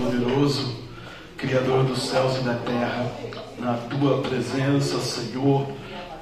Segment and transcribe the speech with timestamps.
[0.00, 0.80] Todo-Poderoso,
[1.36, 3.12] Criador dos céus e da terra,
[3.58, 5.70] na tua presença, Senhor,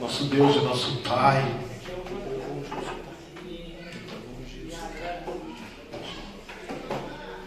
[0.01, 1.45] nosso Deus e nosso Pai.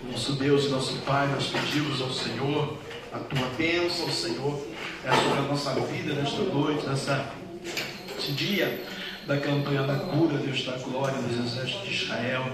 [0.09, 2.77] Nosso Deus e nosso Pai, nós pedimos ao Senhor
[3.11, 4.67] a tua bênção, Senhor,
[5.03, 7.25] é sobre a nossa vida nesta noite, nessa,
[8.15, 8.83] nesse dia
[9.27, 12.45] da campanha da cura, Deus da glória dos exércitos de Israel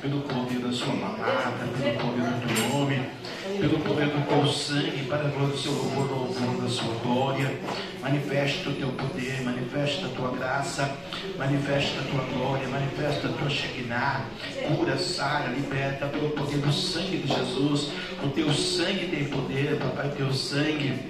[0.00, 3.02] pelo poder da sua palavra, pelo poder do teu nome,
[3.60, 7.58] pelo poder do teu sangue, para a glória do seu louvor, louvor da sua glória.
[8.00, 10.90] Manifesta o teu poder, manifesta a tua graça,
[11.36, 14.24] manifesta a tua glória, manifesta a tua Shekinah,
[14.66, 17.90] cura, sara, liberta pelo poder do sangue de Jesus.
[18.22, 21.09] O teu sangue tem poder, papai, teu sangue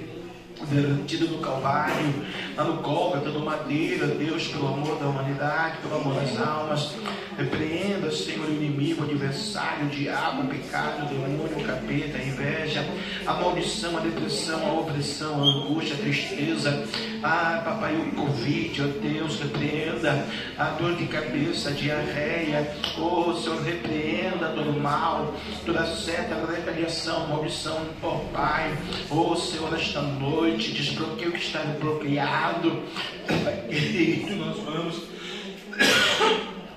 [0.67, 6.15] derretido no Calvário, lá no Gólgota, no Madeira, Deus, pelo amor da humanidade, pelo amor
[6.15, 6.95] das almas.
[7.37, 12.23] Repreenda, Senhor, o inimigo, o adversário, o diabo, o pecado, o demônio, o capeta, a
[12.23, 12.85] inveja,
[13.27, 16.87] a maldição, a depressão, a opressão, a angústia, a tristeza.
[17.23, 20.25] Ah, papai, o Covid, ó oh Deus, repreenda
[20.57, 22.75] a dor de cabeça, a diarreia.
[22.99, 25.35] Oh, Senhor, repreenda todo mal,
[25.67, 28.77] toda seta, retaliação, maldição, ó oh, Pai.
[29.11, 32.83] Oh, Senhor, esta noite, desbloqueia o que está bloqueado.
[34.39, 35.03] Nós vamos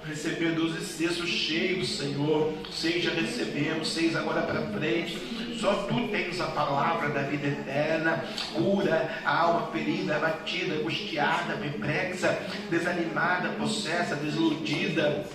[0.05, 2.53] receber 12 cestos cheios, Senhor.
[2.71, 5.17] Seja recebemos, seis agora para frente.
[5.59, 8.23] Só tu tens a palavra da vida eterna.
[8.53, 12.37] Cura a alma ferida, abatida, angustiada, perplexa,
[12.69, 15.25] desanimada, possessa, desiludida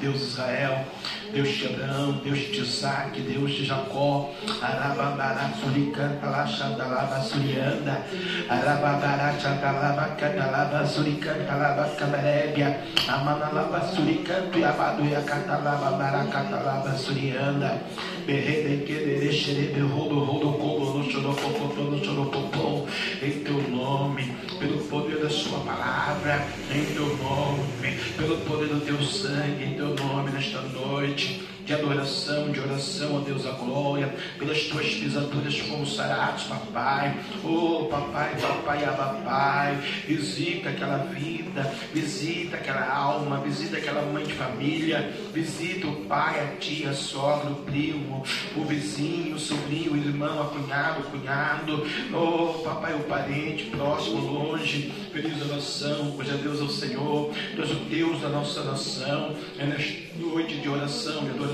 [0.00, 0.86] Deus de Israel,
[1.34, 4.30] Deus de Abraão, Deus de Isaac, Deus de Jacó,
[4.62, 8.06] Arababará, Suricanta, Laxandalaba, Surianda,
[8.48, 17.82] Arababará, Chandalaba, Candalaba, Suricanta, Laba, Camarébia, Amanalaba, Suricanto, Yabaduia, Catalaba, Baracatalaba, Surianda,
[18.24, 22.86] Berrede, Querere, Xerebe, Rodo, Rodo, Cobo, no Chorocopô, no Choropopô,
[23.20, 29.02] em teu nome, pelo poder da sua palavra, em teu nome, pelo poder do teu
[29.02, 31.53] sangue, em teu nome nesta noite religion.
[31.64, 37.16] De adoração, de oração, ó Deus, a glória, pelas tuas pisaduras fomos sarados, papai.
[37.42, 39.78] Oh, papai, papai, aba, pai.
[40.06, 46.56] Visita aquela vida, visita aquela alma, visita aquela mãe de família, visita o pai, a
[46.58, 48.22] tia, a sogra, o primo,
[48.56, 51.86] o vizinho, o sobrinho, o irmão, a cunhado, o cunhado.
[52.12, 54.92] Oh, papai, o parente, próximo, longe.
[55.12, 59.34] Feliz oração, pois é Deus é o Senhor, Deus o Deus da nossa nação.
[59.58, 61.53] É nesta noite de oração e adoração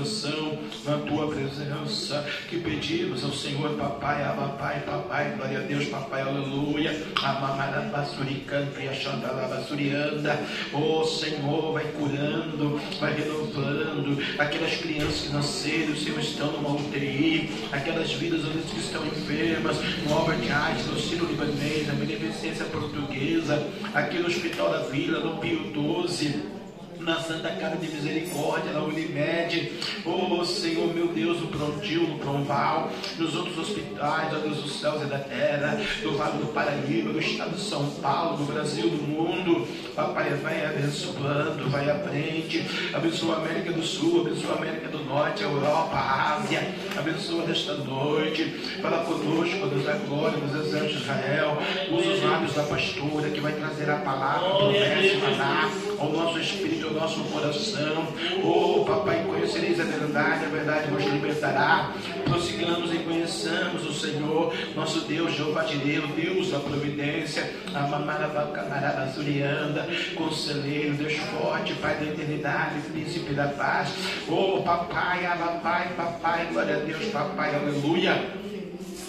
[0.85, 2.25] na tua presença.
[2.49, 7.05] Que pedimos ao Senhor, papai, papai, papai, glória a Deus, papai, aleluia.
[7.21, 10.39] Amamarabasuricanta e Achandalabasurianda.
[10.73, 14.21] Oh Senhor, vai curando, vai renovando.
[14.37, 17.51] Aquelas crianças que nasceram, Senhor, estão numa UTI.
[17.71, 24.17] Aquelas vidas que estão enfermas, no Albert Einstein, no Ciro Libanês, na Beneficência Portuguesa, aqui
[24.19, 26.60] no Hospital da Vila, no Pio 12
[27.01, 29.71] na Santa Casa de Misericórdia, na Unimed,
[30.05, 35.01] oh Senhor meu Deus, no Prontil, no Pronval, nos outros hospitais, ó Deus dos céus
[35.01, 39.01] e da terra, do Vale do Paraíba, do Estado de São Paulo, do Brasil, do
[39.01, 44.87] mundo, Papai, vai abençoando, vai à frente, abençoa a América do Sul, abençoa a América
[44.89, 48.43] do Norte, a Europa, a Ásia, abençoa nesta noite,
[48.81, 51.57] fala conosco, Deus da glória, dos exércitos de Israel,
[51.91, 56.90] usa os lábios da pastora que vai trazer a palavra, promessa, maná, ao nosso espírito,
[56.91, 58.07] ao nosso coração.
[58.43, 61.93] Oh, papai, conhecereis a verdade, a verdade vos libertará.
[62.25, 69.87] Prossigamos e conheçamos o Senhor, nosso Deus, Jeová Jireu, Deus da providência, a mamarabacamarada Zurianda,
[70.15, 73.89] conselheiro, Deus forte, Pai da eternidade, príncipe da paz.
[74.27, 78.41] Oh, papai, papai, papai, glória a Deus, papai, aleluia.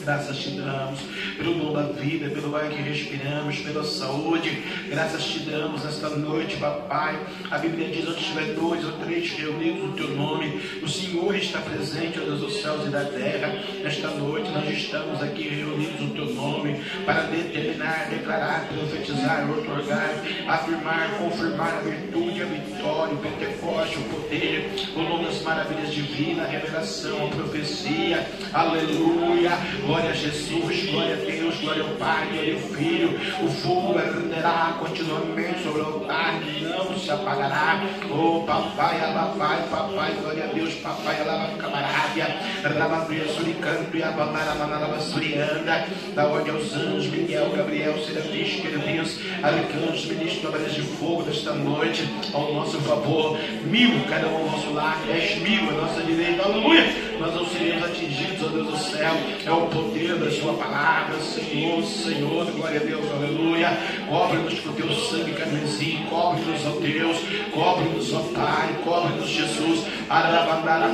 [0.05, 0.99] Graças te damos
[1.37, 4.51] pelo dom da vida, pelo ar que respiramos, pela saúde.
[4.89, 7.21] Graças te damos esta noite, papai.
[7.49, 11.61] A Bíblia diz: onde estiver dois ou três reunidos no teu nome, o Senhor está
[11.61, 13.55] presente, ó Deus dos céus e da terra.
[13.81, 20.10] Nesta noite nós estamos aqui reunidos no teu nome para determinar, declarar, profetizar, otorgar,
[20.48, 26.47] afirmar, confirmar a virtude, a vitória, o Pentecoste, o poder, o nome das maravilhas divinas,
[26.47, 28.27] a revelação, a profecia.
[28.53, 29.53] Aleluia
[29.92, 33.10] Glória a Jesus, glória a Deus, glória ao Pai, glória ao Filho.
[33.42, 37.84] O fogo arderá continuamente sobre o altar, não se apagará.
[38.10, 42.24] Oh, papai, papai, papai, glória a Deus, papai, alaba camarábia,
[42.62, 45.86] rababria suricanto abamara manalaba surianda.
[46.15, 52.09] Da ordem aos anjos, Miguel, Gabriel, serafins, querubins, arcanjos, ministros, trabalhos de fogo desta noite,
[52.33, 53.38] ao nosso favor.
[53.65, 57.12] Mil cada um ao nosso lar, dez mil à nossa direita, aleluia.
[57.21, 59.12] Nós não seremos atingidos, ó Deus do céu,
[59.45, 59.82] é o poder
[60.19, 63.77] da sua palavra, Senhor, Senhor, glória a Deus, aleluia.
[64.09, 67.19] Cobre-nos com teu sangue carmesim, cobre-nos, ó Deus,
[67.53, 69.84] cobre-nos, ó Pai, cobre-nos, Jesus.
[70.09, 70.93] Arabandara,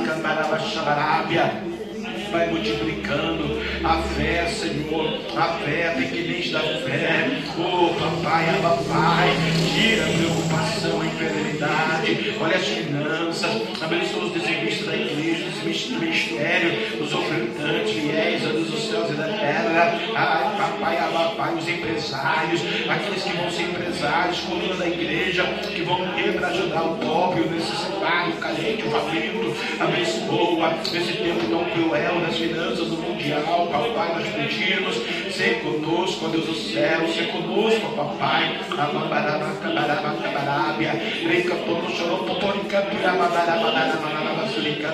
[2.31, 7.29] vai multiplicando a fé, Senhor, a fé, pequenez da fé.
[7.57, 9.29] Oh, papai, ah, papai,
[9.73, 17.01] tira a preocupação, a enfermidade, olha as finanças, abençoa os desenvistos da igreja, os ministérios,
[17.01, 17.13] os
[17.59, 19.99] ofertantes, fiéis, a dos céus e da terra.
[20.15, 25.97] Ai, papai, papai, os empresários, aqueles que vão ser empresários, coluna da igreja, que vão
[26.13, 29.55] ter para ajudar o pobre, o necessitado, o carente, o faminto.
[29.79, 34.95] Abençoa esse tempo tão cruel das finanças do mundial, papai, nós pedimos,
[35.35, 41.91] ser conosco, ó Deus do céu, ser conosco, ó papai, amabaraba, cabaraba, cabarábia, rica, todo,
[41.95, 44.89] chorou, poporica, pirababarabadarabarabaraba, surica,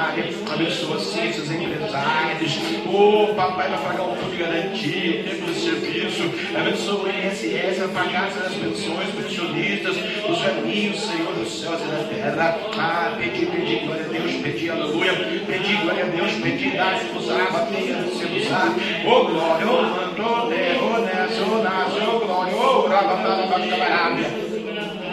[0.00, 6.22] chabarábia, abençoa esses empresários, oh papai, vai pagar o fundo de garantia, tempo de serviço,
[6.56, 9.96] abençoa o INSS, vai pagar as pensões, pensionistas,
[10.28, 14.70] os velhinhos, Senhor dos céus e da terra, ah, pedi, pedi, glória a Deus, pedi
[14.70, 15.40] aleluia.
[15.46, 19.08] Pedi, glória a Deus, pedi, dá-se-vos a bateia-se-vos a.
[19.08, 24.49] Ô glória, ô manto, neso, nas, ô glória, ô rabandala, bacabarábia.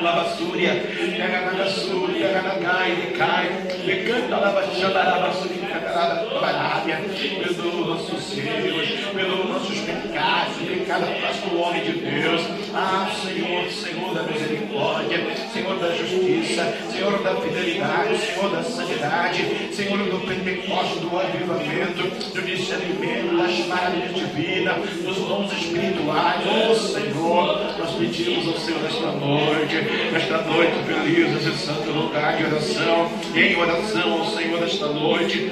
[0.01, 3.49] Lavassúria, pega na gassúria, pega na gai, decai,
[3.85, 7.01] decanta lavaxandarabasúria, catarabasúria,
[7.43, 12.41] perdoa nossos erros, perdoa nossos pecados, pecado faz o homem de Deus.
[12.73, 19.97] Ah, Senhor, Senhor da misericórdia, Senhor da justiça, Senhor da fidelidade, Senhor da santidade, Senhor
[19.97, 22.03] do Pentecostes, do avivamento,
[22.33, 26.43] do discernimento, das maravilhas divinas, dos dons espirituais.
[26.45, 29.75] Oh, Senhor, nós pedimos ao Senhor nesta noite
[30.11, 35.51] nesta noite feliz, esse santo lugar de oração, em oração ao Senhor nesta noite,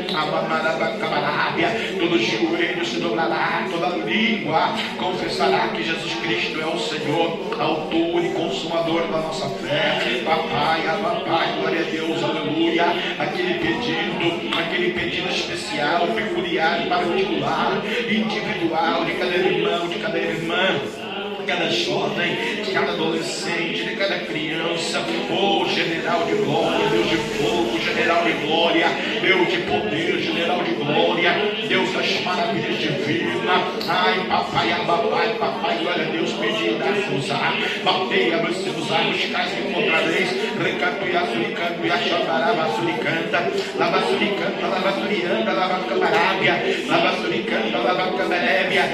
[1.99, 8.29] todo joelho se dobrará, toda língua confessará que Jesus Cristo é o Senhor, autor e
[8.29, 10.21] consumador da nossa fé.
[10.23, 12.85] Papai, papai, glória a Deus, aleluia.
[13.19, 21.04] Aquele pedido, aquele pedido especial, peculiar, particular, individual de cada irmão, de cada irmã
[21.45, 25.05] de cada jovem, de cada adolescente, de cada criança.
[25.29, 28.87] Oh, general de glória, Deus de fogo, general de glória,
[29.21, 31.33] Deus de poder, general de glória,
[31.67, 33.87] Deus das maravilhas divinas.
[33.87, 37.53] Ai, papai, papai, papai, glória a Deus, pedi e dá-vos-á.
[37.83, 40.29] Batei, abracei-vos-á, buscais e encontrareis.
[40.57, 46.55] Recatuia, suricanta, xandará, suricanta, lava suricanta, lava surianda, lava camarábia,
[46.87, 48.85] lava suricanta, lava camarébia,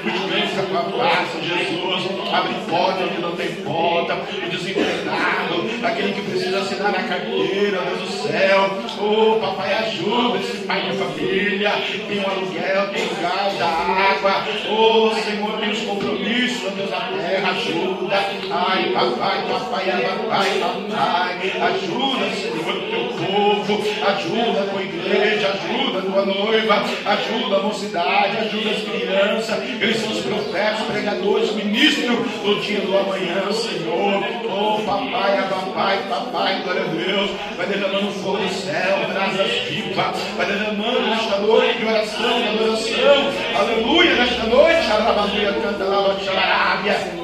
[0.04, 2.32] Descansa a tua face, Jesus.
[2.32, 4.14] Abre porta onde não tem porta.
[4.14, 8.70] O desempregado, aquele que precisa assinar a carteira, Deus do céu.
[9.00, 11.72] Oh, papai, ajuda esse pai de família.
[12.06, 14.44] Tem um aluguel, tem o gás, da água.
[14.70, 18.16] Oh, Senhor, tem os compromissos, Deus da terra, ajuda.
[18.50, 23.82] Ai, papai, papai, papai, papai, ajuda, Senhor, teu povo.
[23.82, 29.62] Ajuda a tua igreja, ajuda a tua noiva, ajuda a mocidade, ajuda as crianças.
[29.80, 34.24] Eles são os profetas, pregadores, ministros do dia do amanhã, Senhor.
[34.44, 37.30] Oh, papai, papai, papai, glória a Deus.
[37.56, 40.16] Vai derramando fogo do céu, brasas vivas.
[40.36, 43.32] Vai derramando nesta noite de oração, de adoração.
[43.58, 44.90] Aleluia, nesta noite.
[44.90, 47.22] Alabaria, canta, lava, xarábia.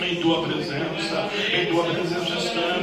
[0.00, 2.77] Em tua presença, em tua presença estamos,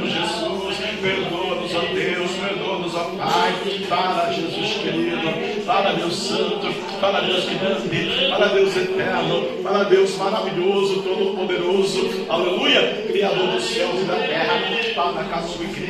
[3.88, 5.62] Fala, Jesus querido.
[5.64, 6.72] Fala, Deus Santo.
[7.00, 8.28] Fala, Deus grande.
[8.30, 9.62] Fala, Deus eterno.
[9.62, 12.26] Fala, Deus maravilhoso, todo-poderoso.
[12.28, 13.04] Aleluia.
[13.08, 14.60] Criador dos céus e da terra.
[14.94, 15.85] Fala com a sua igreja.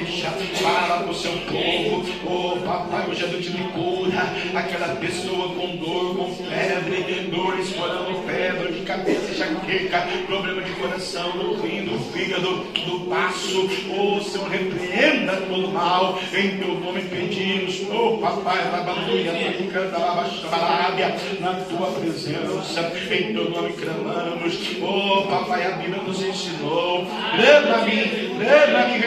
[0.62, 2.04] Fala com o seu povo.
[2.26, 4.22] Oh, papai, Pai, Jesus te cura.
[4.54, 10.72] Aquela pessoa com dor, com febre, dores fora pé, dor de cabeça, jaqueca, problema de
[10.72, 13.68] coração, no rim, no fígado, do passo.
[13.90, 16.18] Oh, Senhor, repreenda todo mal.
[16.32, 17.82] Em teu nome pedimos.
[17.90, 19.32] Oh, papai, labaluia,
[19.72, 22.92] canta, labaxalábia, na tua presença.
[23.10, 24.58] Em teu nome clamamos.
[24.82, 27.06] Oh, papai, a Bíblia nos ensinou.
[27.06, 28.98] Clama-me, clama-me,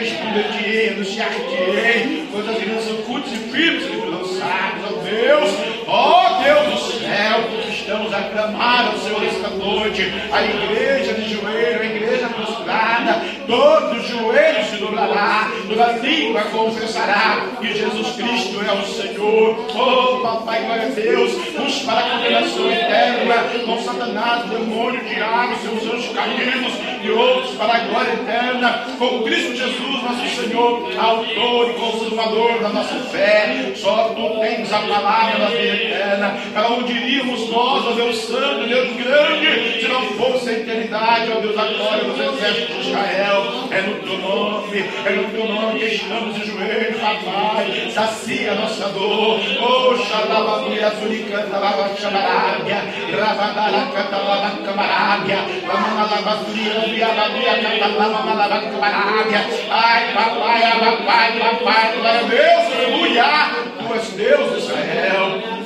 [0.90, 2.28] responder-te-ei, anunciar-te-ei.
[2.32, 5.50] Coisas irão ocultas e firmes lançados, ó Deus,
[5.86, 11.80] ó Deus do céu, estamos a clamar ao Senhor esta noite, a igreja de joelho,
[11.80, 18.86] a igreja prostrada, todo joelho se dobrará, toda língua confessará que Jesus Cristo é o
[18.86, 19.66] Senhor.
[19.74, 23.34] Oh, papai, glória a Deus, uns para a condenação eterna,
[23.66, 29.56] com Satanás, demônio, diabo, seus anjos caídos, e outros para a glória eterna, com Cristo
[29.56, 33.72] Jesus, nosso Senhor, autor e consumador da nossa fé.
[33.74, 36.36] Só tu tens a palavra da vida eterna.
[36.52, 41.40] Para onde iríamos nós, ó Deus Santo, Deus grande, se não fosse a eternidade, ó
[41.40, 43.39] Deus, a glória dos exércitos de Israel.
[43.70, 47.90] É no teu nome, é no teu nome que estamos de joelhos, papai.
[47.92, 49.38] Sacia a nossa dor.
[49.60, 52.82] Oh, xalababuia, suricanta, lava chamarábia,
[53.16, 59.46] rabadara, canta, lava camarábia, lamanalabasuria, viababuia, canta, lava malava camarábia.
[59.70, 63.70] Ai, papai, papai, papai, glória a Deus, aleluia.
[63.78, 65.60] Tu és Deus de Israel.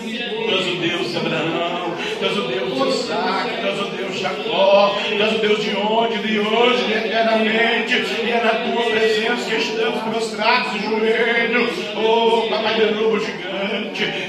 [0.45, 1.04] Tu és o Deus
[4.55, 9.51] De Jacó, Tu Deus de onde, de hoje, de eternamente, e é na Tua presença
[9.51, 11.69] que estamos prostrados de joelho.
[11.97, 13.54] Oh, papai, derruba o gigante,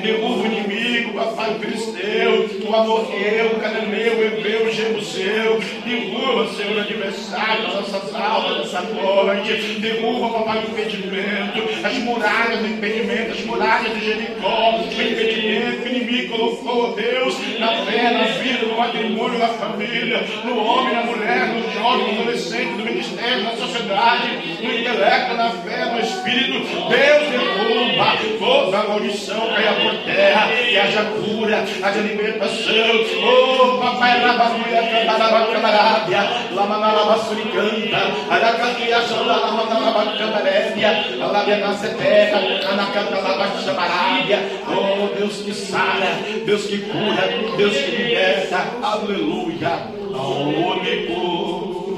[0.02, 6.48] derruba o inimigo, papai, o filisteu, o amorreu, o cananeu, o hebreu, o jebuseu, derruba,
[6.54, 13.46] Senhor, adversário nossas almas nessa noite, derruba, papai, o impedimento, as muralhas do impedimento, as
[13.46, 19.40] muralhas de Jericó, o impedimento o inimigo colocou, Deus, na fé, na vida, no matrimônio,
[19.40, 24.74] na família, no homem, na mulher, no jovem, no adolescente, no ministério, na sociedade, no
[24.74, 26.66] intelecto, na fé, no espírito.
[26.90, 32.76] Deus derruba toda maldição caia por terra, que haja cura, haja libertação.
[33.24, 42.38] Oh, papai, lababuia, cantaraba, camarábia, lamanalabasuri canta, aracatuia, xandalamanalaba, cantarébia, alabia na seteca,
[42.70, 44.40] anacantalaba, chamarábia.
[44.68, 47.28] Oh, Deus que sara, Deus que cura,
[47.58, 51.96] Deus que liberta, aleluia, ao único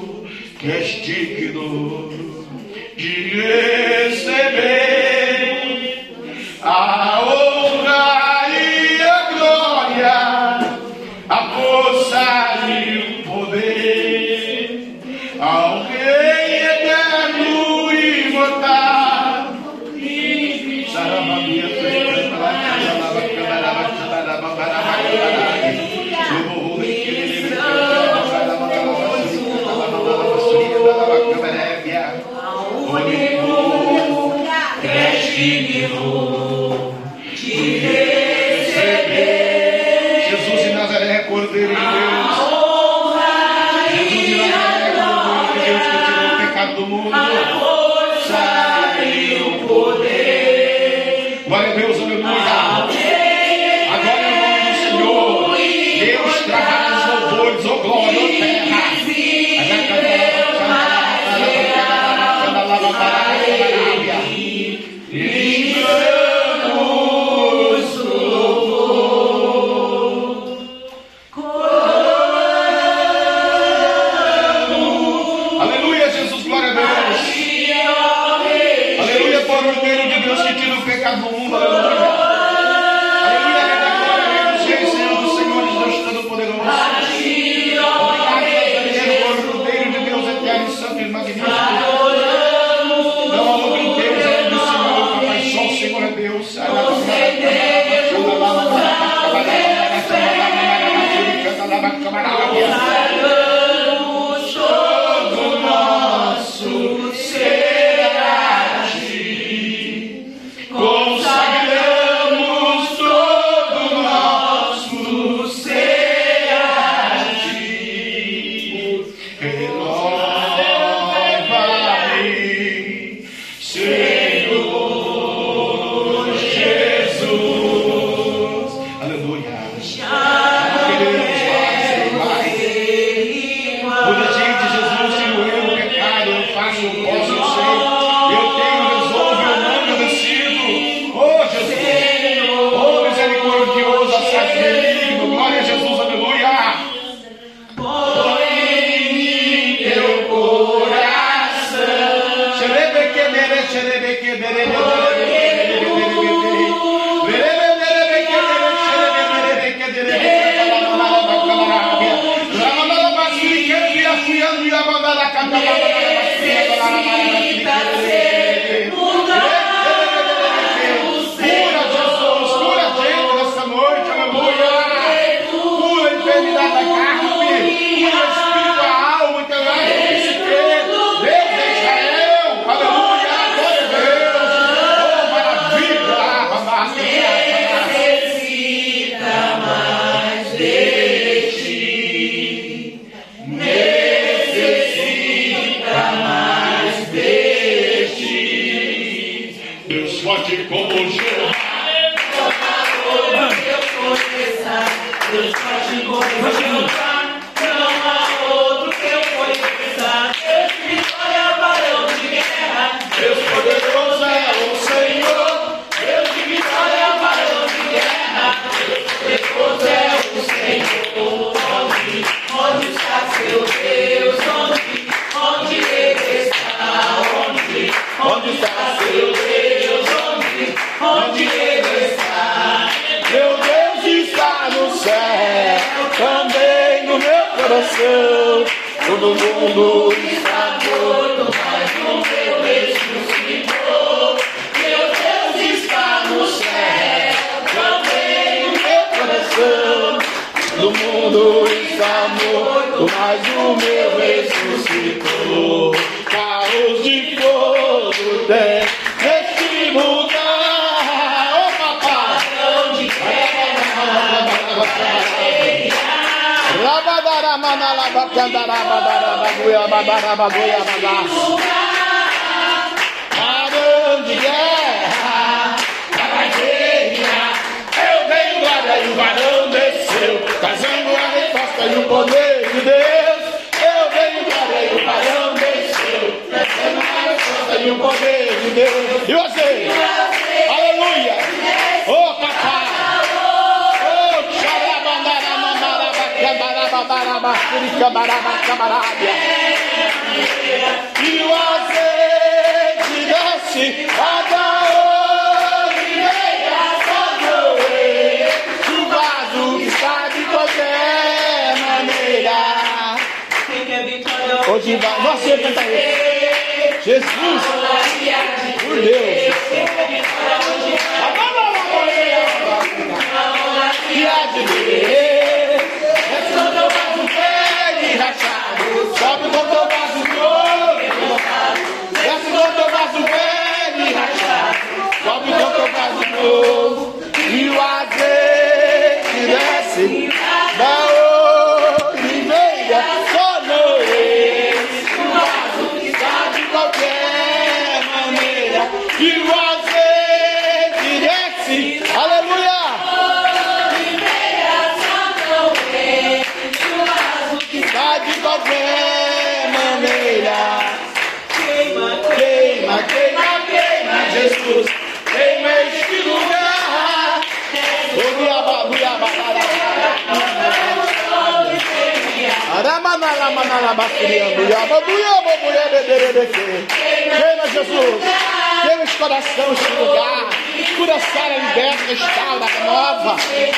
[0.59, 2.09] que és digno
[2.97, 4.96] de receber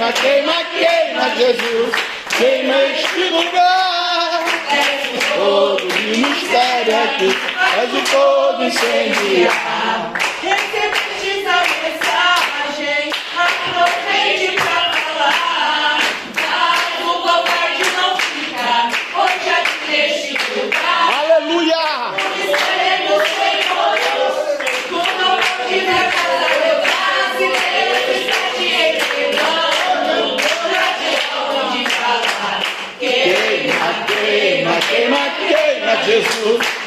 [0.00, 1.94] queima, queima, queima, Jesus,
[2.38, 4.44] queima este lugar.
[4.72, 7.36] És o fogo de mistério aqui,
[7.82, 9.79] és o fogo incendiar.
[36.04, 36.79] Jesus.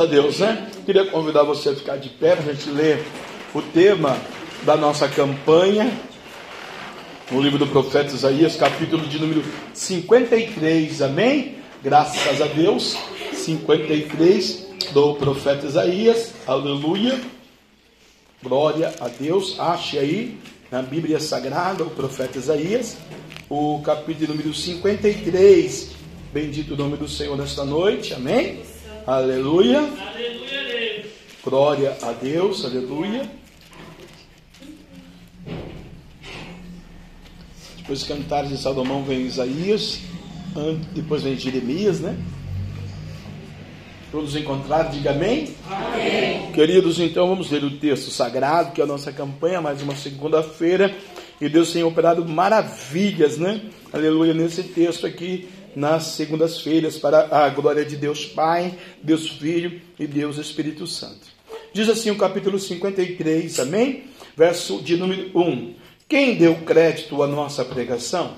[0.00, 0.70] A Deus, né?
[0.86, 3.04] Queria convidar você a ficar de pé para a gente ler
[3.54, 4.16] o tema
[4.62, 5.92] da nossa campanha
[7.30, 11.56] no livro do profeta Isaías, capítulo de número 53, amém?
[11.82, 12.96] Graças a Deus,
[13.32, 17.20] 53 do profeta Isaías, aleluia,
[18.42, 19.58] glória a Deus.
[19.60, 20.38] Ache aí
[20.70, 22.96] na Bíblia Sagrada o profeta Isaías,
[23.48, 25.90] o capítulo número 53.
[26.32, 28.60] Bendito o nome do Senhor nesta noite, amém?
[29.06, 29.88] Aleluia.
[31.42, 33.30] Glória a Deus, aleluia.
[37.78, 40.00] Depois cantares de Salomão vem Isaías,
[40.92, 42.16] depois vem Jeremias, né?
[44.12, 45.54] Todos encontraram, diga amém.
[45.68, 46.52] amém.
[46.52, 50.94] Queridos, então vamos ler o texto sagrado, que é a nossa campanha, mais uma segunda-feira.
[51.40, 53.62] E Deus tem operado maravilhas, né?
[53.92, 60.06] Aleluia, nesse texto aqui, nas segundas-feiras, para a glória de Deus Pai, Deus Filho e
[60.06, 61.28] Deus Espírito Santo.
[61.72, 64.04] Diz assim o capítulo 53, amém?
[64.36, 65.74] Verso de número 1.
[66.08, 68.36] Quem deu crédito à nossa pregação?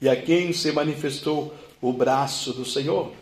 [0.00, 3.12] E a quem se manifestou o braço do Senhor?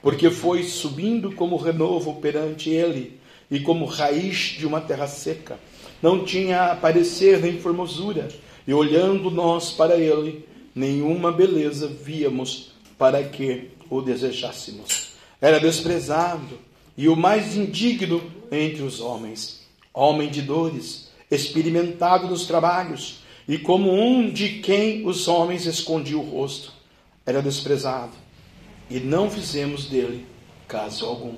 [0.00, 3.18] Porque foi subindo como renovo perante ele,
[3.50, 5.58] e como raiz de uma terra seca.
[6.00, 8.28] Não tinha aparecer nem formosura,
[8.66, 15.12] e olhando nós para ele, nenhuma beleza víamos para que o desejássemos.
[15.40, 16.58] Era desprezado
[16.96, 23.92] e o mais indigno entre os homens, homem de dores, experimentado nos trabalhos, e como
[23.92, 26.72] um de quem os homens escondiam o rosto.
[27.24, 28.12] Era desprezado,
[28.90, 30.26] e não fizemos dele
[30.66, 31.34] caso algum.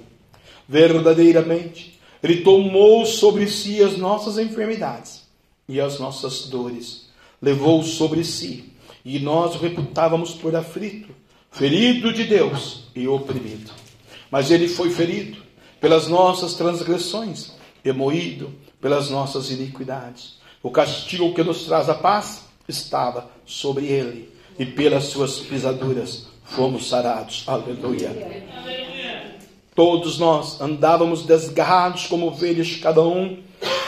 [0.68, 5.22] Verdadeiramente, ele tomou sobre si as nossas enfermidades
[5.68, 7.08] e as nossas dores,
[7.40, 8.72] levou sobre si,
[9.04, 11.14] e nós o reputávamos por aflito,
[11.50, 13.70] ferido de Deus e oprimido.
[14.30, 15.38] Mas ele foi ferido
[15.80, 17.52] pelas nossas transgressões
[17.84, 20.38] e moído pelas nossas iniquidades.
[20.62, 26.88] O castigo que nos traz a paz estava sobre ele, e pelas suas pisaduras fomos
[26.88, 27.44] sarados.
[27.46, 28.10] Aleluia.
[29.74, 33.40] Todos nós andávamos desgarrados como ovelhas, cada um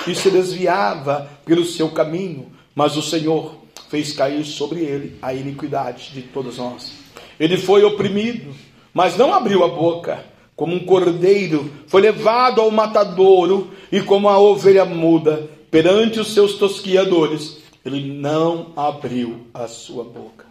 [0.05, 3.57] que se desviava pelo seu caminho, mas o Senhor
[3.89, 7.00] fez cair sobre ele a iniquidade de todos nós.
[7.41, 8.55] Ele foi oprimido,
[8.93, 10.23] mas não abriu a boca.
[10.55, 16.55] Como um cordeiro foi levado ao matadouro, e como a ovelha muda perante os seus
[16.55, 20.45] tosquiadores, ele não abriu a sua boca.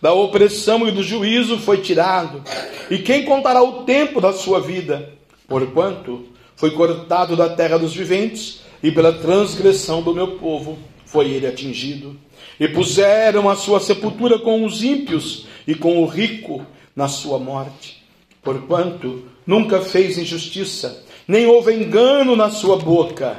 [0.00, 2.44] Da opressão e do juízo foi tirado,
[2.88, 5.12] e quem contará o tempo da sua vida?
[5.48, 11.46] Porquanto foi cortado da terra dos viventes, e pela transgressão do meu povo foi ele
[11.46, 12.16] atingido.
[12.60, 18.04] E puseram a sua sepultura com os ímpios e com o rico na sua morte.
[18.42, 23.38] Porquanto nunca fez injustiça, nem houve engano na sua boca.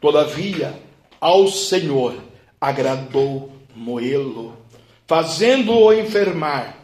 [0.00, 0.74] Todavia,
[1.20, 2.14] ao Senhor
[2.60, 4.56] agradou moê-lo,
[5.06, 6.76] fazendo-o enfermar,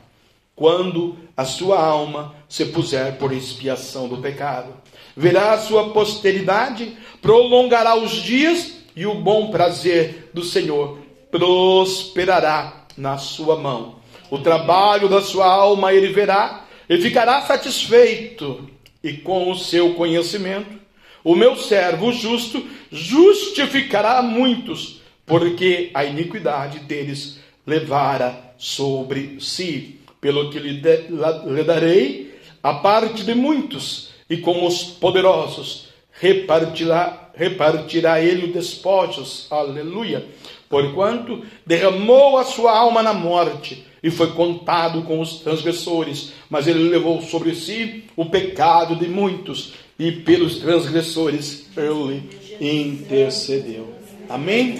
[0.55, 4.73] quando a sua alma se puser por expiação do pecado.
[5.17, 10.99] Verá a sua posteridade, prolongará os dias, e o bom prazer do Senhor
[11.31, 13.98] prosperará na sua mão.
[14.31, 18.69] O trabalho da sua alma ele verá, e ficará satisfeito,
[19.03, 20.79] e com o seu conhecimento,
[21.23, 30.01] o meu servo justo justificará muitos, porque a iniquidade deles levara sobre si.
[30.21, 31.09] Pelo que lhe, de,
[31.47, 39.47] lhe darei a parte de muitos, e com os poderosos repartirá, repartirá ele os despojos.
[39.51, 40.27] Aleluia.
[40.69, 46.89] Porquanto derramou a sua alma na morte e foi contado com os transgressores, mas ele
[46.89, 52.23] levou sobre si o pecado de muitos e pelos transgressores ele
[52.61, 53.93] intercedeu.
[54.29, 54.77] Amém?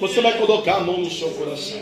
[0.00, 1.78] Você vai colocar a mão no seu coração.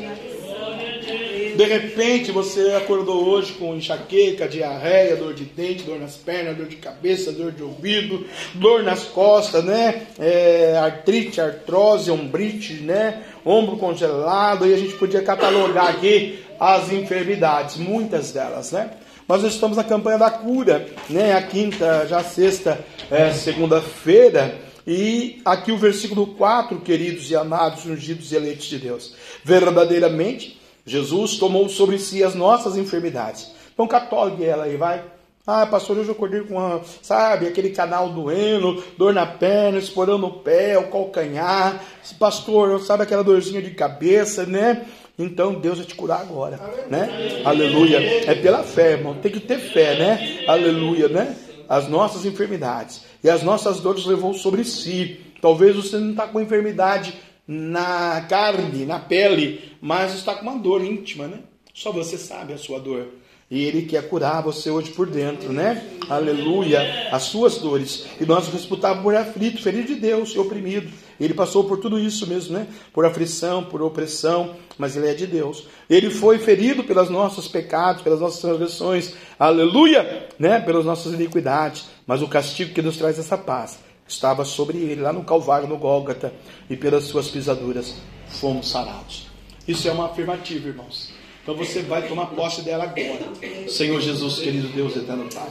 [1.57, 6.67] De repente você acordou hoje com enxaqueca, diarreia, dor de dente, dor nas pernas, dor
[6.67, 10.03] de cabeça, dor de ouvido, dor nas costas, né?
[10.19, 13.23] É, artrite, artrose, ombrite, né?
[13.43, 18.91] Ombro congelado, e a gente podia catalogar aqui as enfermidades, muitas delas, né?
[19.27, 21.33] Mas nós estamos na campanha da cura, né?
[21.33, 24.59] A quinta, já sexta, é, segunda-feira.
[24.87, 29.15] E aqui o versículo 4, queridos e amados, ungidos e eleitos de Deus.
[29.43, 30.56] Verdadeiramente,
[30.87, 33.51] Jesus tomou sobre si as nossas enfermidades.
[33.75, 35.03] Então, católico ela aí, vai.
[35.47, 40.19] Ah, pastor, hoje eu acordei com, uma, sabe, aquele canal doendo, dor na perna, esporão
[40.19, 41.85] no pé, o calcanhar.
[42.19, 44.87] Pastor, sabe aquela dorzinha de cabeça, né?
[45.19, 46.59] Então Deus vai te curar agora,
[46.91, 47.43] né?
[47.45, 47.99] Aleluia.
[48.29, 49.15] É pela fé, irmão.
[49.15, 50.45] Tem que ter fé, né?
[50.49, 51.37] Aleluia, né?
[51.69, 55.21] As nossas enfermidades e as nossas dores levou sobre si.
[55.41, 57.15] Talvez você não está com enfermidade
[57.47, 61.41] na carne, na pele, mas está com uma dor íntima, né?
[61.73, 63.07] Só você sabe a sua dor.
[63.49, 65.81] E Ele quer curar você hoje por dentro, né?
[66.09, 67.09] Aleluia.
[67.13, 68.05] As suas dores.
[68.21, 70.91] E nós disputávamos por aflito, ferido de Deus e oprimido.
[71.21, 72.67] Ele passou por tudo isso mesmo, né?
[72.93, 75.69] Por aflição, por opressão, mas ele é de Deus.
[75.89, 79.15] Ele foi ferido pelos nossos pecados, pelas nossas transgressões.
[79.39, 80.59] Aleluia, né?
[80.59, 81.87] Pelas nossas iniquidades.
[82.05, 83.79] Mas o castigo que nos traz essa paz
[84.09, 86.33] estava sobre ele, lá no Calvário, no Gólgata,
[86.69, 87.95] e pelas suas pisaduras
[88.29, 89.27] fomos sarados.
[89.67, 91.11] Isso é uma afirmativa, irmãos.
[91.43, 93.69] Então você vai tomar posse dela agora.
[93.69, 95.49] Senhor Jesus, querido Deus, eterno Pai,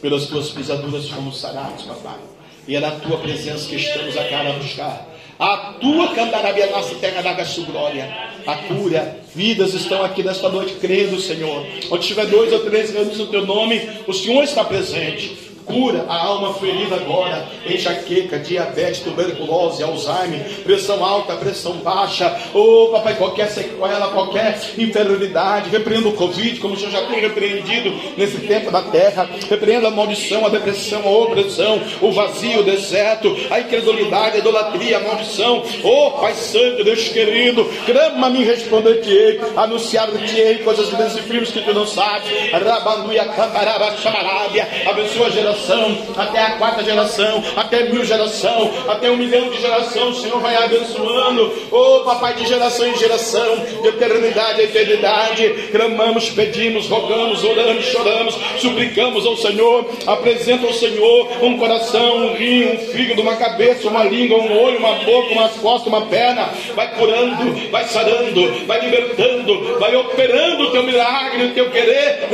[0.00, 2.18] pelas tuas pisaduras fomos sarados, papai.
[2.66, 5.08] E é na tua presença que estamos a cara a buscar.
[5.38, 8.28] A tua candarabia, nossa terra da glória.
[8.44, 11.64] A cura, vidas estão aqui nesta noite, crendo, Senhor.
[11.90, 15.47] Onde tiver dois ou três anos no teu nome, o Senhor está presente.
[15.68, 23.16] Cura a alma ferida agora, enxaqueca, diabetes, tuberculose, Alzheimer, pressão alta, pressão baixa, oh papai,
[23.16, 28.70] qualquer sequela, qualquer inferioridade, repreenda o Covid, como o Senhor já tem repreendido nesse tempo
[28.70, 34.36] da terra, repreenda a maldição, a depressão, a opressão, o vazio, o deserto, a incredulidade,
[34.36, 41.50] a idolatria, a maldição, oh Pai Santo, Deus querido, clama-me, responder-te-ei, anunciar-te-ei coisas e firmes
[41.50, 47.42] que tu não sabes, rabanduia, cambaraba, chamarábia, abençoa a geração geração, até a quarta geração,
[47.56, 52.46] até mil geração, até um milhão de geração, o Senhor vai abençoando, oh papai, de
[52.46, 59.90] geração em geração, de eternidade a eternidade, clamamos, pedimos, rogamos, oramos, choramos, suplicamos ao Senhor,
[60.06, 64.78] apresenta ao Senhor um coração, um rim, um fígado, uma cabeça, uma língua, um olho,
[64.78, 70.70] uma boca, umas costas, uma perna, vai curando, vai sarando, vai libertando, vai operando o
[70.70, 72.28] teu milagre, o teu querer,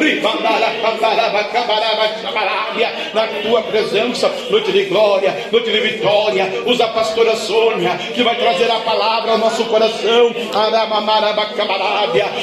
[3.14, 6.62] na tua presença, noite de glória, noite de vitória.
[6.66, 10.34] Usa a pastora Sônia, que vai trazer a palavra ao nosso coração.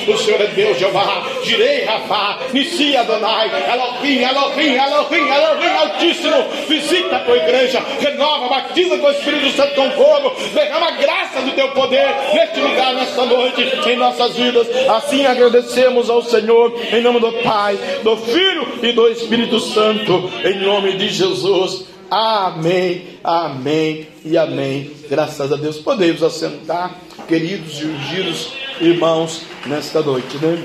[0.07, 1.23] O Senhor é Deus, Jeová.
[1.43, 6.43] Girei, Rafa, Nissi Adonai, Elohim, Elohim, Elohim, Elohim Altíssimo.
[6.67, 10.35] Visita a tua igreja, renova, batiza com o Espírito Santo com fogo.
[10.53, 14.67] Derrama a graça do teu poder neste lugar, nesta noite, em nossas vidas.
[14.89, 20.29] Assim agradecemos ao Senhor, em nome do Pai, do Filho e do Espírito Santo.
[20.51, 21.85] Em nome de Jesus.
[22.09, 24.91] Amém, amém e amém.
[25.09, 25.77] Graças a Deus.
[25.77, 30.61] Podemos assentar, queridos e ungidos irmãos, nesta noite, né?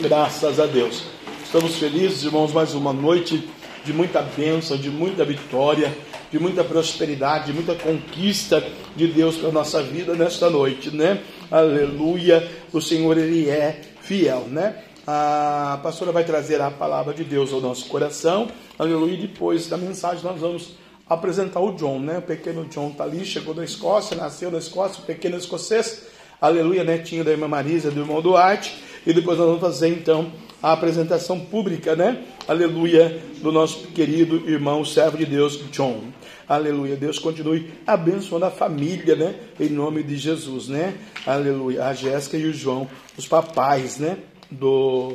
[0.00, 1.02] Graças a Deus.
[1.42, 3.42] Estamos felizes, irmãos, mais uma noite
[3.84, 5.92] de muita bênção, de muita vitória,
[6.30, 11.18] de muita prosperidade, de muita conquista de Deus para a nossa vida nesta noite, né?
[11.50, 12.48] Aleluia.
[12.72, 14.76] O Senhor, Ele é fiel, né?
[15.12, 18.46] A pastora vai trazer a palavra de Deus ao nosso coração.
[18.78, 19.14] Aleluia.
[19.14, 20.76] E depois da mensagem nós vamos
[21.08, 22.18] apresentar o John, né?
[22.18, 26.06] O pequeno John está ali, chegou da Escócia, nasceu na Escócia, o pequeno escocês.
[26.40, 28.72] aleluia, netinho da irmã Marisa, do irmão Duarte,
[29.04, 30.30] e depois nós vamos fazer então
[30.62, 32.22] a apresentação pública, né?
[32.46, 36.04] Aleluia, do nosso querido irmão, servo de Deus, John.
[36.48, 36.94] Aleluia.
[36.94, 39.34] Deus continue abençoando a família, né?
[39.58, 40.94] Em nome de Jesus, né?
[41.26, 41.86] Aleluia.
[41.86, 44.16] A Jéssica e o João, os papais, né?
[44.50, 45.14] Do,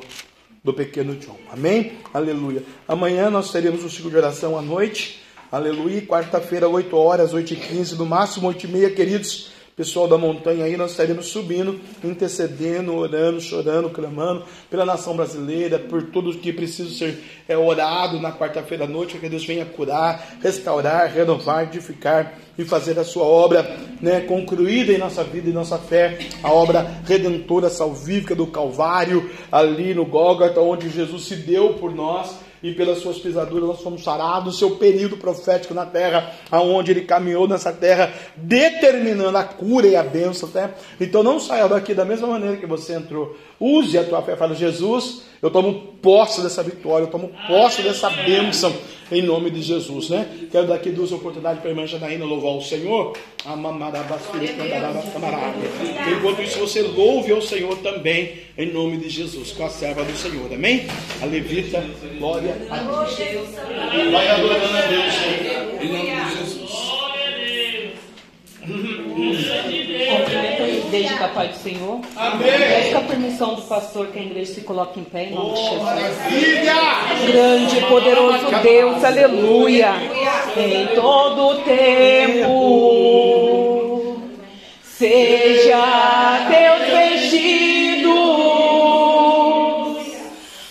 [0.63, 1.37] do pequeno John.
[1.51, 1.93] Amém?
[2.13, 2.63] Aleluia.
[2.87, 5.21] Amanhã nós teremos o ciclo de oração à noite.
[5.51, 6.01] Aleluia.
[6.01, 10.63] Quarta-feira, 8 horas, 8 e 15, no máximo 8 e meia, queridos pessoal da montanha
[10.63, 16.89] aí, nós estaremos subindo, intercedendo, orando, chorando, clamando pela nação brasileira, por tudo que precisa
[16.89, 22.63] ser é, orado na quarta-feira à noite, que Deus venha curar, restaurar, renovar, edificar e
[22.63, 27.69] fazer a sua obra né, concluída em nossa vida e nossa fé, a obra redentora,
[27.69, 33.19] salvífica do Calvário, ali no Gólgota, onde Jesus se deu por nós e pelas suas
[33.19, 39.37] pisaduras nós fomos sarados, seu período profético na terra, aonde ele caminhou nessa terra, determinando
[39.37, 40.49] a cura e a bênção.
[40.51, 40.73] Né?
[40.99, 43.37] Então não saia daqui da mesma maneira que você entrou.
[43.59, 44.35] Use a tua fé.
[44.35, 48.73] Fala, Jesus, eu tomo posse dessa vitória, eu tomo posse dessa bênção
[49.11, 50.27] em nome de Jesus, né?
[50.51, 53.13] Quero dar aqui duas oportunidades para a irmã Janaína louvar o Senhor.
[56.17, 60.17] Enquanto isso, você louve ao Senhor também, em nome de Jesus, com a serva do
[60.17, 60.87] Senhor, amém?
[61.21, 61.83] A levita,
[62.17, 63.51] glória a Deus.
[64.11, 65.13] Vai adorando a Deus,
[65.81, 66.65] em nome de Jesus.
[68.65, 70.54] Cumprimento a
[70.85, 71.99] igreja da paz do Senhor.
[72.15, 72.51] Amém.
[72.51, 75.61] Peço a permissão do pastor que a igreja se coloque em pé em nome de
[75.61, 75.81] Jesus.
[77.27, 79.93] Grande e poderoso Deus, aleluia.
[80.55, 82.55] Em todo o tempo,
[84.83, 88.15] seja teus vestidos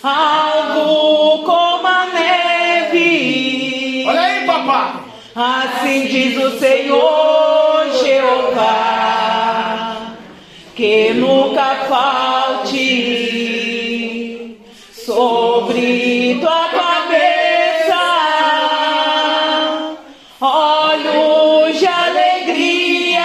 [0.03, 4.05] algo como a neve.
[4.07, 4.93] Olha aí, papai.
[5.35, 7.35] Assim diz o Senhor
[8.03, 8.84] Jeová,
[10.75, 12.75] que nunca falte
[14.91, 17.95] sobre tua cabeça
[20.41, 23.23] olhos de alegria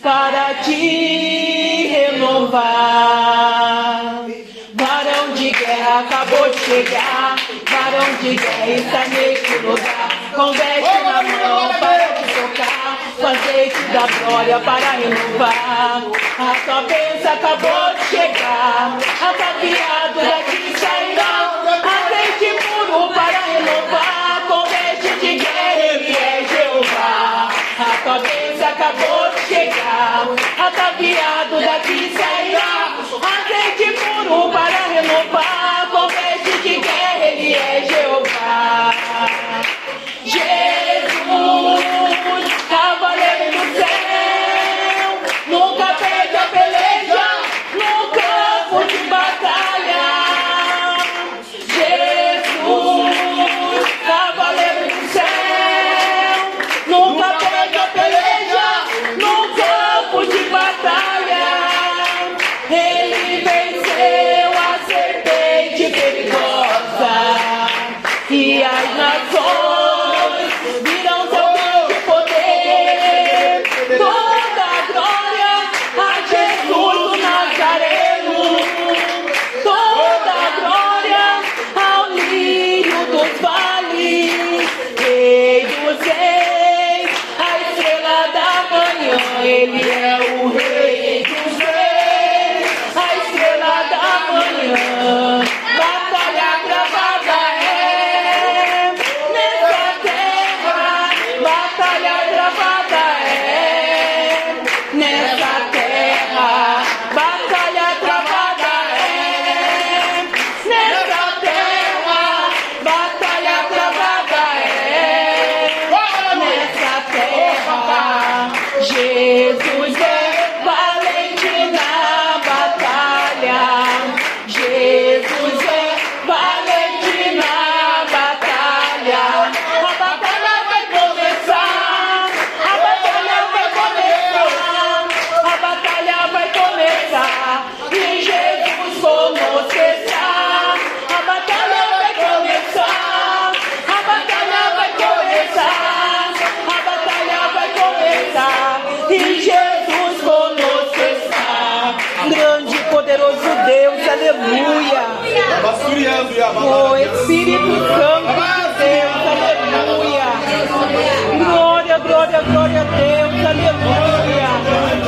[0.00, 2.64] para te renovar.
[4.74, 7.34] Varão de guerra acabou de chegar.
[7.68, 10.08] Varão de guerra está neste lugar.
[10.36, 12.84] Com veste na mão para te tocar.
[13.54, 16.02] Azeite da glória para renovar.
[16.40, 18.98] A tua bênção acabou de chegar.
[19.22, 21.62] Ataviado daqui sairá.
[21.94, 24.42] Azeite puro para renovar.
[24.48, 24.64] Com
[25.20, 27.48] de guerra ele é Jeová.
[27.78, 30.26] A tua bênção acabou de chegar.
[30.58, 32.96] Ataviado daqui sairá.
[33.22, 35.63] Azeite puro para renovar.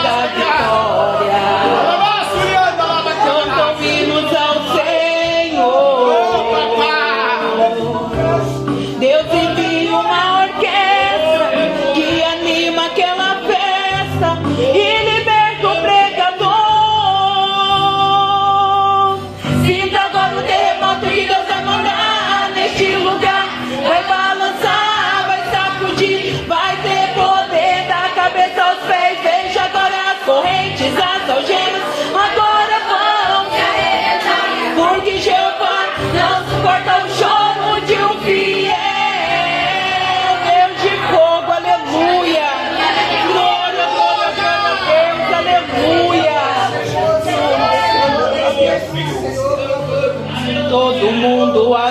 [0.00, 0.40] Grande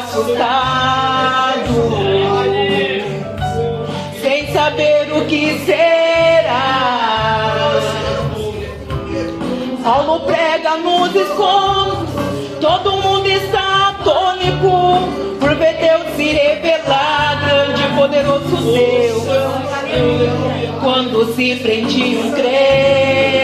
[0.10, 1.70] assustado,
[4.22, 6.80] sem saber o que será.
[9.84, 12.10] Paulo prega nos escombros,
[12.60, 15.00] todo mundo está atônico
[15.40, 19.24] por ver Deus se revelar, grande e poderoso Deus.
[20.82, 23.39] Quando se prende um crente,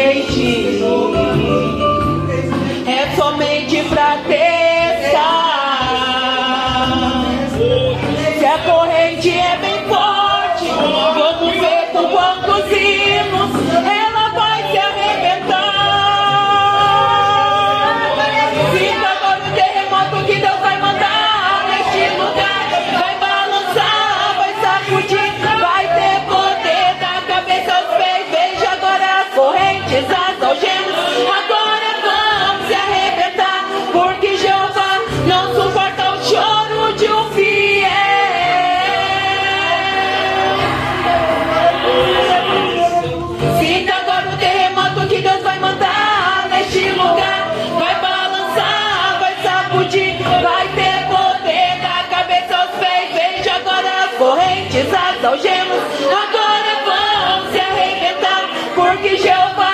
[55.26, 55.82] algemas.
[56.04, 59.65] Agora vão se arrebentar, porque Jeová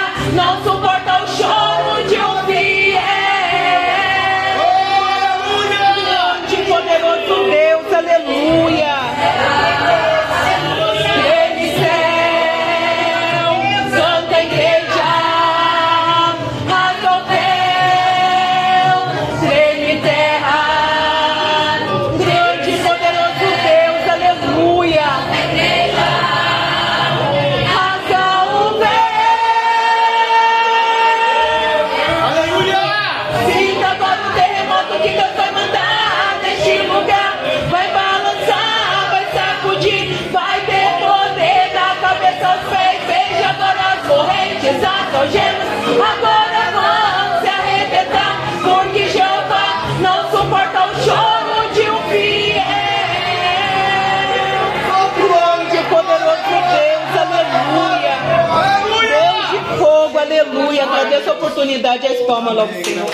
[61.01, 61.17] aleluia.
[61.17, 63.11] Agradeço a oportunidade, as palmas logo, Senhor.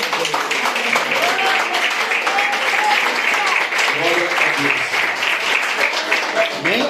[6.59, 6.85] Amém?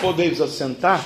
[0.00, 1.04] Podeis assentar?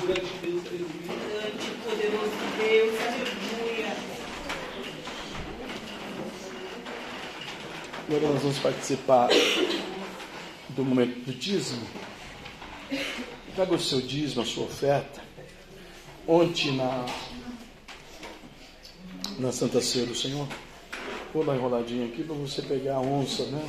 [8.09, 9.28] Agora nós vamos participar
[10.70, 11.86] do momento do dízimo.
[13.55, 15.22] Traga o seu dízimo, a sua oferta.
[16.26, 17.07] Ontem na,
[19.41, 20.47] na Santa Ceia do Senhor,
[21.32, 23.68] vou dar enroladinha aqui para você pegar a onça, né?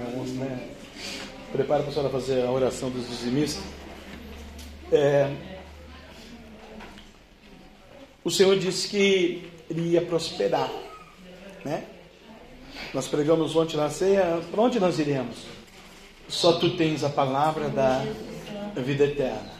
[0.00, 0.68] A onça, né?
[1.52, 3.62] Prepara para a senhora fazer a oração dos dizimistas.
[4.92, 5.34] É,
[8.22, 10.70] o Senhor disse que ele ia prosperar,
[11.64, 11.84] né?
[12.92, 15.38] Nós pregamos ontem na ceia, para onde nós iremos?
[16.28, 18.04] Só tu tens a palavra da
[18.76, 19.52] vida eterna,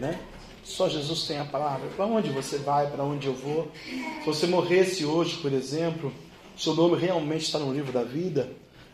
[0.00, 0.18] né?
[0.66, 1.88] Só Jesus tem a palavra.
[1.96, 2.90] Para onde você vai?
[2.90, 3.70] Para onde eu vou?
[3.84, 6.12] Se você morresse hoje, por exemplo,
[6.58, 8.50] seu nome realmente está no livro da vida.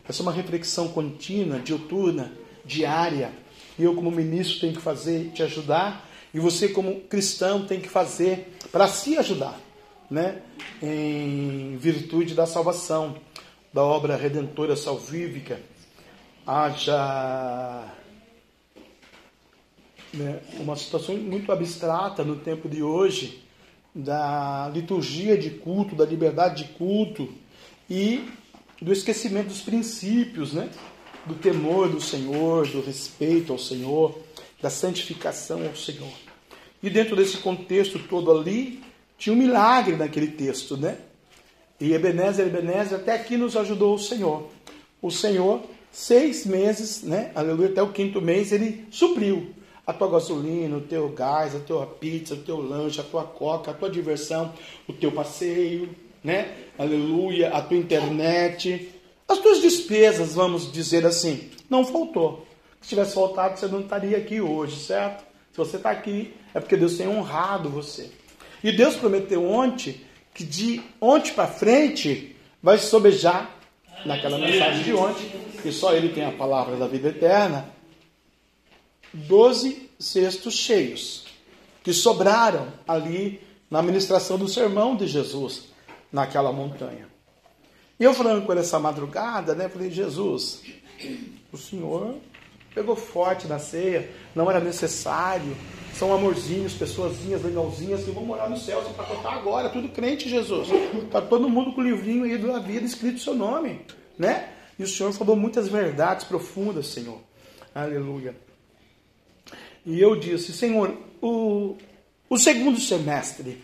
[0.07, 2.31] Essa é uma reflexão contínua, diuturna,
[2.63, 3.31] diária.
[3.77, 6.07] E eu, como ministro, tenho que fazer, te ajudar.
[6.31, 9.59] E você, como cristão, tem que fazer para se ajudar,
[10.11, 10.43] né?
[10.81, 13.15] Em virtude da salvação,
[13.73, 15.59] da obra redentora salvífica.
[16.45, 17.83] Haja
[20.13, 23.43] né, uma situação muito abstrata no tempo de hoje,
[23.93, 27.29] da liturgia de culto, da liberdade de culto
[27.89, 28.27] e
[28.81, 30.69] do esquecimento dos princípios, né?
[31.25, 34.17] do temor do Senhor, do respeito ao Senhor,
[34.61, 36.11] da santificação ao Senhor.
[36.81, 38.81] E dentro desse contexto todo ali,
[39.17, 40.97] tinha um milagre naquele texto, né?
[41.79, 44.49] E Ebenezer, Ebenezer, até aqui nos ajudou o Senhor.
[45.01, 47.31] O Senhor, seis meses, né?
[47.35, 49.53] Aleluia, até o quinto mês, ele supriu
[49.85, 53.71] a tua gasolina, o teu gás, a tua pizza, o teu lanche, a tua coca,
[53.71, 54.53] a tua diversão,
[54.87, 55.89] o teu passeio,
[56.23, 56.53] né?
[56.77, 58.89] Aleluia, a tua internet,
[59.27, 62.45] as tuas despesas, vamos dizer assim, não faltou.
[62.81, 65.23] Se tivesse faltado, você não estaria aqui hoje, certo?
[65.51, 68.09] Se você está aqui, é porque Deus tem honrado você.
[68.63, 70.01] E Deus prometeu ontem
[70.33, 73.55] que de ontem para frente vai sobejar
[74.05, 75.29] naquela mensagem de ontem,
[75.61, 77.69] que só Ele tem a palavra da vida eterna,
[79.13, 81.25] doze cestos cheios
[81.83, 85.65] que sobraram ali na ministração do sermão de Jesus
[86.11, 87.07] naquela montanha.
[87.99, 89.69] E eu falando com ele essa madrugada, né?
[89.69, 90.61] Falei, Jesus,
[91.51, 92.15] o Senhor
[92.73, 95.55] pegou forte na ceia, não era necessário.
[95.93, 100.69] São amorzinhos, pessoazinhas legalzinhas que vão morar no céu, você contar agora, tudo crente, Jesus.
[101.03, 103.85] Está todo mundo com o livrinho aí da vida escrito seu nome,
[104.17, 104.49] né?
[104.79, 107.19] E o Senhor falou muitas verdades profundas, Senhor.
[107.75, 108.35] Aleluia.
[109.85, 111.77] E eu disse, Senhor, o,
[112.29, 113.57] o segundo semestre,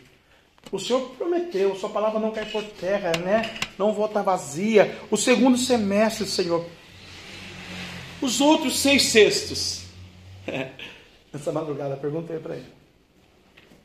[0.72, 3.58] o Senhor prometeu, Sua palavra não cai por terra, né?
[3.78, 4.98] Não volta vazia.
[5.10, 6.66] O segundo semestre, Senhor.
[8.22, 9.84] Os outros seis sextos.
[11.34, 12.68] Nessa madrugada perguntei para ele: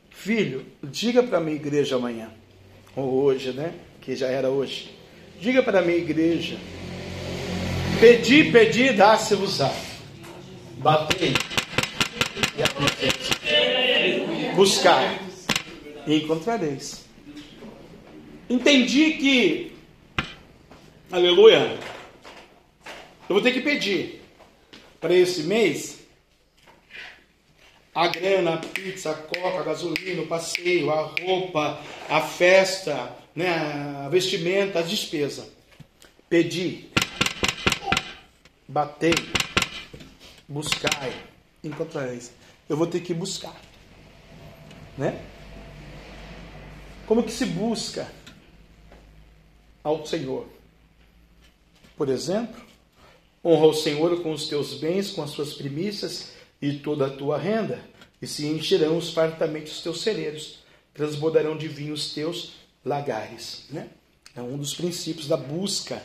[0.09, 2.29] Filho, diga para a minha igreja amanhã,
[2.95, 3.73] ou hoje, né?
[4.01, 4.95] Que já era hoje.
[5.39, 6.57] Diga para a minha igreja:
[7.99, 9.73] Pedi, pedi, dá-se-vos-á.
[10.77, 11.33] Batei.
[14.55, 15.19] Buscar
[16.07, 17.05] e encontrareis.
[18.49, 19.71] Entendi que,
[21.11, 21.77] aleluia,
[23.27, 24.21] eu vou ter que pedir
[25.01, 25.99] para esse mês
[27.93, 33.49] a grana, a pizza, a coca, a gasolina, o passeio, a roupa, a festa, né,
[34.05, 35.47] a vestimenta, a despesa.
[36.29, 36.89] Pedi,
[38.67, 39.15] batei,
[40.47, 41.13] buscai,
[41.67, 42.31] encontrareis.
[42.67, 43.59] Eu vou ter que buscar,
[44.97, 45.23] né?
[47.05, 48.11] Como que se busca
[49.83, 50.47] ao Senhor?
[51.95, 52.61] Por exemplo,
[53.43, 57.37] honra o Senhor com os teus bens, com as suas primícias e toda a tua
[57.37, 57.79] renda,
[58.21, 60.59] e se encherão fartamente os teus celeiros,
[60.93, 62.53] transbordarão de vinho os teus
[62.83, 63.65] lagares.
[63.69, 63.89] Né?
[64.35, 66.01] É um dos princípios da busca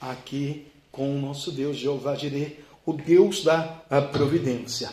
[0.00, 2.58] aqui com o nosso Deus, Jeová Jireh,
[2.90, 3.62] o Deus da
[4.12, 4.90] providência.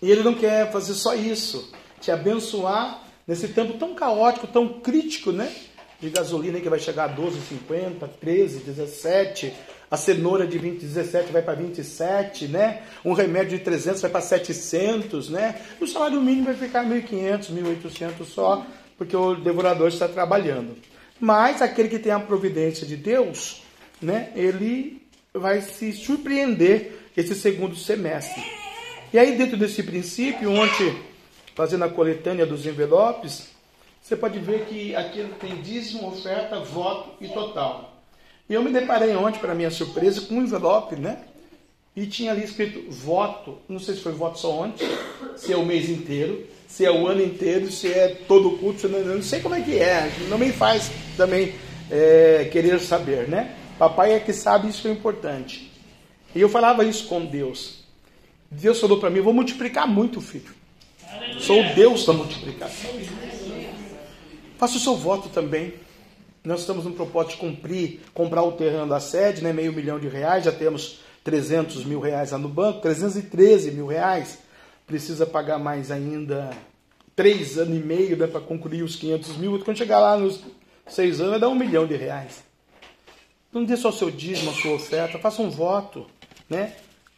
[0.00, 5.32] E ele não quer fazer só isso, te abençoar nesse tempo tão caótico, tão crítico,
[5.32, 5.52] né?
[6.00, 9.52] De gasolina que vai chegar a 12,50, 13, 17,
[9.90, 12.82] a cenoura de 20, 17 vai para 27, né?
[13.04, 15.60] Um remédio de 300 vai para 700, né?
[15.80, 18.64] O salário mínimo vai ficar 1.500, 1.800 só,
[18.96, 20.76] porque o devorador está trabalhando.
[21.18, 23.62] Mas aquele que tem a providência de Deus,
[24.00, 24.30] né?
[24.36, 25.02] Ele
[25.34, 28.42] vai se surpreender esse segundo semestre.
[29.12, 30.96] E aí dentro desse princípio, ontem
[31.54, 33.48] fazendo a coletânea dos envelopes,
[34.00, 38.00] você pode ver que aqui tem dízimo, oferta, voto e total.
[38.48, 41.24] E eu me deparei ontem, para minha surpresa, com um envelope, né?
[41.96, 44.88] E tinha ali escrito voto, não sei se foi voto só ontem,
[45.36, 48.88] se é o mês inteiro, se é o ano inteiro, se é todo o culto,
[48.88, 51.54] não, não sei como é que é, não me faz também
[51.90, 53.56] é, querer saber, né?
[53.78, 55.67] Papai é que sabe, isso é importante.
[56.34, 57.84] E eu falava isso com Deus.
[58.50, 60.52] Deus falou para mim, vou multiplicar muito, filho.
[61.38, 62.90] Sou o Deus da multiplicação.
[64.58, 65.74] Faça o seu voto também.
[66.44, 70.08] Nós estamos no propósito de cumprir, comprar o terreno da sede, né, meio milhão de
[70.08, 74.38] reais, já temos 300 mil reais lá no banco, 313 mil reais.
[74.86, 76.50] Precisa pagar mais ainda
[77.14, 79.58] três anos e meio né, para concluir os 500 mil.
[79.64, 80.42] Quando chegar lá nos
[80.86, 82.42] seis anos, vai dar um milhão de reais.
[83.52, 86.06] Não dê só o seu dízimo, a sua oferta, faça um voto,
[86.48, 86.72] né?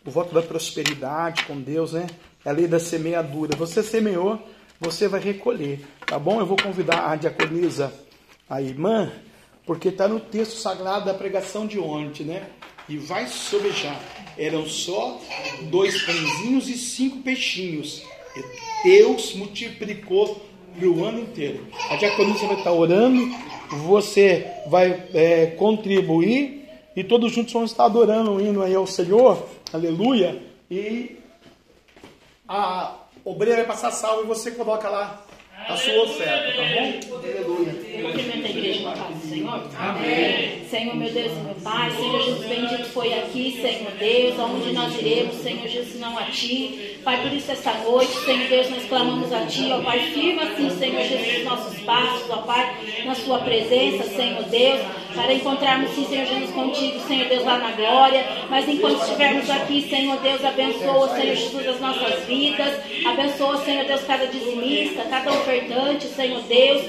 [0.04, 2.06] O voto da prosperidade com Deus, né?
[2.44, 3.56] É a lei da semeadura.
[3.56, 4.40] Você semeou,
[4.80, 6.40] você vai recolher, tá bom?
[6.40, 7.92] Eu vou convidar a diaconisa,
[8.48, 9.12] a irmã,
[9.66, 12.48] porque está no texto sagrado da pregação de ontem, né?
[12.88, 14.00] E vai sobejar.
[14.36, 15.20] Eram só
[15.70, 18.02] dois pãezinhos e cinco peixinhos.
[18.34, 20.44] E Deus multiplicou
[20.82, 21.66] o ano inteiro.
[21.90, 23.28] A diaconisa vai estar orando,
[23.84, 26.59] você vai é, contribuir
[27.00, 29.42] e todos juntos vão estar adorando, indo aí ao Senhor,
[29.72, 31.16] aleluia, e
[32.46, 32.94] a
[33.24, 35.24] obreira vai passar salvo e você coloca lá
[35.68, 37.18] a sua oferta, tá bom?
[37.18, 37.90] Aleluia.
[38.02, 39.62] Cumprimento a igreja paz do Senhor.
[39.78, 40.64] Amém.
[40.68, 44.98] Senhor, meu Deus e meu Pai, Senhor Jesus, bendito foi aqui, Senhor Deus, aonde nós
[44.98, 46.98] iremos, Senhor Jesus, não a Ti.
[47.04, 50.70] Pai, por isso esta noite, Senhor Deus, nós clamamos a Ti, ó Pai, firma assim,
[50.70, 54.80] Senhor Jesus, nossos passos, ó Pai, na Sua presença, Senhor Deus,
[55.14, 58.24] para encontrarmos, sim, Senhor Jesus, contigo, Senhor Deus, lá na glória.
[58.48, 64.02] Mas enquanto estivermos aqui, Senhor Deus, abençoa, Senhor Jesus, as nossas vidas, abençoa, Senhor Deus,
[64.04, 65.32] cada dizimista, cada
[66.20, 66.82] Senhor Deus,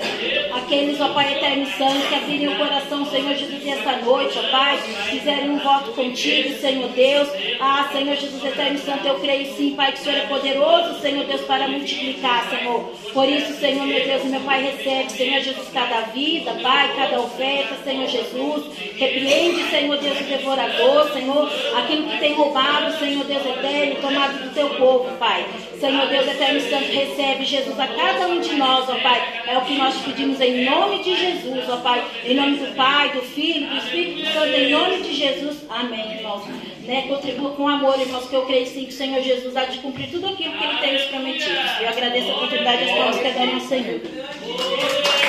[0.53, 4.77] aqueles, ó Pai eterno santo, que abrirem o coração, Senhor Jesus, esta noite, ó Pai,
[5.09, 7.29] fizerem um voto contigo, Senhor Deus.
[7.59, 11.25] Ah, Senhor Jesus eterno santo, eu creio sim, Pai, que o Senhor é poderoso, Senhor
[11.25, 12.91] Deus, para multiplicar, Senhor.
[13.13, 17.75] Por isso, Senhor, meu Deus meu Pai, recebe, Senhor Jesus, cada vida, Pai, cada oferta,
[17.83, 18.65] Senhor Jesus.
[18.97, 24.53] Repreende, Senhor Deus, o devorador, Senhor, aquilo que tem roubado, Senhor Deus eterno, tomado do
[24.53, 25.45] teu povo, Pai.
[25.79, 29.43] Senhor Deus eterno santo, recebe, Jesus, a cada um de nós, ó Pai.
[29.47, 32.03] É o que nós pedimos em nome de Jesus, ó Pai.
[32.25, 35.65] Em nome do Pai, do Filho, do Espírito Santo, em nome de Jesus.
[35.69, 36.43] Amém, irmãos.
[36.85, 37.03] Né?
[37.07, 40.09] Contribua com amor, irmãos, que eu creio sim que o Senhor Jesus há de cumprir
[40.09, 41.59] tudo aquilo que Ele tem nos prometido.
[41.79, 44.01] Eu agradeço a oportunidade e palmas que dão ao Senhor.
[44.01, 45.21] Você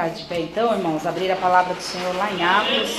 [0.00, 2.90] colocar de pé então, irmãos, abrir a palavra do Senhor lá em Atos.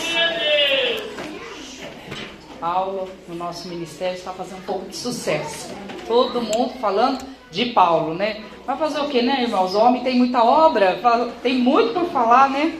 [2.59, 5.69] Paulo, no nosso ministério, está fazendo um pouco de sucesso.
[6.07, 8.43] Todo mundo falando de Paulo, né?
[8.65, 9.73] Vai fazer o que, né, irmãos?
[9.73, 10.99] O homem tem muita obra,
[11.41, 12.79] tem muito por falar, né?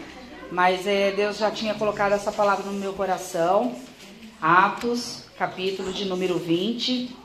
[0.52, 3.74] Mas é, Deus já tinha colocado essa palavra no meu coração.
[4.40, 7.16] Atos, capítulo de número 20.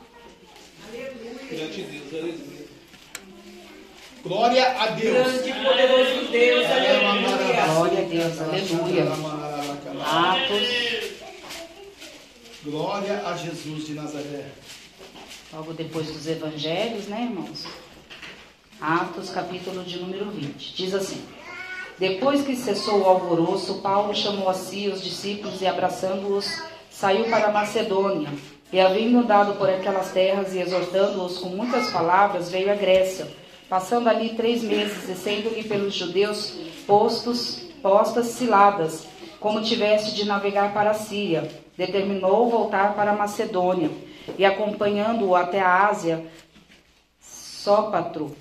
[4.27, 5.12] Glória a Deus.
[5.12, 7.66] Grande e poderoso Deus, aleluia.
[7.66, 9.05] Glória a Deus, aleluia.
[10.05, 10.87] Atos,
[12.64, 14.47] Glória a Jesus de Nazaré.
[15.53, 17.66] logo depois dos evangelhos, né, irmãos?
[18.81, 20.74] Atos, capítulo de número 20.
[20.74, 21.22] Diz assim:
[21.97, 27.47] Depois que cessou o alvoroço, Paulo chamou a si os discípulos e, abraçando-os, saiu para
[27.47, 28.31] a Macedônia.
[28.72, 33.29] E, havendo andado por aquelas terras e exortando-os com muitas palavras, veio à Grécia,
[33.68, 36.52] passando ali três meses, e sendo-lhe pelos judeus
[36.86, 39.06] postos, postas ciladas,
[39.40, 41.50] como tivesse de navegar para a Síria.
[41.76, 43.90] Determinou voltar para a Macedônia,
[44.38, 46.26] e acompanhando-o até a Ásia,
[47.20, 48.34] Sópatro,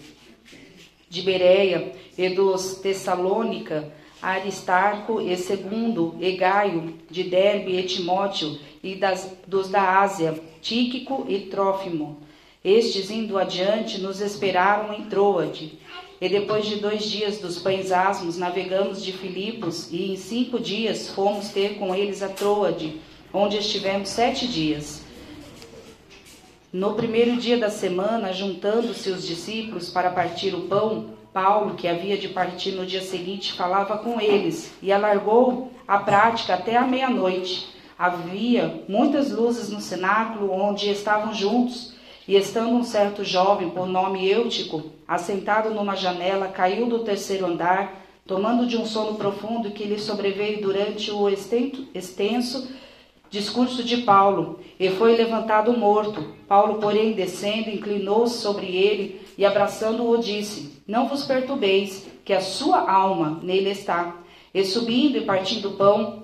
[1.09, 8.95] de Bereia e dos Tessalônica, Aristarco e Segundo, e Gaio, de Derbe e Timóteo, e
[8.95, 12.21] das, dos da Ásia, Tíquico e Trófimo.
[12.65, 15.77] Estes, indo adiante, nos esperaram em Troade.
[16.19, 21.09] E depois de dois dias dos pães asmos, navegamos de Filipos, e em cinco dias
[21.09, 22.99] fomos ter com eles a Troade,
[23.31, 25.03] onde estivemos sete dias.
[26.73, 32.17] No primeiro dia da semana, juntando-se os discípulos para partir o pão, Paulo, que havia
[32.17, 37.67] de partir no dia seguinte, falava com eles e alargou a prática até a meia-noite.
[37.95, 41.94] Havia muitas luzes no cenáculo onde estavam juntos,
[42.27, 48.03] e estando um certo jovem, por nome Eutico, assentado numa janela, caiu do terceiro andar,
[48.25, 52.71] tomando de um sono profundo que lhe sobreveio durante o extenso,
[53.29, 56.33] discurso de Paulo, e foi levantado morto.
[56.47, 62.89] Paulo, porém, descendo, inclinou-se sobre ele e, abraçando-o, disse: Não vos perturbeis, que a sua
[62.89, 64.15] alma nele está.
[64.51, 66.23] E subindo e partindo o pão,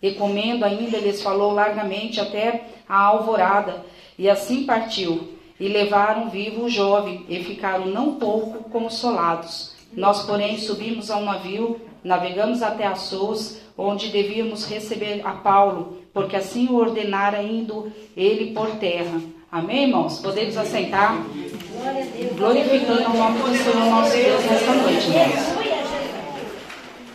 [0.00, 3.84] e comendo ainda, lhes falou largamente até a alvorada,
[4.20, 5.32] e assim partiu.
[5.58, 9.74] E levaram vivo o jovem, e ficaram não pouco consolados.
[9.94, 16.68] Nós, porém, subimos ao navio, navegamos até Assos, onde devíamos receber a Paulo, porque assim
[16.68, 19.20] o ordenara indo ele por terra.
[19.50, 20.18] Amém, irmãos?
[20.18, 21.18] Podemos assentar?
[22.36, 25.70] Glorificando o nome do Senhor nosso Deus nesta noite, irmãos.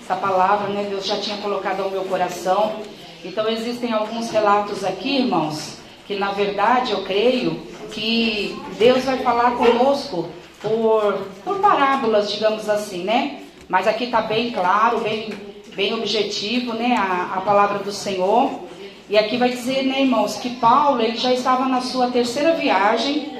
[0.03, 2.75] Essa palavra, né, Deus já tinha colocado ao meu coração.
[3.23, 7.59] Então existem alguns relatos aqui, irmãos, que na verdade eu creio
[7.91, 10.29] que Deus vai falar conosco
[10.61, 13.41] por, por parábolas, digamos assim, né?
[13.67, 15.33] Mas aqui está bem claro, bem,
[15.75, 16.95] bem objetivo, né?
[16.95, 18.65] A, a palavra do Senhor.
[19.09, 23.31] E aqui vai dizer, né, irmãos, que Paulo ele já estava na sua terceira viagem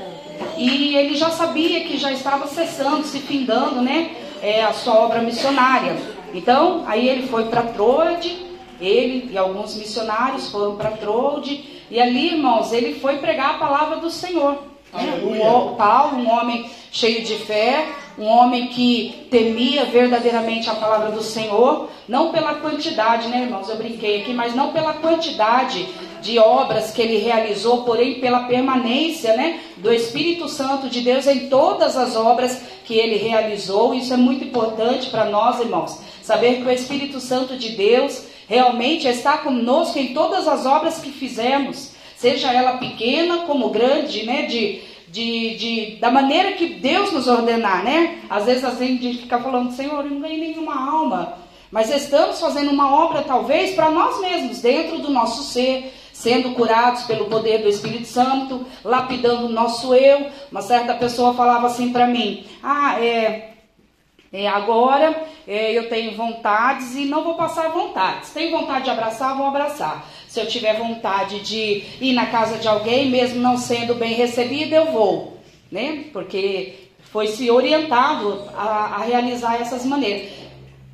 [0.58, 4.12] e ele já sabia que já estava cessando, se findando, né,
[4.44, 5.96] é, a sua obra missionária.
[6.36, 8.46] Então, aí ele foi para Troade,
[8.80, 13.98] ele e alguns missionários foram para Troade e ali, irmãos, ele foi pregar a palavra
[13.98, 14.58] do Senhor.
[14.94, 15.22] Né?
[15.24, 17.86] O Paulo, um homem cheio de fé,
[18.18, 23.70] um homem que temia verdadeiramente a palavra do Senhor, não pela quantidade, né, irmãos?
[23.70, 25.86] Eu brinquei aqui, mas não pela quantidade
[26.22, 31.50] de obras que ele realizou, porém pela permanência, né, do Espírito Santo de Deus em
[31.50, 33.94] todas as obras que ele realizou.
[33.94, 39.08] Isso é muito importante para nós, irmãos, saber que o Espírito Santo de Deus realmente
[39.08, 44.82] está conosco em todas as obras que fizemos, seja ela pequena como grande, né, de
[45.08, 48.20] de, de, da maneira que Deus nos ordenar, né?
[48.30, 51.38] Às vezes a gente fica falando, Senhor, eu não ganhei nenhuma alma.
[51.72, 57.04] Mas estamos fazendo uma obra, talvez, para nós mesmos, dentro do nosso ser, sendo curados
[57.04, 60.28] pelo poder do Espírito Santo, lapidando o nosso eu.
[60.52, 63.55] Uma certa pessoa falava assim para mim: Ah, é.
[64.34, 68.32] É, agora é, eu tenho vontades e não vou passar vontades.
[68.32, 70.06] Tenho vontade de abraçar, vou abraçar.
[70.28, 74.76] Se eu tiver vontade de ir na casa de alguém, mesmo não sendo bem recebida,
[74.76, 75.38] eu vou,
[75.72, 76.06] né?
[76.12, 80.30] Porque foi se orientado a, a realizar essas maneiras.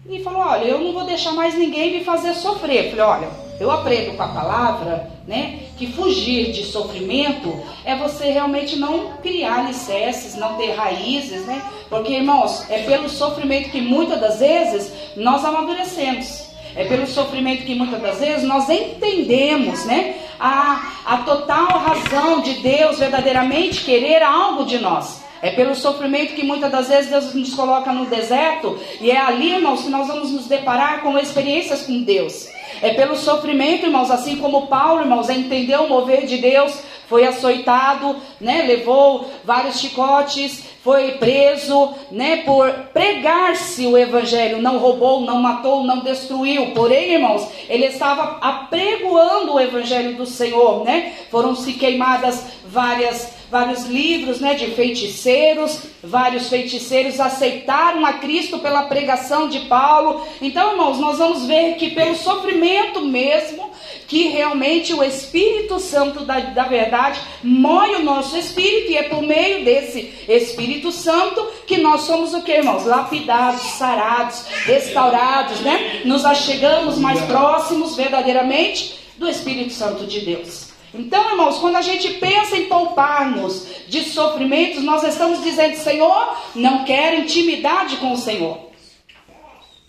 [0.08, 2.92] E falou: Olha, eu não vou deixar mais ninguém me fazer sofrer.
[2.92, 5.60] Falei: Olha, eu aprendo com a palavra, né?
[5.78, 11.62] Que fugir de sofrimento é você realmente não criar alicerces, não ter raízes, né?
[11.88, 16.50] Porque, irmãos, é pelo sofrimento que muitas das vezes nós amadurecemos.
[16.76, 20.16] É pelo sofrimento que muitas das vezes nós entendemos, né?
[20.40, 25.22] A, a total razão de Deus verdadeiramente querer algo de nós.
[25.40, 29.54] É pelo sofrimento que muitas das vezes Deus nos coloca no deserto e é ali,
[29.54, 32.48] irmãos, que nós vamos nos deparar com experiências com Deus.
[32.82, 38.16] É pelo sofrimento, irmãos, assim como Paulo, irmãos, entendeu o mover de Deus, foi açoitado,
[38.40, 45.84] né, levou vários chicotes, foi preso, né, por pregar-se o evangelho, não roubou, não matou,
[45.84, 46.72] não destruiu.
[46.72, 51.14] Porém, irmãos, ele estava apregoando o evangelho do Senhor, né?
[51.30, 59.50] Foram-se queimadas várias vários livros, né, de feiticeiros, vários feiticeiros aceitaram a Cristo pela pregação
[59.50, 60.26] de Paulo.
[60.42, 63.70] Então, irmãos, nós vamos ver que pelo sofrimento mesmo
[64.08, 69.22] que realmente o Espírito Santo da, da verdade moe o nosso espírito e é por
[69.22, 72.86] meio desse Espírito Santo que nós somos o que, irmãos?
[72.86, 76.02] Lapidados, sarados, restaurados, né?
[76.06, 80.71] Nos achegamos mais próximos verdadeiramente do Espírito Santo de Deus.
[80.94, 86.84] Então, irmãos, quando a gente pensa em poupar-nos de sofrimentos, nós estamos dizendo, Senhor, não
[86.84, 88.58] quero intimidade com o Senhor.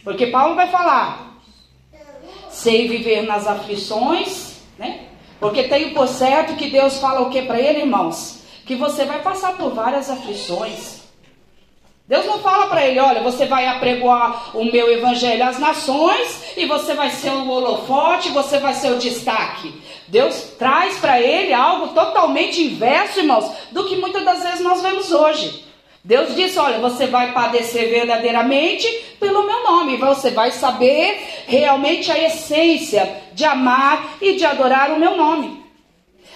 [0.05, 1.39] Porque Paulo vai falar,
[2.51, 5.07] sei viver nas aflições, né?
[5.41, 8.43] Porque tenho por certo que Deus fala o que para ele, irmãos?
[8.65, 11.02] Que você vai passar por várias aflições.
[12.07, 16.67] Deus não fala para ele, olha, você vai apregoar o meu evangelho às nações e
[16.67, 19.73] você vai ser o holofote, você vai ser o destaque.
[20.09, 25.13] Deus traz para ele algo totalmente inverso, irmãos, do que muitas das vezes nós vemos
[25.13, 25.65] hoje.
[26.05, 28.87] Deus disse: Olha, você vai padecer verdadeiramente
[29.21, 29.97] pelo meu nome.
[29.97, 35.63] Você vai saber realmente a essência de amar e de adorar o meu nome.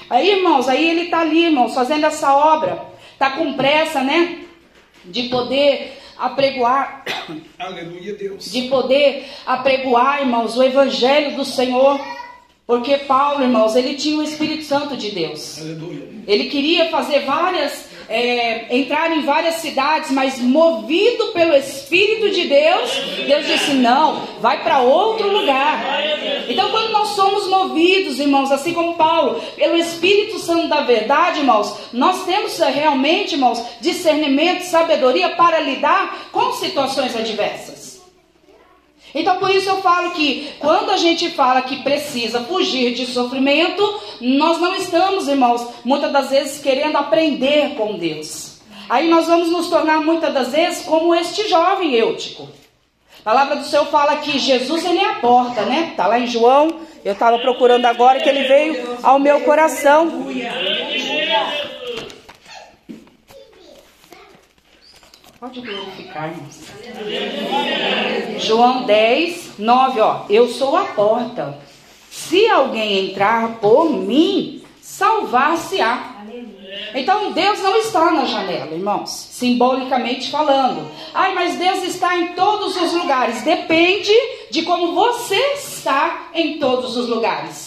[0.08, 2.86] Aí, irmãos, aí ele está ali, irmãos, fazendo essa obra.
[3.12, 4.45] Está com pressa, né?
[5.06, 7.04] De poder apregoar,
[7.58, 8.50] Aleluia, Deus.
[8.50, 12.00] de poder apregoar, irmãos, o evangelho do Senhor.
[12.66, 15.60] Porque Paulo, irmãos, ele tinha o Espírito Santo de Deus.
[15.60, 16.08] Aleluia.
[16.26, 22.90] Ele queria fazer várias, é, entrar em várias cidades, mas movido pelo Espírito de Deus,
[23.24, 25.80] Deus disse: não, vai para outro lugar.
[26.48, 31.72] Então, quando nós somos movidos, irmãos, assim como Paulo, pelo Espírito Santo da verdade, irmãos,
[31.92, 37.85] nós temos eh, realmente, irmãos, discernimento, sabedoria para lidar com situações adversas.
[39.16, 43.82] Então, por isso eu falo que quando a gente fala que precisa fugir de sofrimento,
[44.20, 48.58] nós não estamos, irmãos, muitas das vezes querendo aprender com Deus.
[48.90, 52.46] Aí nós vamos nos tornar muitas das vezes como este jovem Eutico.
[53.20, 55.94] A palavra do Senhor fala que Jesus ele é a porta, né?
[55.96, 56.80] Tá lá em João.
[57.02, 60.26] Eu estava procurando agora que ele veio ao meu coração.
[65.38, 66.62] Pode glorificar, irmãos.
[68.38, 70.24] João 10, 9, ó.
[70.30, 71.58] Eu sou a porta.
[72.10, 76.24] Se alguém entrar por mim, salvar-se-á.
[76.94, 80.90] Então Deus não está na janela, irmãos, simbolicamente falando.
[81.12, 83.42] Ai, mas Deus está em todos os lugares.
[83.42, 84.12] Depende
[84.50, 87.65] de como você está em todos os lugares.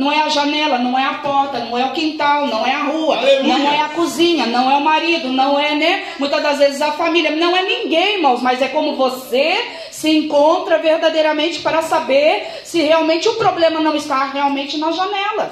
[0.00, 2.84] Não é a janela, não é a porta, não é o quintal, não é a
[2.84, 3.58] rua, Aleluia.
[3.58, 6.14] não é a cozinha, não é o marido, não é, né?
[6.18, 10.78] Muitas das vezes a família, não é ninguém, irmãos, mas é como você se encontra
[10.78, 15.50] verdadeiramente para saber se realmente o problema não está realmente na janela.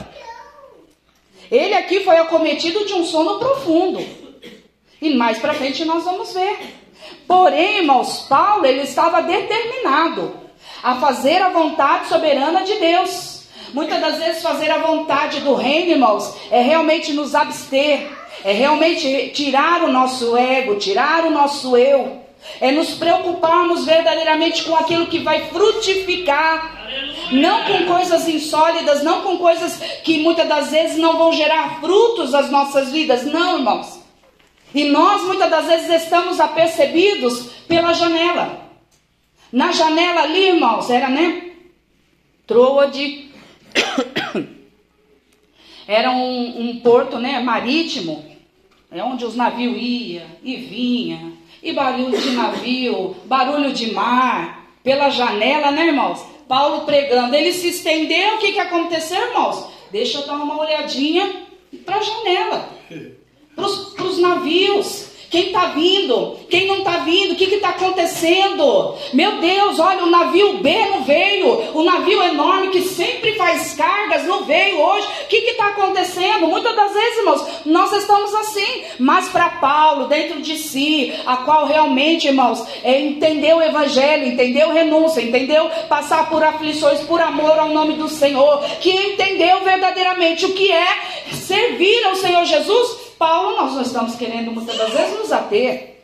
[1.51, 4.03] Ele aqui foi acometido de um sono profundo.
[5.03, 6.59] E mais para frente nós vamos ver.
[7.27, 10.35] Porém, irmãos, Paulo ele estava determinado
[10.83, 13.38] a fazer a vontade soberana de Deus.
[13.73, 18.11] Muitas das vezes fazer a vontade do reino, irmãos, é realmente nos abster,
[18.45, 22.23] é realmente tirar o nosso ego, tirar o nosso eu,
[22.61, 26.89] é nos preocuparmos verdadeiramente com aquilo que vai frutificar,
[27.33, 32.35] não com coisas insólidas, não com coisas que muitas das vezes não vão gerar frutos
[32.35, 33.99] às nossas vidas, não, irmãos.
[34.75, 38.69] E nós muitas das vezes estamos apercebidos pela janela.
[39.53, 41.51] Na janela ali, irmãos, era, né?
[42.47, 43.28] Troade.
[45.87, 48.25] Era um, um porto, né, marítimo,
[48.91, 55.11] é onde os navios iam e vinha, e barulho de navio, barulho de mar, pela
[55.11, 56.25] janela, né, irmãos?
[56.47, 59.67] Paulo pregando, ele se estendeu, o que que aconteceu, irmãos?
[59.91, 61.47] Deixa eu dar uma olhadinha
[61.85, 62.69] para a janela,
[63.55, 65.08] para os navios.
[65.31, 66.39] Quem está vindo?
[66.49, 67.33] Quem não está vindo?
[67.33, 68.95] O que está acontecendo?
[69.13, 71.77] Meu Deus, olha, o navio B não veio.
[71.77, 75.07] O navio enorme que sempre faz cargas não veio hoje.
[75.25, 76.47] O que está acontecendo?
[76.47, 78.85] Muitas das vezes, irmãos, nós estamos assim.
[78.99, 84.73] Mas para Paulo, dentro de si, a qual realmente, irmãos, é, entendeu o evangelho, entendeu
[84.73, 90.55] renúncia, entendeu passar por aflições por amor ao nome do Senhor, que entendeu verdadeiramente o
[90.55, 90.89] que é
[91.33, 93.08] servir ao Senhor Jesus.
[93.19, 95.97] Paulo, nós não estamos querendo muitas das vezes nos ater.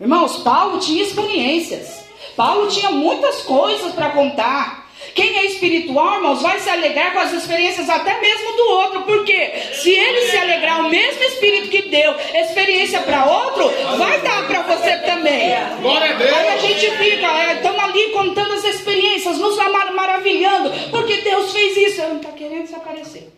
[0.00, 2.04] Irmãos, Paulo tinha experiências.
[2.36, 4.80] Paulo tinha muitas coisas para contar.
[5.14, 9.02] Quem é espiritual, irmãos, vai se alegrar com as experiências até mesmo do outro.
[9.02, 14.46] Porque se ele se alegrar, o mesmo Espírito que deu experiência para outro, vai dar
[14.46, 15.50] para você também.
[15.82, 16.32] Glória a Deus.
[16.32, 21.76] Aí a gente fica, estamos ali contando as experiências, nos mar- maravilhando, porque Deus fez
[21.76, 22.00] isso.
[22.00, 23.32] Ele não está querendo se aparecer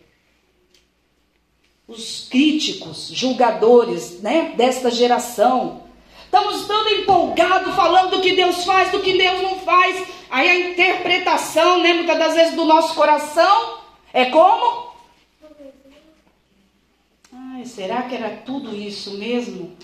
[1.93, 5.82] os críticos, julgadores né, desta geração.
[6.24, 10.07] Estamos todos empolgados falando do que Deus faz, do que Deus não faz.
[10.30, 13.78] Aí a interpretação, né, muitas das vezes, do nosso coração
[14.12, 14.93] é como?
[17.32, 19.76] Ai, será que era tudo isso mesmo?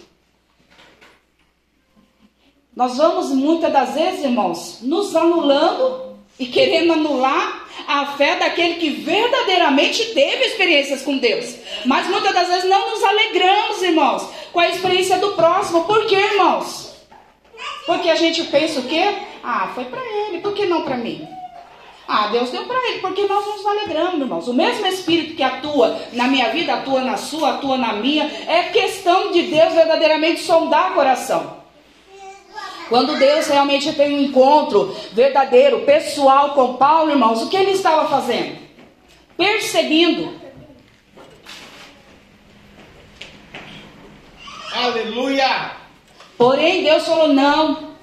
[2.74, 6.07] Nós vamos muitas das vezes, irmãos, nos anulando
[6.38, 11.54] e querendo anular a fé daquele que verdadeiramente teve experiências com Deus.
[11.84, 15.84] Mas muitas das vezes não nos alegramos, irmãos, com a experiência do próximo.
[15.84, 16.94] Por quê, irmãos?
[17.86, 19.14] Porque a gente pensa o quê?
[19.42, 21.26] Ah, foi para ele, por que não para mim?
[22.06, 24.48] Ah, Deus deu para ele, porque nós nos alegramos, irmãos.
[24.48, 28.30] O mesmo Espírito que atua na minha vida, atua na sua, atua na minha.
[28.46, 31.57] É questão de Deus verdadeiramente sondar o coração.
[32.88, 38.08] Quando Deus realmente tem um encontro verdadeiro, pessoal com Paulo, irmãos, o que ele estava
[38.08, 38.56] fazendo?
[39.36, 40.32] Perseguindo.
[44.72, 45.72] Aleluia!
[46.36, 47.94] Porém, Deus falou: não,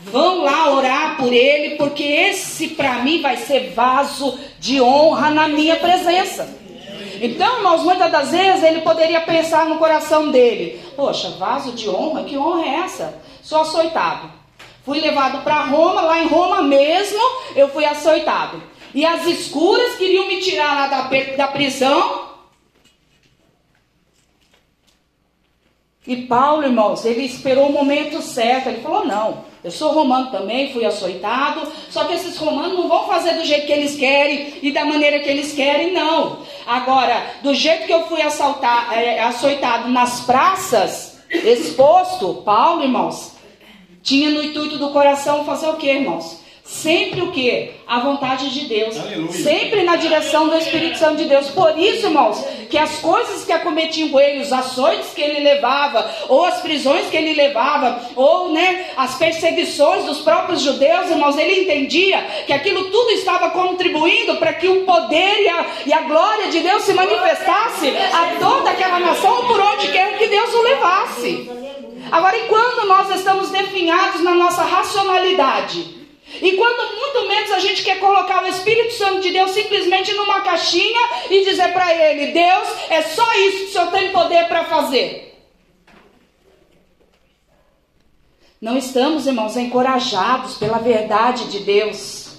[0.00, 5.46] vão lá orar por ele, porque esse para mim vai ser vaso de honra na
[5.46, 6.61] minha presença.
[7.22, 12.24] Então, irmãos, muitas das vezes ele poderia pensar no coração dele: Poxa, vaso de honra,
[12.24, 13.22] que honra é essa?
[13.42, 14.28] Sou açoitado.
[14.84, 17.20] Fui levado para Roma, lá em Roma mesmo,
[17.54, 18.60] eu fui açoitado.
[18.92, 22.32] E as escuras queriam me tirar lá da, da prisão,
[26.06, 28.68] E Paulo, irmãos, ele esperou o momento certo.
[28.68, 31.70] Ele falou: Não, eu sou romano também, fui açoitado.
[31.88, 35.20] Só que esses romanos não vão fazer do jeito que eles querem e da maneira
[35.20, 36.38] que eles querem, não.
[36.66, 43.32] Agora, do jeito que eu fui assaltar, é, açoitado nas praças, exposto, Paulo, irmãos,
[44.02, 46.41] tinha no intuito do coração fazer o que, irmãos?
[46.64, 47.72] Sempre o que?
[47.88, 48.98] A vontade de Deus.
[48.98, 49.32] Aleluia.
[49.32, 51.48] Sempre na direção do Espírito Santo de Deus.
[51.50, 56.08] Por isso, irmãos, que as coisas que acometiam com ele, os açoites que ele levava,
[56.28, 61.62] ou as prisões que ele levava, ou né, as perseguições dos próprios judeus, irmãos, ele
[61.62, 66.48] entendia que aquilo tudo estava contribuindo para que o poder e a, e a glória
[66.48, 71.50] de Deus se manifestasse a toda aquela nação, por onde quer que Deus o levasse.
[72.10, 76.01] Agora, e quando nós estamos definhados na nossa racionalidade?
[76.40, 80.40] E quando muito menos a gente quer colocar o Espírito Santo de Deus simplesmente numa
[80.40, 84.64] caixinha e dizer para ele: Deus, é só isso que o Senhor tem poder para
[84.64, 85.32] fazer.
[88.60, 92.36] Não estamos, irmãos, encorajados pela verdade de Deus.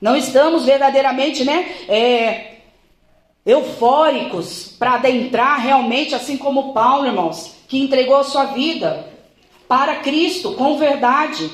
[0.00, 1.72] Não estamos verdadeiramente, né?
[1.88, 2.56] É,
[3.46, 9.08] eufóricos para adentrar realmente, assim como Paulo, irmãos, que entregou a sua vida
[9.68, 11.48] para Cristo com verdade.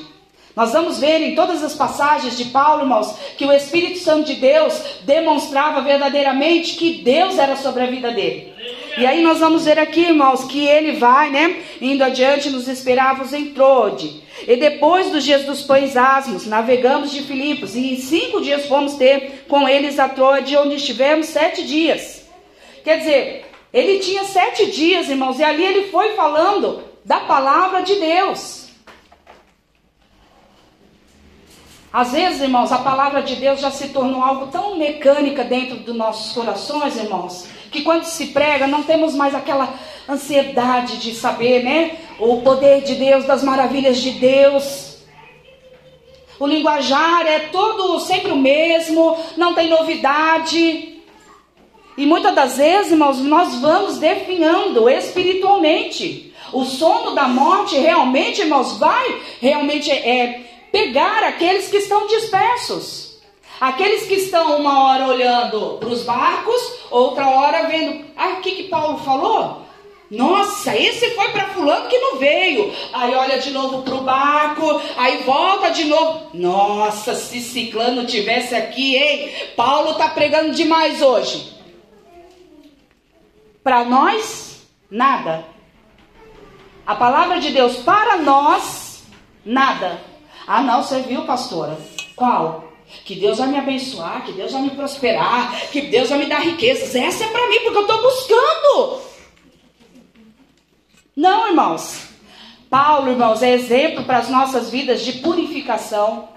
[0.55, 4.35] Nós vamos ver em todas as passagens de Paulo, irmãos, que o Espírito Santo de
[4.35, 8.53] Deus demonstrava verdadeiramente que Deus era sobre a vida dele.
[8.99, 13.33] E aí nós vamos ver aqui, irmãos, que ele vai, né, indo adiante nos esperavos
[13.33, 14.23] em Trode.
[14.47, 18.95] E depois dos dias dos pães asmos, navegamos de Filipos, e em cinco dias fomos
[18.97, 22.27] ter com eles a Trode, onde estivemos sete dias.
[22.85, 27.95] Quer dizer, ele tinha sete dias, irmãos, e ali ele foi falando da palavra de
[27.95, 28.62] Deus.
[31.93, 35.95] Às vezes, irmãos, a palavra de Deus já se tornou algo tão mecânica dentro dos
[35.95, 39.75] nossos corações, irmãos, que quando se prega não temos mais aquela
[40.09, 41.99] ansiedade de saber, né?
[42.19, 44.97] O poder de Deus, das maravilhas de Deus.
[46.41, 51.03] O linguajar é todo sempre o mesmo, não tem novidade.
[51.99, 56.33] E muitas das vezes, irmãos, nós vamos definhando espiritualmente.
[56.55, 63.13] O sono da morte realmente, irmãos, vai realmente é, pegar aqueles que estão dispersos.
[63.61, 66.61] Aqueles que estão uma hora olhando para os barcos,
[66.91, 68.07] outra hora vendo.
[68.17, 69.63] Ah, o que, que Paulo falou?
[70.11, 72.75] Nossa, esse foi para fulano que não veio.
[72.93, 76.29] Aí olha de novo para o barco, aí volta de novo.
[76.35, 79.31] Nossa, se ciclano tivesse aqui, hein?
[79.57, 81.53] Paulo tá pregando demais hoje.
[83.63, 85.47] Para nós, nada.
[86.85, 89.05] A palavra de Deus para nós,
[89.45, 90.12] nada.
[90.55, 91.79] Ah, não, você viu, pastora?
[92.15, 92.75] Qual?
[93.07, 96.41] Que Deus vai me abençoar, que Deus vai me prosperar, que Deus vai me dar
[96.41, 96.95] riquezas.
[96.95, 99.01] Essa é para mim, porque eu estou buscando.
[101.17, 102.03] Não, irmãos.
[102.69, 106.29] Paulo, irmãos, é exemplo para as nossas vidas de purificação.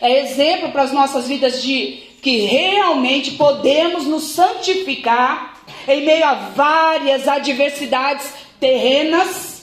[0.00, 6.32] É exemplo para as nossas vidas de que realmente podemos nos santificar em meio a
[6.32, 9.57] várias adversidades terrenas.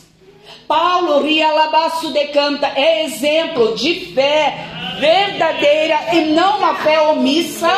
[0.67, 7.69] Paulo Rialabaço decanta é exemplo de fé verdadeira e não uma fé omissa,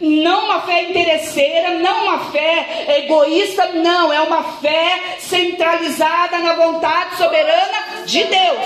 [0.00, 7.16] não uma fé interesseira, não uma fé egoísta, não, é uma fé centralizada na vontade
[7.16, 8.58] soberana de Deus.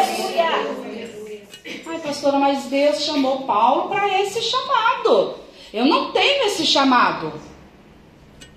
[1.86, 5.36] Ai, pastora, mas Deus chamou Paulo para esse chamado.
[5.72, 7.32] Eu não tenho esse chamado.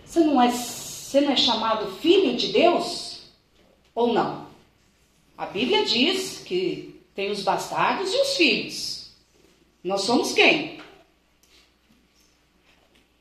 [0.05, 3.21] Você não é, você não é chamado filho de Deus?
[3.93, 4.50] Ou não?
[5.41, 9.11] A Bíblia diz que tem os bastardos e os filhos.
[9.83, 10.79] Nós somos quem?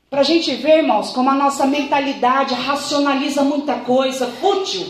[0.07, 4.85] Para a gente ver, irmãos, como a nossa mentalidade racionaliza muita coisa fútil.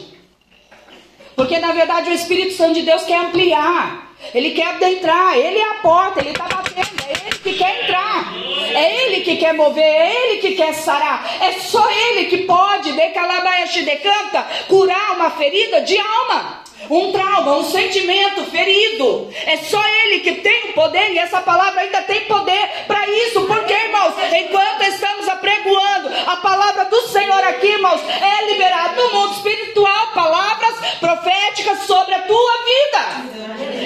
[1.33, 4.13] Porque na verdade o Espírito Santo de Deus quer ampliar.
[4.33, 8.35] Ele quer adentrar, ele é a porta, ele está batendo, é ele que quer entrar,
[8.75, 12.91] é ele que quer mover, é ele que quer sarar, é só ele que pode,
[12.91, 16.60] de calabaiaxi decanta, curar uma ferida de alma.
[16.89, 19.29] Um trauma, um sentimento ferido.
[19.45, 23.41] É só Ele que tem o poder e essa palavra ainda tem poder para isso.
[23.41, 29.35] Porque, irmãos, enquanto estamos apregoando a palavra do Senhor aqui, irmãos, é liberado no mundo
[29.35, 33.31] espiritual palavras proféticas sobre a tua vida.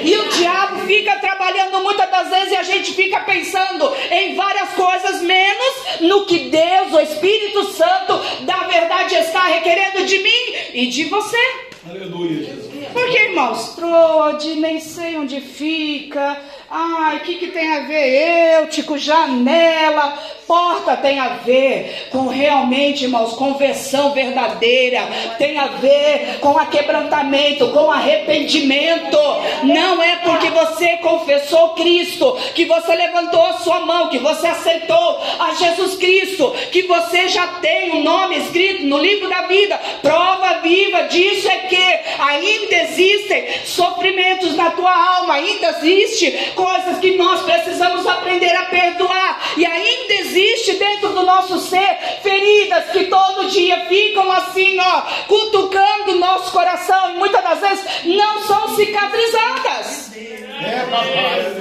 [0.03, 4.69] E o diabo fica trabalhando muitas das vezes e a gente fica pensando em várias
[4.73, 10.87] coisas, menos no que Deus, o Espírito Santo da verdade, está requerendo de mim e
[10.87, 11.64] de você.
[11.87, 12.65] Aleluia, Jesus.
[12.91, 16.35] Porque, irmãos, trode, nem sei onde fica.
[16.69, 20.17] Ai, o que, que tem a ver eutico, janela,
[20.47, 25.01] porta tem a ver com realmente, irmãos, conversão verdadeira,
[25.37, 29.17] tem a ver com aquebrantamento, com arrependimento.
[29.63, 35.19] Não é porque você confessou Cristo, que você levantou a sua mão, que você aceitou
[35.39, 39.79] a Jesus Cristo, que você já tem o um nome escrito no livro da vida.
[40.01, 41.74] Prova viva disso é que
[42.19, 49.53] ainda existem sofrimentos na tua alma, ainda existe coisas que nós precisamos aprender a perdoar.
[49.57, 56.11] E ainda existe dentro do nosso ser feridas que todo dia ficam assim, ó, cutucando
[56.13, 60.11] o nosso coração e muitas das vezes não são cicatrizadas.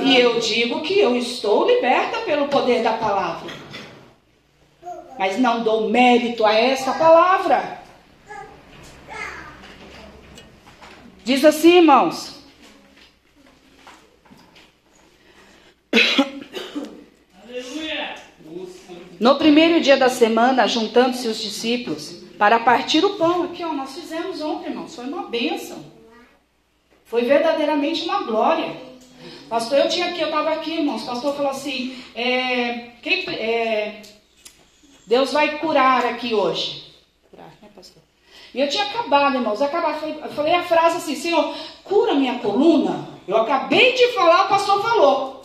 [0.02, 3.52] E eu digo que eu estou liberta pelo poder da palavra.
[5.18, 7.83] Mas não dou mérito a esta palavra.
[11.24, 12.34] Diz assim, irmãos.
[19.18, 23.44] No primeiro dia da semana, juntando-se os discípulos para partir o pão.
[23.44, 24.94] Aqui, ó, nós fizemos ontem, irmãos.
[24.94, 25.82] Foi uma bênção.
[27.06, 28.76] Foi verdadeiramente uma glória.
[29.48, 31.04] Pastor, eu tinha aqui, eu estava aqui, irmãos.
[31.04, 34.02] O pastor falou assim: é, quem, é,
[35.06, 36.83] Deus vai curar aqui hoje.
[38.54, 39.60] E eu tinha acabado, irmãos.
[39.60, 39.98] Acabar,
[40.34, 41.52] falei a frase assim: Senhor,
[41.82, 43.08] cura minha coluna.
[43.26, 45.44] Eu acabei de falar, o pastor falou.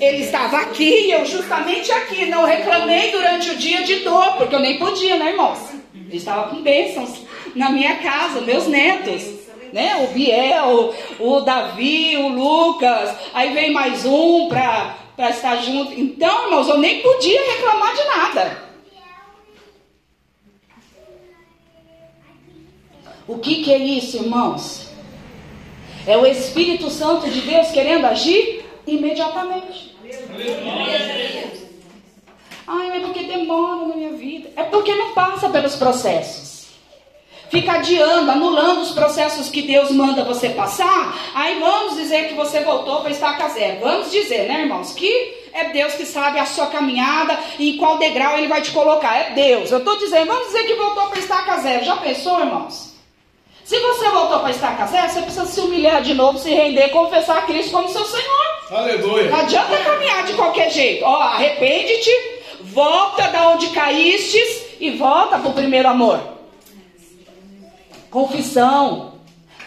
[0.00, 2.26] Ele estava aqui eu justamente aqui.
[2.26, 5.58] Não reclamei durante o dia de dor, porque eu nem podia, né, irmãos?
[5.94, 7.20] Ele estava com bênçãos
[7.54, 9.38] na minha casa, meus netos.
[9.72, 10.08] Né?
[10.08, 13.14] O Biel, o Davi, o Lucas.
[13.32, 15.92] Aí veio mais um para estar junto.
[15.92, 18.67] Então, irmãos, eu nem podia reclamar de nada.
[23.28, 24.88] O que, que é isso, irmãos?
[26.06, 29.94] É o Espírito Santo de Deus querendo agir imediatamente.
[32.66, 34.50] Ai, é porque demora na minha vida.
[34.56, 36.68] É porque não passa pelos processos.
[37.50, 41.30] Fica adiando, anulando os processos que Deus manda você passar.
[41.34, 43.80] Aí vamos dizer que você voltou para estaca zero.
[43.80, 48.38] Vamos dizer, né, irmãos, que é Deus que sabe a sua caminhada e qual degrau
[48.38, 49.14] Ele vai te colocar.
[49.16, 49.70] É Deus.
[49.70, 51.84] Eu estou dizendo, vamos dizer que voltou para estaca zero.
[51.84, 52.87] Já pensou, irmãos?
[53.68, 57.36] Se você voltou para estaca zero, você precisa se humilhar de novo, se render, confessar
[57.36, 58.46] a Cristo como seu Senhor.
[58.70, 59.30] Aleluia.
[59.30, 61.04] Não adianta caminhar de qualquer jeito.
[61.04, 62.10] Ó, arrepende-te,
[62.62, 66.18] volta da onde caístes e volta para o primeiro amor.
[68.10, 69.07] Confissão.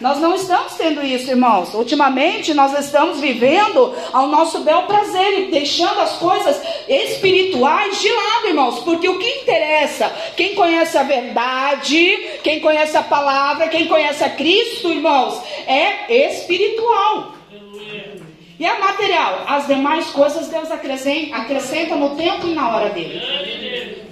[0.02, 1.72] Nós não estamos tendo isso, irmãos.
[1.74, 8.48] Ultimamente nós estamos vivendo ao nosso bel prazer e deixando as coisas espirituais de lado,
[8.48, 8.80] irmãos.
[8.80, 14.30] Porque o que interessa, quem conhece a verdade, quem conhece a palavra, quem conhece a
[14.30, 17.36] Cristo, irmãos, é espiritual.
[18.58, 19.44] E é material.
[19.46, 24.02] As demais coisas Deus acrescenta, acrescenta no tempo e na hora dele.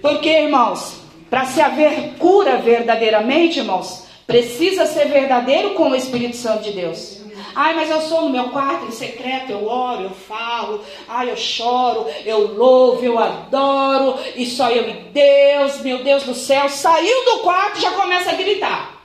[0.00, 6.62] Porque, irmãos, para se haver cura verdadeiramente, irmãos, precisa ser verdadeiro com o Espírito Santo
[6.62, 7.18] de Deus.
[7.52, 11.36] Ai, mas eu sou no meu quarto em secreto, eu oro, eu falo, ai, eu
[11.36, 17.24] choro, eu louvo, eu adoro, e só eu e Deus, meu Deus do céu, saiu
[17.24, 19.02] do quarto e já começa a gritar.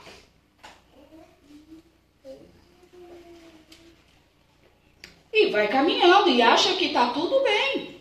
[5.33, 7.95] E vai caminhando e acha que está tudo bem.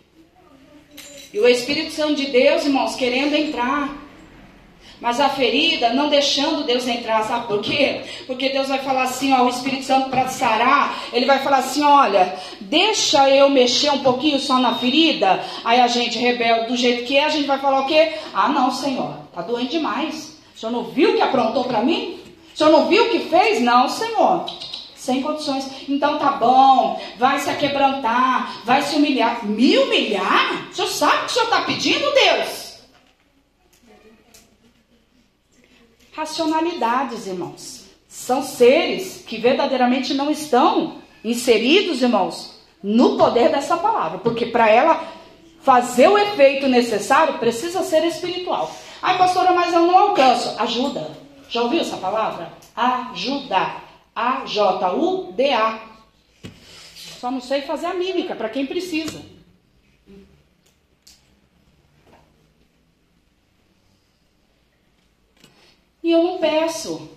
[1.32, 4.03] E o Espírito Santo de Deus, irmãos, querendo entrar.
[5.04, 8.00] Mas a ferida não deixando Deus entrar, sabe por quê?
[8.26, 11.84] Porque Deus vai falar assim, ó, o Espírito Santo para sarar, ele vai falar assim,
[11.84, 15.44] olha, deixa eu mexer um pouquinho só na ferida.
[15.62, 18.14] Aí a gente rebelde do jeito que é, a gente vai falar o quê?
[18.32, 20.38] Ah, não, Senhor, tá doendo demais.
[20.56, 22.18] O Senhor não viu que aprontou para mim?
[22.54, 23.60] O Senhor não viu o que fez?
[23.60, 24.46] Não, Senhor.
[24.96, 25.70] Sem condições.
[25.86, 29.44] Então tá bom, vai se quebrantar, vai se humilhar.
[29.44, 30.66] Me humilhar?
[30.70, 32.63] O senhor sabe o que o senhor está pedindo, Deus?
[36.14, 37.86] Racionalidades, irmãos.
[38.08, 44.18] São seres que verdadeiramente não estão inseridos, irmãos, no poder dessa palavra.
[44.18, 45.04] Porque para ela
[45.60, 48.70] fazer o efeito necessário, precisa ser espiritual.
[49.02, 50.54] Ai, pastora, mas eu não alcanço.
[50.60, 51.10] Ajuda.
[51.48, 52.52] Já ouviu essa palavra?
[52.76, 53.82] Ajudar.
[54.14, 55.80] A-J-U-D-A.
[57.18, 59.20] Só não sei fazer a mímica para quem precisa.
[66.04, 67.08] E eu não peço.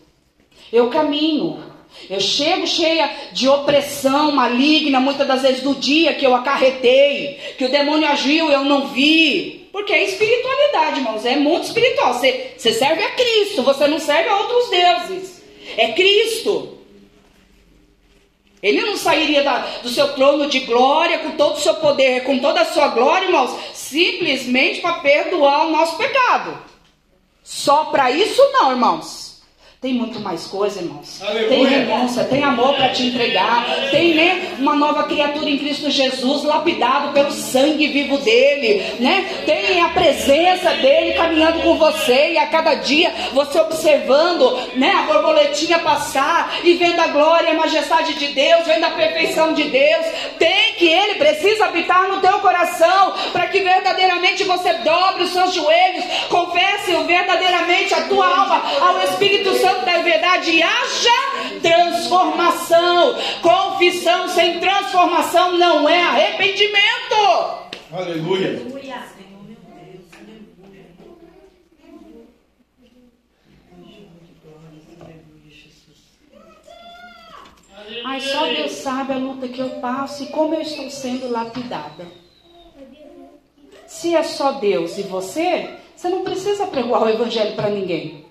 [0.72, 1.62] Eu caminho.
[2.10, 7.66] Eu chego cheia de opressão maligna, muitas das vezes do dia que eu acarretei, que
[7.66, 9.68] o demônio agiu, eu não vi.
[9.74, 12.14] Porque é espiritualidade, irmãos, é muito espiritual.
[12.14, 15.44] Você, você serve a Cristo, você não serve a outros deuses.
[15.76, 16.78] É Cristo.
[18.64, 22.40] Ele não sairia da- do seu trono de glória com todo o seu poder, com
[22.40, 26.58] toda a sua glória, irmãos, simplesmente para perdoar o nosso pecado.
[27.48, 29.27] Só para isso não, irmãos.
[29.80, 31.22] Tem muito mais coisa, irmãos.
[31.50, 36.44] Tem renúncia, tem amor para te entregar, tem né, uma nova criatura em Cristo Jesus,
[36.44, 39.44] lapidado pelo sangue vivo dele, né?
[39.46, 45.14] Tem a presença dele caminhando com você e a cada dia você observando, né, a
[45.14, 49.66] borboletinha passar e vendo a glória e a majestade de Deus, vendo a perfeição de
[49.66, 50.06] Deus.
[50.40, 55.54] Tem que ele precisa habitar no teu coração para que verdadeiramente você dobre os seus
[55.54, 63.16] joelhos, confesse verdadeiramente a tua alma ao Espírito Santo da verdade haja transformação.
[63.42, 67.68] Confissão sem transformação não é arrependimento.
[67.92, 68.62] Aleluia.
[78.04, 82.06] Mas só Deus sabe a luta que eu passo e como eu estou sendo lapidada.
[83.86, 88.27] Se é só Deus e você, você não precisa pregoar o evangelho para ninguém.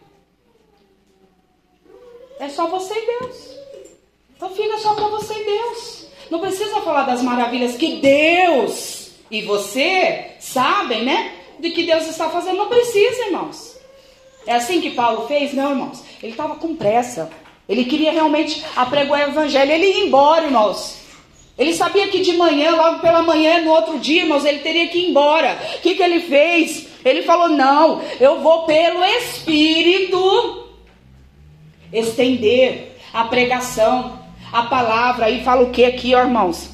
[2.38, 3.36] É só você e Deus.
[4.36, 6.06] Então fica só para você e Deus.
[6.30, 11.32] Não precisa falar das maravilhas que Deus e você sabem, né?
[11.58, 12.58] De que Deus está fazendo.
[12.58, 13.76] Não precisa, irmãos.
[14.46, 15.54] É assim que Paulo fez?
[15.54, 16.02] Não, irmãos.
[16.22, 17.30] Ele estava com pressa.
[17.68, 19.72] Ele queria realmente apregoar o evangelho.
[19.72, 20.98] Ele ia embora, irmãos.
[21.58, 24.98] Ele sabia que de manhã, logo pela manhã, no outro dia, irmãos, ele teria que
[24.98, 25.58] ir embora.
[25.76, 26.86] O que, que ele fez?
[27.02, 30.65] Ele falou: Não, eu vou pelo Espírito
[31.92, 34.18] estender a pregação,
[34.52, 35.26] a palavra.
[35.26, 36.70] Aí fala o que aqui, ó, irmãos?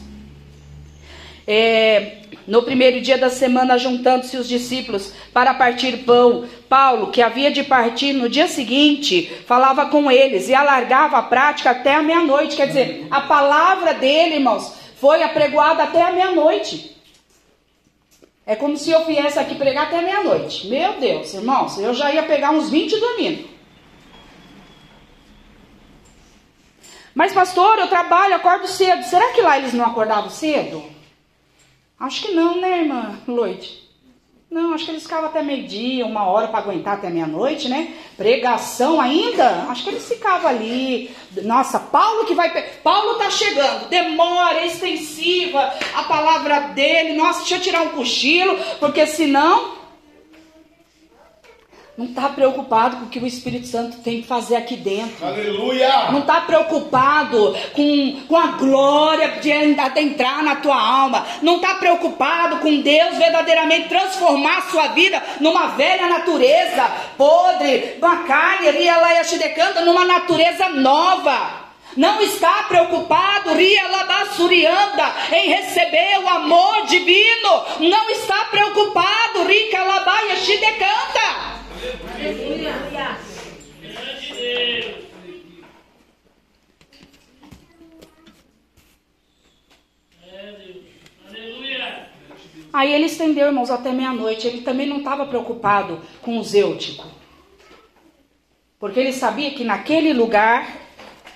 [1.46, 7.50] É, no primeiro dia da semana, juntando-se os discípulos para partir pão, Paulo, que havia
[7.50, 12.56] de partir no dia seguinte, falava com eles e alargava a prática até a meia-noite.
[12.56, 16.96] Quer dizer, a palavra dele, irmãos, foi apregoada até a meia-noite.
[18.44, 20.66] É como se eu viesse aqui pregar até meia-noite.
[20.66, 23.51] Meu Deus, irmãos, eu já ia pegar uns 20 dormindo.
[27.14, 29.02] Mas, pastor, eu trabalho, acordo cedo.
[29.04, 30.82] Será que lá eles não acordavam cedo?
[31.98, 33.82] Acho que não, né, irmã Loide?
[34.52, 37.94] Não, acho que eles ficavam até meio-dia, uma hora para aguentar até meia-noite, né?
[38.18, 39.48] Pregação ainda?
[39.70, 41.10] Acho que eles ficavam ali.
[41.42, 42.50] Nossa, Paulo que vai.
[42.82, 47.14] Paulo tá chegando, demora, é extensiva a palavra dele.
[47.14, 49.81] Nossa, deixa eu tirar um cochilo, porque senão.
[51.96, 55.26] Não está preocupado com o que o Espírito Santo tem que fazer aqui dentro.
[55.26, 56.10] Aleluia.
[56.10, 61.26] Não está preocupado com, com a glória de adentrar na tua alma.
[61.42, 68.24] Não está preocupado com Deus verdadeiramente transformar a sua vida numa velha natureza podre, uma
[68.24, 71.62] carne, ria lá e decanta, numa natureza nova.
[71.94, 77.64] Não está preocupado, ria labassurianda, em receber o amor divino.
[77.80, 81.52] Não está preocupado, rica labaia decanta.
[92.82, 94.48] Aí ele estendeu, irmãos, até meia-noite.
[94.48, 97.06] Ele também não estava preocupado com o zêutico.
[98.76, 100.66] Porque ele sabia que naquele lugar,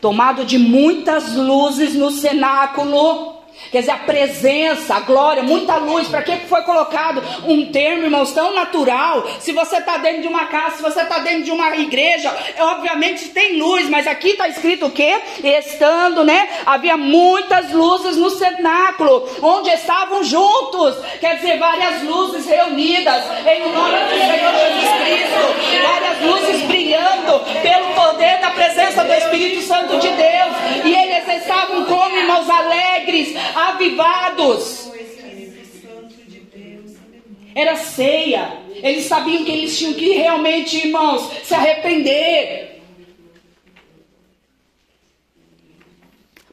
[0.00, 3.35] tomado de muitas luzes no cenáculo,
[3.70, 6.08] quer dizer, a presença, a glória, muita luz.
[6.08, 9.26] Para que foi colocado um termo, irmãos, tão natural?
[9.40, 13.28] Se você está dentro de uma casa, se você está dentro de uma igreja, obviamente
[13.28, 15.20] tem luz, mas aqui está escrito o quê?
[15.42, 16.48] Estando, né?
[16.64, 23.98] Havia muitas luzes no cenáculo, onde estavam juntos, quer dizer, várias luzes reunidas em nome
[24.04, 30.08] do Senhor Jesus Cristo, várias luzes brilhando pelo poder da presença do Espírito Santo de
[30.08, 34.90] Deus, e eles estavam como irmãos alegres, avivados.
[37.54, 38.58] Era ceia.
[38.74, 42.76] Eles sabiam que eles tinham que realmente, irmãos, se arrepender.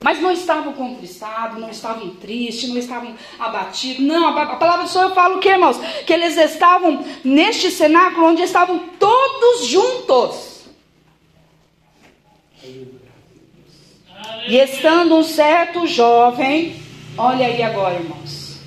[0.03, 4.05] Mas não estavam contristados, não estavam tristes, não estavam abatidos.
[4.05, 5.77] Não, a, palavra do Senhor fala o que, irmãos?
[6.05, 10.63] Que eles estavam neste cenáculo onde estavam todos juntos.
[14.45, 16.82] E estando um certo jovem,
[17.18, 18.60] olha aí agora, irmãos,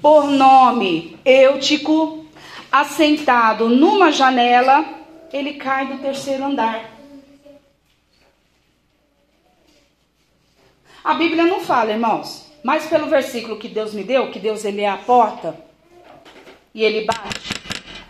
[0.00, 2.24] por nome Eutico,
[2.70, 4.84] assentado numa janela,
[5.32, 6.98] ele cai do terceiro andar.
[11.04, 14.82] A Bíblia não fala, irmãos, mas pelo versículo que Deus me deu, que Deus ele
[14.82, 15.58] é a porta
[16.74, 17.54] e ele bate,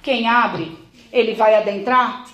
[0.03, 0.77] quem abre,
[1.13, 2.27] ele vai adentrar.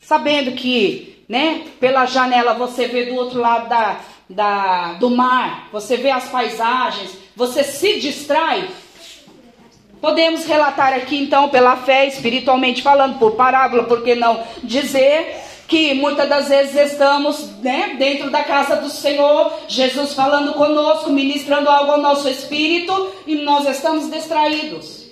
[0.00, 4.00] Sabendo que, né, pela janela você vê do outro lado da,
[4.34, 8.68] da, do mar, você vê as paisagens, você se distrai.
[10.00, 15.94] Podemos relatar aqui então pela fé, espiritualmente falando, por parábola, por que não dizer que
[15.94, 21.92] muitas das vezes estamos né, dentro da casa do Senhor, Jesus falando conosco, ministrando algo
[21.92, 25.02] ao nosso espírito e nós estamos distraídos.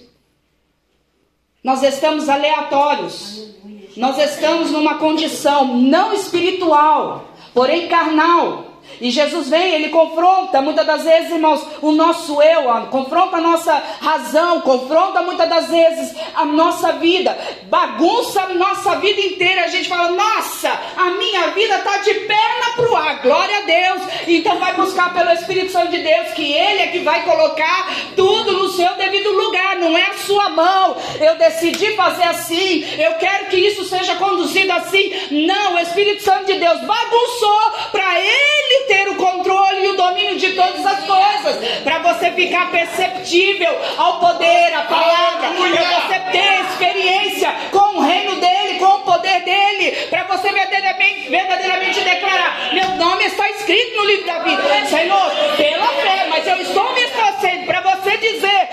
[1.63, 3.49] Nós estamos aleatórios.
[3.97, 8.70] Nós estamos numa condição não espiritual, porém carnal.
[9.01, 13.73] E Jesus vem, ele confronta muitas das vezes, irmãos, o nosso eu, confronta a nossa
[14.01, 19.65] razão, confronta muitas das vezes a nossa vida, bagunça a nossa vida inteira.
[19.65, 24.03] A gente fala, nossa, a minha vida está de perna pro ar, glória a Deus.
[24.27, 28.53] Então vai buscar pelo Espírito Santo de Deus, que Ele é que vai colocar tudo
[28.53, 30.97] no seu devido lugar, não é a sua mão.
[31.21, 35.13] Eu decidi fazer assim, eu quero que isso seja conduzido assim.
[35.31, 37.61] Não, o Espírito Santo de Deus bagunçou
[37.91, 42.71] para Ele ter o controle e o domínio de todas as coisas, para você ficar
[42.71, 49.01] perceptível ao poder, à palavra, para você ter experiência com o reino dele, com o
[49.01, 54.87] poder dele, para você verdadeiramente, verdadeiramente declarar: meu nome está escrito no livro da vida,
[54.87, 58.69] Senhor, pela fé, mas eu estou me esforçando para você dizer: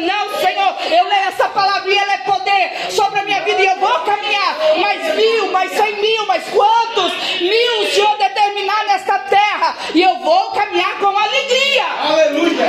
[0.00, 3.66] não, Senhor, eu leio essa palavra e ela é poder sobre a minha vida e
[3.66, 4.56] eu vou caminhar.
[4.78, 7.12] Mais mil, mais cem mil, mais quantos?
[7.40, 8.16] Mil o Senhor
[8.64, 11.84] nesta terra e eu vou caminhar com alegria.
[11.84, 12.66] Aleluia.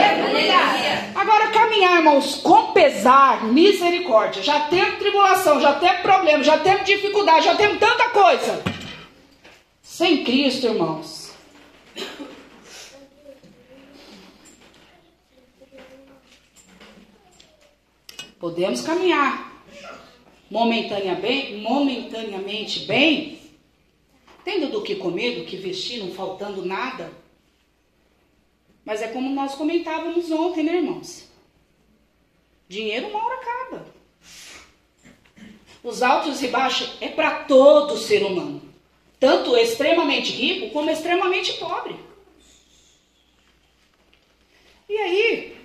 [1.16, 4.44] Agora, caminhar, irmãos, com pesar, misericórdia.
[4.44, 8.64] Já temos tribulação, já temos problema, já temos dificuldade, já temos tanta coisa.
[9.82, 11.32] Sem Cristo, irmãos.
[18.40, 19.48] Podemos caminhar
[20.50, 23.37] momentânea bem, momentaneamente bem,
[24.48, 27.12] tendo do que comer, do que vestir, não faltando nada.
[28.86, 31.28] Mas é como nós comentávamos ontem, né, irmãos?
[32.70, 33.86] Dinheiro uma hora acaba.
[35.84, 38.62] Os altos e baixos é para todo ser humano,
[39.20, 41.98] tanto extremamente rico como extremamente pobre.
[44.88, 45.58] E aí,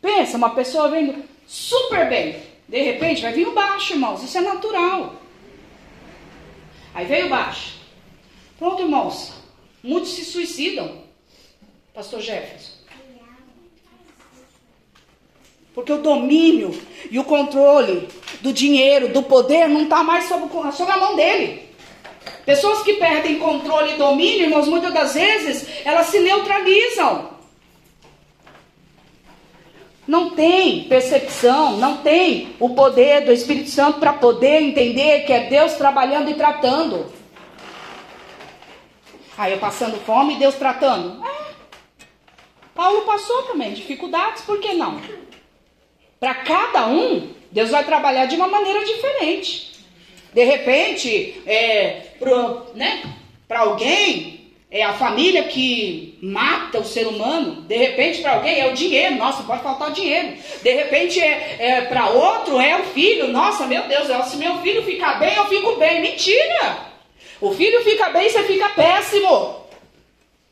[0.00, 4.40] pensa, uma pessoa vendo super bem, de repente vai vir o baixo, irmãos, isso é
[4.40, 5.17] natural.
[6.94, 7.74] Aí veio baixo.
[8.58, 9.32] Pronto, irmãos,
[9.82, 11.02] muitos se suicidam,
[11.94, 12.78] Pastor Jefferson.
[15.74, 16.76] Porque o domínio
[17.08, 18.08] e o controle
[18.40, 21.68] do dinheiro, do poder, não está mais sob a mão dele.
[22.44, 27.37] Pessoas que perdem controle e domínio, irmãos, muitas das vezes, elas se neutralizam.
[30.08, 35.50] Não tem percepção, não tem o poder do Espírito Santo para poder entender que é
[35.50, 37.12] Deus trabalhando e tratando.
[39.36, 41.22] Aí eu passando fome e Deus tratando.
[41.22, 41.52] É.
[42.74, 44.98] Paulo passou também dificuldades, por que não?
[46.18, 49.84] Para cada um, Deus vai trabalhar de uma maneira diferente.
[50.32, 53.02] De repente, é, para né,
[53.50, 54.37] alguém,
[54.70, 57.62] é a família que mata o ser humano.
[57.62, 59.14] De repente, para alguém, é o dinheiro.
[59.16, 60.36] Nossa, pode faltar dinheiro.
[60.62, 63.28] De repente, é, é para outro, é o filho.
[63.28, 66.02] Nossa, meu Deus, se meu filho ficar bem, eu fico bem.
[66.02, 66.86] Mentira!
[67.40, 69.56] O filho fica bem, você fica péssimo.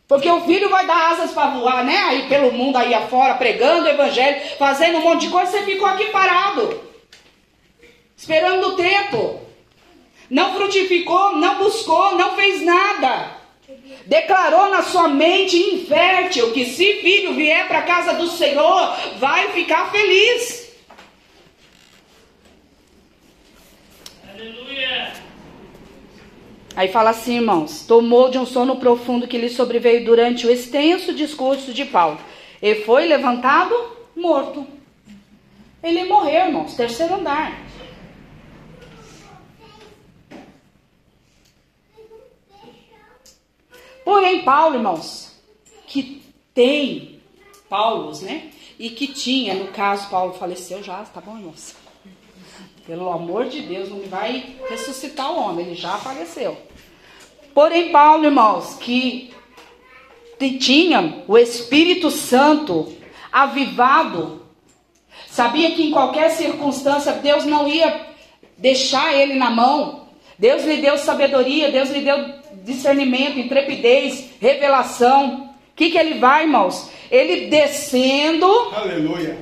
[0.09, 1.97] Porque o filho vai dar asas para voar, né?
[2.09, 5.86] Aí pelo mundo aí afora, pregando o evangelho, fazendo um monte de coisa, você ficou
[5.86, 6.80] aqui parado.
[8.16, 9.40] Esperando o tempo.
[10.30, 13.35] Não frutificou, não buscou, não fez nada.
[14.07, 19.48] Declarou na sua mente infértil que se filho vier para a casa do Senhor, vai
[19.48, 20.66] ficar feliz.
[26.77, 31.15] Aí fala assim, irmãos: tomou de um sono profundo que lhe sobreveio durante o extenso
[31.15, 32.20] discurso de Paulo.
[32.61, 33.74] E foi levantado
[34.15, 34.66] morto.
[35.82, 37.66] Ele morreu, irmãos, terceiro andar.
[44.07, 45.33] Porém, Paulo, irmãos,
[45.85, 46.23] que
[46.55, 47.20] tem
[47.69, 48.53] Paulos, né?
[48.78, 51.74] E que tinha, no caso, Paulo faleceu já, tá bom, irmãos?
[52.87, 56.57] Pelo amor de Deus, não vai ressuscitar o homem, ele já faleceu.
[57.53, 59.33] Porém, Paulo, irmãos, que
[60.39, 62.97] tinha o Espírito Santo
[63.33, 64.47] avivado,
[65.28, 68.07] sabia que em qualquer circunstância Deus não ia
[68.57, 70.07] deixar ele na mão.
[70.39, 75.51] Deus lhe deu sabedoria, Deus lhe deu discernimento, intrepidez, revelação.
[75.72, 76.90] O que, que ele vai, irmãos?
[77.10, 79.38] Ele descendo, Aleluia.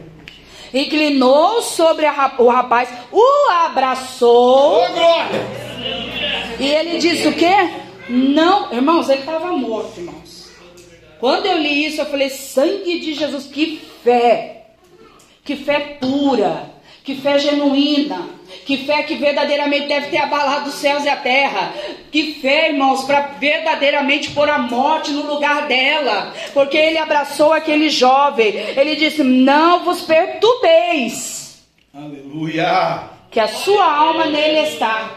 [0.73, 4.83] inclinou sobre a o rapaz, o abraçou.
[4.83, 5.65] Ô, glória.
[6.61, 7.71] E ele disse o quê?
[8.09, 10.51] Não, irmãos, ele estava morto, irmãos.
[11.19, 14.67] Quando eu li isso, eu falei: sangue de Jesus, que fé,
[15.43, 16.71] que fé pura,
[17.05, 18.31] que fé genuína,
[18.65, 21.75] que fé que verdadeiramente deve ter abalado os céus e a terra.
[22.11, 26.33] Que fé, irmãos, para verdadeiramente pôr a morte no lugar dela.
[26.55, 31.63] Porque ele abraçou aquele jovem, ele disse: Não vos perturbeis
[31.95, 33.03] Aleluia.
[33.31, 35.11] que a sua alma nele está.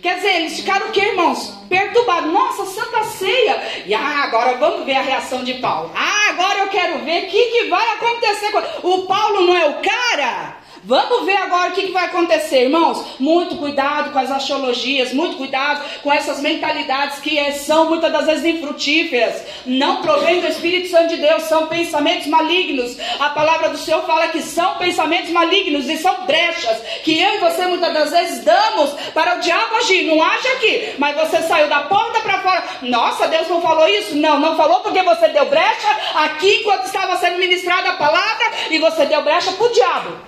[0.00, 1.52] Quer dizer, eles ficaram o que, irmãos?
[1.68, 2.32] Perturbados.
[2.32, 3.60] Nossa, Santa Ceia.
[3.84, 5.90] E ah, agora vamos ver a reação de Paulo.
[5.92, 8.52] Ah, agora eu quero ver o que, que vai acontecer.
[8.52, 10.56] com- O Paulo não é o cara?
[10.84, 13.04] Vamos ver agora o que, que vai acontecer, irmãos.
[13.18, 18.44] Muito cuidado com as astrologias, muito cuidado com essas mentalidades que são muitas das vezes
[18.44, 19.42] infrutíferas.
[19.66, 22.96] Não provém do Espírito Santo de Deus, são pensamentos malignos.
[23.18, 27.38] A palavra do Senhor fala que são pensamentos malignos e são brechas que eu e
[27.38, 30.04] você muitas das vezes damos para o diabo agir.
[30.04, 32.64] Não age aqui, mas você saiu da porta para fora.
[32.82, 34.16] Nossa, Deus não falou isso?
[34.16, 38.78] Não, não falou porque você deu brecha aqui quando estava sendo ministrada a palavra e
[38.78, 40.27] você deu brecha para o diabo.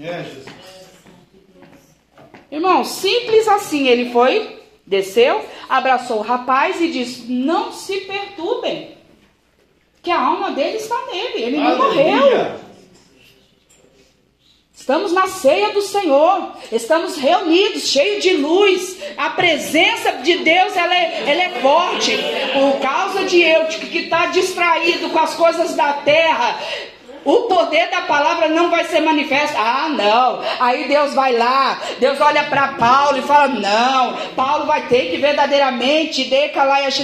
[0.00, 0.44] É, Jesus.
[2.50, 3.88] Irmão, simples assim.
[3.88, 8.96] Ele foi, desceu, abraçou o rapaz e disse: Não se perturbem,
[10.02, 11.42] que a alma dele está nele.
[11.42, 12.12] Ele não morreu.
[12.12, 12.64] Aleluia.
[14.84, 18.98] Estamos na ceia do Senhor, estamos reunidos, cheios de luz.
[19.16, 22.12] A presença de Deus ela é, ela é forte.
[22.52, 26.60] Por causa de eu que está distraído com as coisas da terra,
[27.24, 29.56] o poder da palavra não vai ser manifesto.
[29.56, 30.40] Ah, não.
[30.60, 35.16] Aí Deus vai lá, Deus olha para Paulo e fala: Não, Paulo vai ter que
[35.16, 36.24] verdadeiramente,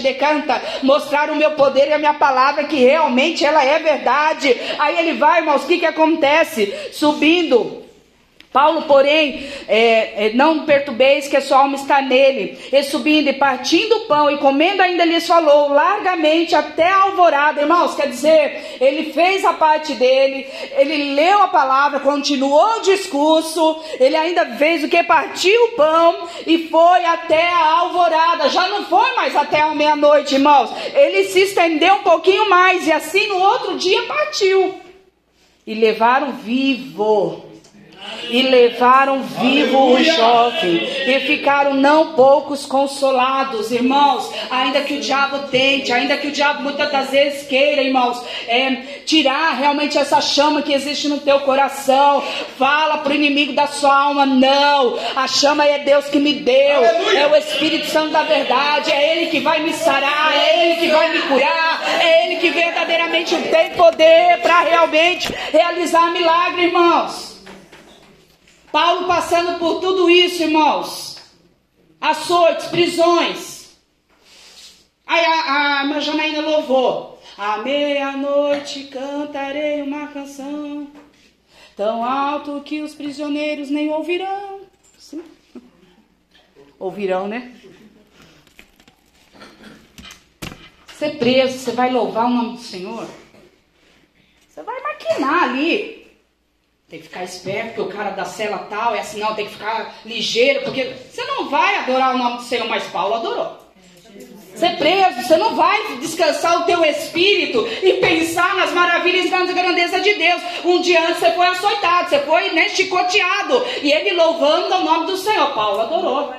[0.01, 4.57] decanta, mostrar o meu poder e a minha palavra, que realmente ela é verdade.
[4.79, 6.73] Aí ele vai, irmãos, o que, que acontece?
[6.93, 7.80] Subindo.
[8.53, 12.59] Paulo, porém, é, é, não perturbeis que a sua alma está nele.
[12.73, 17.61] E subindo e partindo o pão e comendo ainda lhes falou largamente até a alvorada.
[17.61, 23.85] Irmãos, quer dizer, ele fez a parte dele, ele leu a palavra, continuou o discurso,
[24.01, 25.01] ele ainda fez o que?
[25.05, 28.49] Partiu o pão e foi até a alvorada.
[28.49, 30.73] Já não foi mais até a meia-noite, irmãos.
[30.93, 34.75] Ele se estendeu um pouquinho mais e assim no outro dia partiu.
[35.65, 37.49] E levaram vivo
[38.29, 40.77] e levaram vivo o jovem
[41.07, 44.31] e ficaram não poucos consolados, irmãos.
[44.51, 48.71] Ainda que o diabo tente, ainda que o diabo muitas das vezes queira, irmãos, é,
[49.05, 52.23] tirar realmente essa chama que existe no teu coração.
[52.59, 57.27] Fala pro inimigo da sua alma: não, a chama é Deus que me deu, é
[57.31, 61.13] o Espírito Santo da verdade, é Ele que vai me sarar, é Ele que vai
[61.13, 67.30] me curar, é Ele que verdadeiramente tem poder para realmente realizar milagre, irmãos.
[68.73, 71.19] Paulo passando por tudo isso, irmãos.
[72.01, 73.77] Açoites, prisões.
[75.07, 77.21] Aí a, a irmã Janaína louvou.
[77.37, 80.89] À meia-noite cantarei uma canção.
[81.77, 84.61] Tão alto que os prisioneiros nem ouvirão.
[84.99, 85.25] Sim.
[86.79, 87.55] Ouvirão, né?
[90.95, 93.09] Ser preso, você vai louvar o nome do Senhor?
[94.49, 96.00] Você vai maquinar ali.
[96.91, 99.53] Tem que ficar esperto, porque o cara da cela tal é assim, não, tem que
[99.53, 103.61] ficar ligeiro, porque você não vai adorar o nome do Senhor, mas Paulo adorou.
[104.57, 110.01] Ser preso, você não vai descansar o teu espírito e pensar nas maravilhas e grandeza
[110.01, 110.43] de Deus.
[110.65, 115.07] Um dia antes você foi açoitado, você foi né, chicoteado, e ele louvando o nome
[115.07, 115.55] do Senhor.
[115.55, 116.35] Paulo adorou.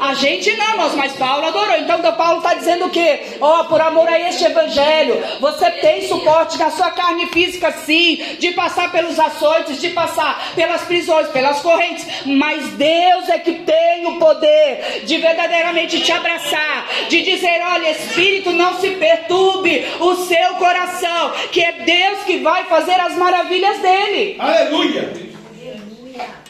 [0.00, 1.76] A gente não, irmãos, mas Paulo adorou.
[1.76, 3.20] Então, então Paulo está dizendo o quê?
[3.40, 8.52] Ó, por amor a este evangelho, você tem suporte na sua carne física, sim, de
[8.52, 14.18] passar pelos açoites, de passar pelas prisões, pelas correntes, mas Deus é que tem o
[14.18, 21.32] poder de verdadeiramente te abraçar, de dizer: olha, espírito, não se perturbe o seu coração,
[21.52, 24.36] que é Deus que vai fazer as maravilhas dele.
[24.38, 25.28] Aleluia.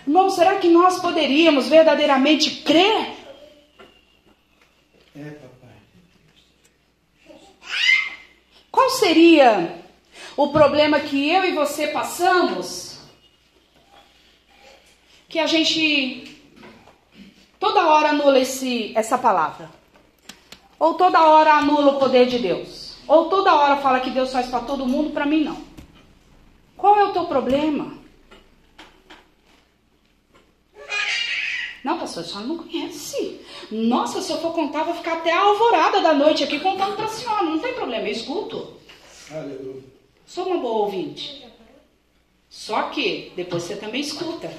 [0.06, 3.17] Irmão, será que nós poderíamos verdadeiramente crer?
[5.18, 5.76] É, papai.
[8.70, 9.82] Qual seria
[10.36, 13.00] o problema que eu e você passamos
[15.28, 16.40] que a gente
[17.58, 19.68] toda hora anula esse, essa palavra.
[20.78, 22.96] Ou toda hora anula o poder de Deus.
[23.06, 25.58] Ou toda hora fala que Deus faz para todo mundo, para mim não.
[26.76, 27.97] Qual é o teu problema?
[31.84, 33.40] Não, pastor, a senhora não conhece.
[33.70, 36.96] Nossa, se eu for contar, eu vou ficar até a alvorada da noite aqui contando
[36.96, 37.44] para a senhora.
[37.44, 38.76] Não tem problema, eu escuto.
[39.30, 39.82] Aleluia.
[40.26, 41.46] Sou uma boa ouvinte.
[42.50, 44.50] Só que depois você também escuta.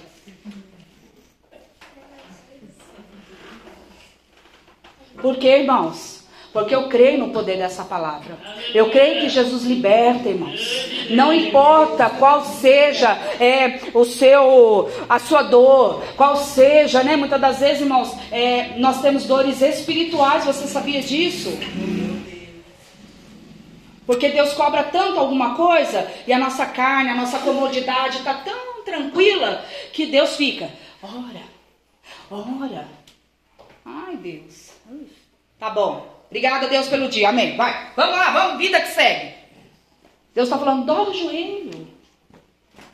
[5.21, 6.18] Por quê, irmãos?
[6.51, 8.37] Porque eu creio no poder dessa palavra.
[8.73, 10.89] Eu creio que Jesus liberta, irmãos.
[11.11, 17.15] Não importa qual seja é, o seu, a sua dor, qual seja, né?
[17.15, 20.45] Muitas das vezes, irmãos, é, nós temos dores espirituais.
[20.45, 21.51] Você sabia disso?
[24.07, 28.83] Porque Deus cobra tanto alguma coisa e a nossa carne, a nossa comodidade está tão
[28.83, 29.63] tranquila
[29.93, 30.67] que Deus fica,
[31.03, 31.43] ora,
[32.31, 32.87] ora.
[33.85, 34.71] Ai, Deus.
[35.59, 36.18] Tá bom.
[36.29, 37.29] Obrigada, Deus, pelo dia.
[37.29, 37.57] Amém.
[37.57, 37.91] Vai.
[37.95, 38.57] Vamos lá, vamos.
[38.59, 39.33] Vida que segue.
[40.33, 41.87] Deus está falando, dobra o joelho.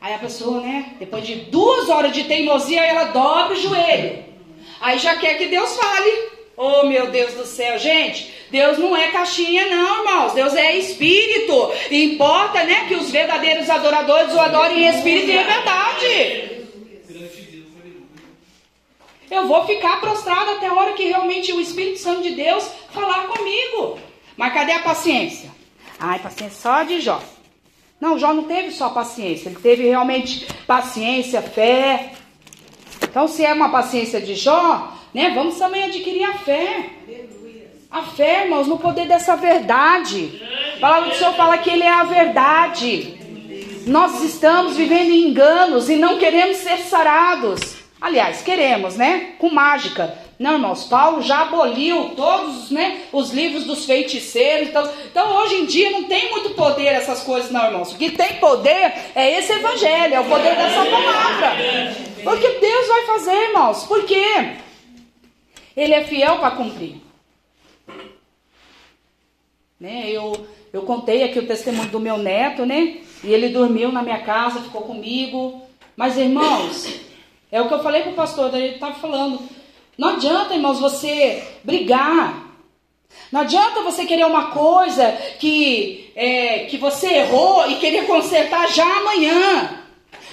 [0.00, 0.94] Aí a pessoa, né?
[0.98, 4.24] Depois de duas horas de teimosia, ela dobra o joelho.
[4.80, 6.36] Aí já quer que Deus fale.
[6.56, 10.32] Oh, meu Deus do céu, gente, Deus não é caixinha, não, irmãos.
[10.32, 11.72] Deus é espírito.
[11.90, 16.55] Importa, né, que os verdadeiros adoradores o adorem em espírito e em verdade.
[19.36, 23.26] Eu vou ficar prostrado até a hora que realmente o Espírito Santo de Deus falar
[23.26, 23.98] comigo.
[24.34, 25.50] Mas cadê a paciência?
[26.00, 27.20] Ai, paciência só de Jó.
[28.00, 32.12] Não, Jó não teve só paciência, ele teve realmente paciência, fé.
[33.02, 36.90] Então, se é uma paciência de Jó, né, vamos também adquirir a fé.
[37.90, 40.42] A fé, irmãos, no poder dessa verdade.
[40.76, 43.14] A palavra do Senhor fala que Ele é a verdade.
[43.86, 47.75] Nós estamos vivendo em enganos e não queremos ser sarados.
[48.06, 49.32] Aliás, queremos, né?
[49.36, 50.16] Com mágica.
[50.38, 54.68] Não, irmãos, Paulo já aboliu todos né, os livros dos feiticeiros.
[54.68, 57.92] Então, então, hoje em dia, não tem muito poder essas coisas, não, irmãos.
[57.92, 61.56] O que tem poder é esse evangelho, é o poder dessa palavra.
[62.22, 63.82] Porque Deus vai fazer, irmãos.
[63.82, 64.52] Por quê?
[65.76, 67.00] Ele é fiel para cumprir.
[69.80, 72.98] Né, eu, eu contei aqui o testemunho do meu neto, né?
[73.24, 75.60] E ele dormiu na minha casa, ficou comigo.
[75.96, 77.04] Mas, irmãos,
[77.56, 79.40] é o que eu falei para o pastor, ele estava falando.
[79.96, 82.44] Não adianta, irmãos, você brigar.
[83.32, 85.10] Não adianta você querer uma coisa
[85.40, 89.82] que, é, que você errou e querer consertar já amanhã.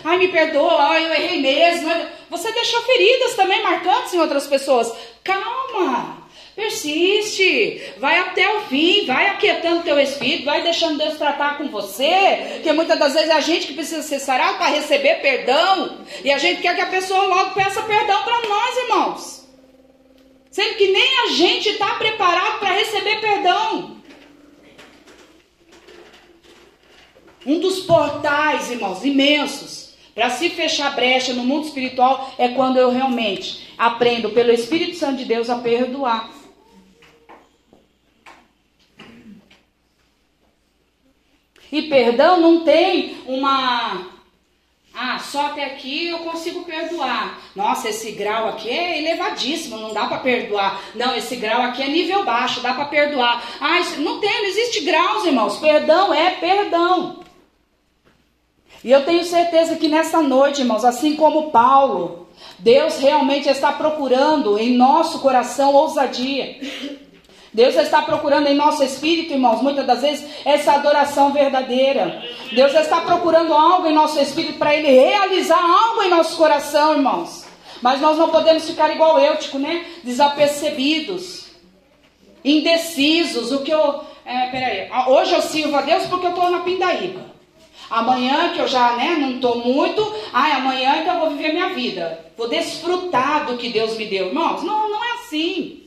[0.04, 1.90] Ai, me perdoa, ai, eu errei mesmo.
[2.30, 4.94] Você deixou feridas também marcantes em outras pessoas.
[5.24, 6.23] Calma.
[6.56, 12.52] Persiste, vai até o fim, vai aquietando teu espírito, vai deixando Deus tratar com você,
[12.54, 16.32] porque muitas das vezes é a gente que precisa ser sarado para receber perdão, e
[16.32, 19.48] a gente quer que a pessoa logo peça perdão para nós, irmãos.
[20.52, 23.98] Sendo que nem a gente está preparado para receber perdão.
[27.44, 32.92] Um dos portais, irmãos, imensos, para se fechar brecha no mundo espiritual é quando eu
[32.92, 36.43] realmente aprendo pelo Espírito Santo de Deus a perdoar.
[41.74, 44.06] E perdão não tem uma.
[44.94, 47.40] Ah, só até aqui eu consigo perdoar.
[47.56, 50.80] Nossa, esse grau aqui é elevadíssimo, não dá para perdoar.
[50.94, 53.44] Não, esse grau aqui é nível baixo, dá para perdoar.
[53.60, 55.58] Ah, isso, não tem, não existe graus, irmãos.
[55.58, 57.22] Perdão é perdão.
[58.84, 62.28] E eu tenho certeza que nessa noite, irmãos, assim como Paulo,
[62.60, 66.56] Deus realmente está procurando em nosso coração ousadia.
[67.54, 72.24] Deus está procurando em nosso espírito, irmãos, muitas das vezes, essa adoração verdadeira.
[72.52, 77.46] Deus está procurando algo em nosso espírito para Ele realizar algo em nosso coração, irmãos.
[77.82, 79.86] Mas nós não podemos ficar igual Eutico, né?
[80.04, 81.48] Desapercebidos,
[82.44, 83.52] indecisos.
[83.52, 84.04] O que eu.
[84.26, 84.90] É, peraí.
[85.10, 87.34] Hoje eu sirvo a Deus porque eu estou na pindaíba.
[87.90, 90.02] Amanhã que eu já né, não estou muito,
[90.32, 92.26] ai, amanhã então eu vou viver minha vida.
[92.36, 94.28] Vou desfrutar do que Deus me deu.
[94.28, 95.82] Irmãos, não, não é assim.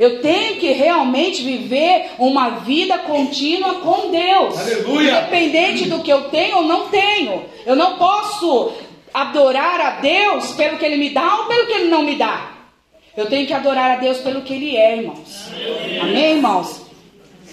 [0.00, 4.58] Eu tenho que realmente viver uma vida contínua com Deus.
[4.58, 5.10] Aleluia.
[5.10, 7.44] Independente do que eu tenho ou não tenho.
[7.66, 8.72] Eu não posso
[9.12, 12.50] adorar a Deus pelo que Ele me dá ou pelo que Ele não me dá.
[13.14, 15.50] Eu tenho que adorar a Deus pelo que Ele é, irmãos.
[16.00, 16.79] Amém, irmãos?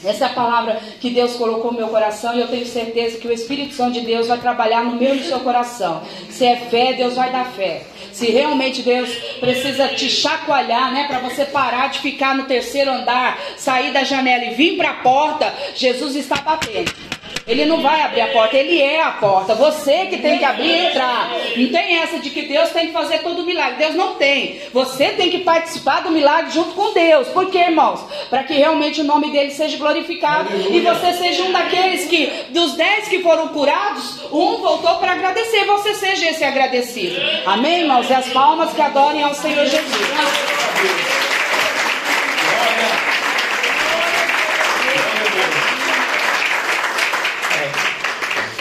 [0.07, 3.27] Essa é a palavra que Deus colocou no meu coração e eu tenho certeza que
[3.27, 6.01] o Espírito Santo de Deus vai trabalhar no meu e no seu coração.
[6.29, 7.83] Se é fé, Deus vai dar fé.
[8.13, 9.09] Se realmente Deus
[9.39, 14.45] precisa te chacoalhar, né, para você parar de ficar no terceiro andar, sair da janela
[14.45, 17.16] e vir para a porta, Jesus está batendo.
[17.47, 19.55] Ele não vai abrir a porta, ele é a porta.
[19.55, 21.31] Você que tem que abrir e entrar.
[21.55, 23.77] Não tem essa de que Deus tem que fazer todo o milagre.
[23.77, 24.59] Deus não tem.
[24.73, 27.29] Você tem que participar do milagre junto com Deus.
[27.29, 28.01] Por quê, irmãos?
[28.29, 32.73] Para que realmente o nome dele seja glorificado e você seja um daqueles que, dos
[32.73, 35.65] dez que foram curados, um voltou para agradecer.
[35.65, 37.15] Você seja esse agradecido.
[37.45, 38.09] Amém, irmãos?
[38.09, 40.07] E as palmas que adorem ao Senhor Jesus.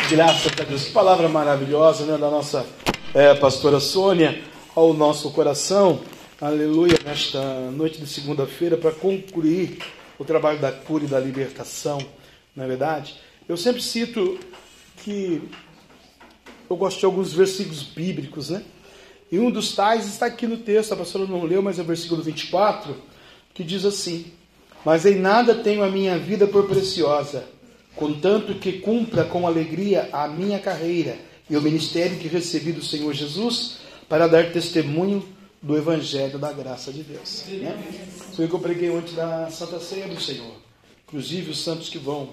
[0.09, 0.85] Graças a Deus.
[0.85, 2.65] Que palavra maravilhosa, né, da nossa
[3.13, 4.41] é, pastora Sônia
[4.73, 6.01] ao nosso coração.
[6.41, 7.43] Aleluia, nesta
[7.73, 9.79] noite de segunda-feira, para concluir
[10.17, 11.99] o trabalho da cura e da libertação,
[12.55, 13.17] não é verdade?
[13.49, 14.39] Eu sempre cito
[14.99, 15.43] que
[16.71, 18.63] eu gosto de alguns versículos bíblicos, né?
[19.31, 21.85] E um dos tais está aqui no texto, a pastora não leu, mas é o
[21.85, 22.95] versículo 24,
[23.53, 24.27] que diz assim:
[24.85, 27.56] Mas em nada tenho a minha vida por preciosa
[27.97, 31.19] contanto que cumpra com alegria a minha carreira
[31.49, 33.79] e o ministério que recebi do Senhor Jesus
[34.09, 35.27] para dar testemunho
[35.63, 37.45] do Evangelho da graça de Deus.
[37.49, 37.77] Né?
[38.35, 40.53] Foi o que eu preguei ontem da Santa Ceia do Senhor.
[41.09, 42.31] Inclusive os santos que vão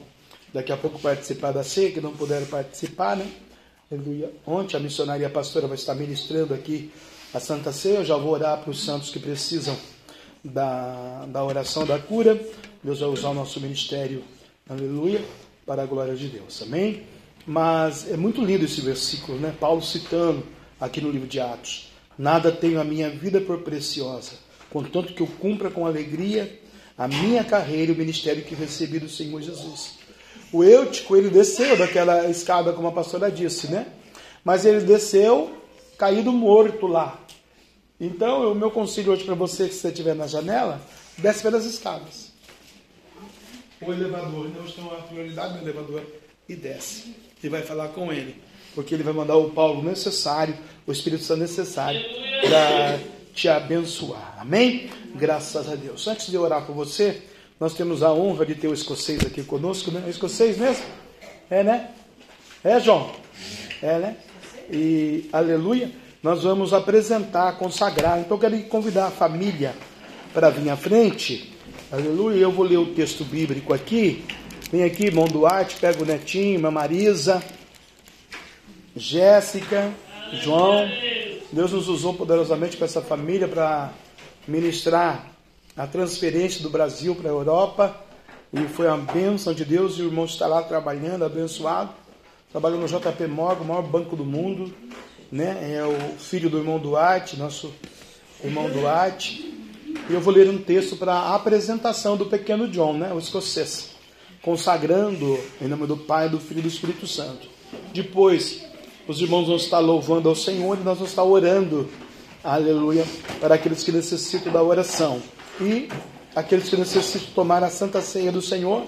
[0.53, 3.27] daqui a pouco participar da ceia, que não puderam participar, né?
[3.91, 4.31] Aleluia.
[4.45, 6.91] Ontem a missionária pastora vai estar ministrando aqui
[7.34, 7.98] a Santa Ceia.
[7.98, 9.76] Eu já vou orar para os santos que precisam
[10.44, 12.40] da, da oração da cura.
[12.84, 14.23] Deus vai usar o nosso ministério.
[14.69, 15.23] Aleluia
[15.65, 16.61] para a glória de Deus.
[16.61, 17.03] Amém?
[17.45, 19.53] Mas é muito lindo esse versículo, né?
[19.60, 20.44] Paulo citando
[20.80, 24.34] aqui no livro de Atos: Nada tenho a minha vida por preciosa,
[24.69, 26.60] contanto que eu cumpra com alegria
[26.98, 29.98] a minha carreira e o ministério que recebi do Senhor Jesus.
[30.52, 33.88] O Eutico, ele desceu daquela escada, como a pastora disse, né?
[34.44, 35.57] Mas ele desceu
[35.98, 37.19] caído morto lá.
[37.99, 40.80] Então, o meu conselho hoje para você, que você estiver na janela,
[41.18, 42.22] desce pelas escadas
[43.91, 44.47] o elevador.
[44.47, 46.03] Então estão a prioridade no elevador
[46.47, 47.15] e desce.
[47.43, 48.35] E vai falar com ele.
[48.73, 50.57] Porque ele vai mandar o Paulo necessário,
[50.88, 52.01] o Espírito Santo necessário
[52.41, 52.99] para
[53.34, 54.38] te abençoar.
[54.39, 54.89] Amém?
[55.15, 56.07] Graças a Deus.
[56.07, 57.22] Antes de orar por você,
[57.60, 60.03] nós temos a honra de ter o escocês aqui conosco, né?
[60.05, 60.84] O escocês mesmo?
[61.49, 61.91] É, né?
[62.64, 63.11] É, João?
[63.81, 64.18] É, né?
[64.72, 65.91] E aleluia.
[66.22, 68.19] Nós vamos apresentar, consagrar.
[68.19, 69.76] Então eu quero convidar a família
[70.34, 71.52] para vir à frente.
[71.93, 72.41] Aleluia.
[72.41, 74.25] Eu vou ler o texto bíblico aqui.
[74.71, 77.43] Vem aqui, irmão Duarte, pega o netinho, irmã Marisa,
[78.95, 79.93] Jéssica,
[80.41, 80.89] João.
[81.51, 83.93] Deus nos usou poderosamente com essa família para
[84.47, 85.27] ministrar
[85.77, 87.95] a transferência do Brasil para a Europa.
[88.51, 91.91] E foi a bênção de Deus e o irmão está lá trabalhando, abençoado.
[92.51, 94.73] Trabalhando no JP Morgan, o maior banco do mundo.
[95.31, 95.75] Né?
[95.75, 97.71] É o filho do irmão Duarte, nosso
[98.43, 99.52] irmão Duarte.
[100.09, 103.91] E eu vou ler um texto para a apresentação do pequeno John, né, o escocês,
[104.41, 107.47] consagrando em nome do Pai, do Filho e do Espírito Santo.
[107.93, 108.63] Depois,
[109.07, 111.89] os irmãos vão estar louvando ao Senhor e nós vamos estar orando,
[112.43, 113.05] aleluia,
[113.39, 115.21] para aqueles que necessitam da oração.
[115.61, 115.89] E
[116.35, 118.83] aqueles que necessitam tomar a santa ceia do Senhor,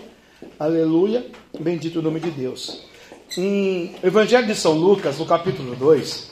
[0.60, 1.26] aleluia,
[1.60, 2.82] bendito o nome de Deus.
[3.38, 6.32] Em Evangelho de São Lucas, no capítulo 2,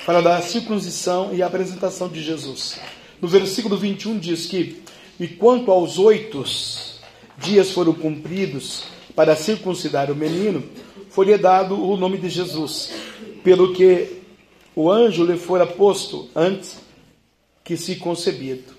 [0.00, 2.78] fala da circuncisão e apresentação de Jesus.
[3.20, 4.82] No versículo 21 diz que:
[5.18, 6.44] E quanto aos oito
[7.38, 8.84] dias foram cumpridos
[9.14, 10.62] para circuncidar o menino,
[11.10, 12.92] foi-lhe dado o nome de Jesus,
[13.42, 14.20] pelo que
[14.74, 16.76] o anjo lhe fora posto antes
[17.64, 18.74] que se concebido.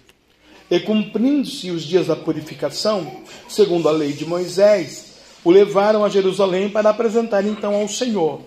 [0.69, 6.69] E cumprindo-se os dias da purificação, segundo a lei de Moisés, o levaram a Jerusalém
[6.69, 8.41] para apresentar então ao Senhor,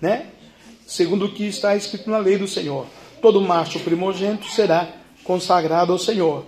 [0.00, 0.26] né?
[0.86, 2.86] Segundo o que está escrito na lei do Senhor.
[3.20, 4.88] Todo macho primogênito será
[5.26, 6.44] consagrado ao Senhor.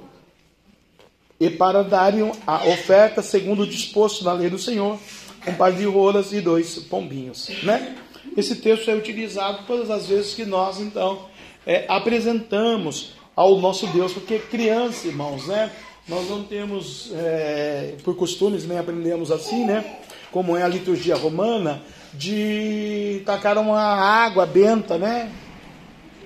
[1.41, 4.99] E para darem a oferta segundo o disposto na lei do Senhor,
[5.47, 7.49] um par de rolas e dois pombinhos.
[7.63, 7.97] Né?
[8.37, 11.27] Esse texto é utilizado todas as vezes que nós, então,
[11.67, 15.71] é, apresentamos ao nosso Deus, porque criança, irmãos, né?
[16.09, 19.99] Nós não temos, é, por costumes, nem aprendemos assim, né?
[20.33, 21.83] Como é a liturgia romana,
[22.15, 25.31] de tacar uma água benta, né?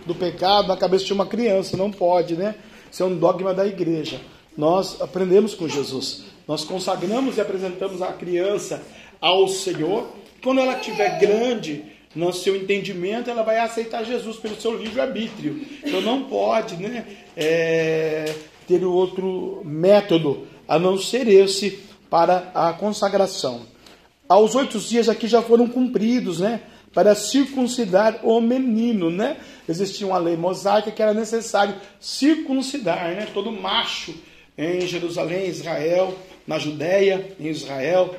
[0.06, 1.76] Do pecado na cabeça de uma criança.
[1.76, 2.54] Não pode, né?
[2.90, 4.20] Isso é um dogma da igreja.
[4.56, 6.24] Nós aprendemos com Jesus.
[6.46, 8.82] Nós consagramos e apresentamos a criança
[9.20, 10.08] ao Senhor.
[10.42, 11.84] Quando ela estiver grande,
[12.14, 15.64] no seu entendimento, ela vai aceitar Jesus pelo seu livre-arbítrio.
[15.84, 17.06] Então não pode né,
[17.36, 18.34] é,
[18.66, 21.80] ter outro método a não ser esse
[22.10, 23.62] para a consagração.
[24.28, 26.60] Aos oito dias aqui já foram cumpridos, né?
[26.92, 29.38] Para circuncidar o menino, né?
[29.68, 33.28] Existia uma lei mosaica que era necessário circuncidar, né?
[33.32, 34.14] Todo macho
[34.56, 36.16] em Jerusalém, Israel,
[36.46, 38.14] na Judéia, em Israel,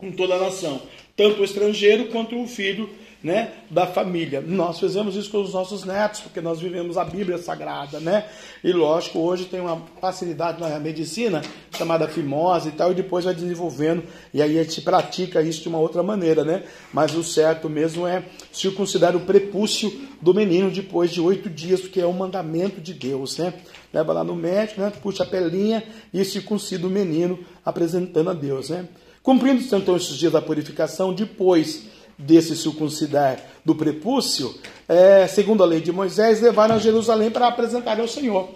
[0.00, 0.80] em toda a nação.
[1.16, 2.88] tanto o estrangeiro quanto o filho
[3.22, 4.40] né, da família.
[4.40, 8.24] Nós fizemos isso com os nossos netos, porque nós vivemos a Bíblia Sagrada, né?
[8.64, 11.42] E lógico, hoje tem uma facilidade na medicina
[11.76, 14.02] chamada fimose e tal, e depois vai desenvolvendo,
[14.32, 16.64] e aí a gente pratica isso de uma outra maneira, né?
[16.92, 22.00] Mas o certo mesmo é circuncidar o prepúcio do menino depois de oito dias, porque
[22.00, 23.52] é um mandamento de Deus, né?
[23.92, 24.90] Leva lá no médico, né?
[25.02, 25.82] Puxa a pelinha
[26.12, 28.88] e circuncida o menino, apresentando a Deus, né?
[29.22, 31.84] Cumprindo então esses dias da purificação, depois
[32.20, 34.54] desse circuncidar do prepúcio,
[34.88, 38.48] é, segundo a lei de Moisés, levaram a Jerusalém para apresentar ao Senhor.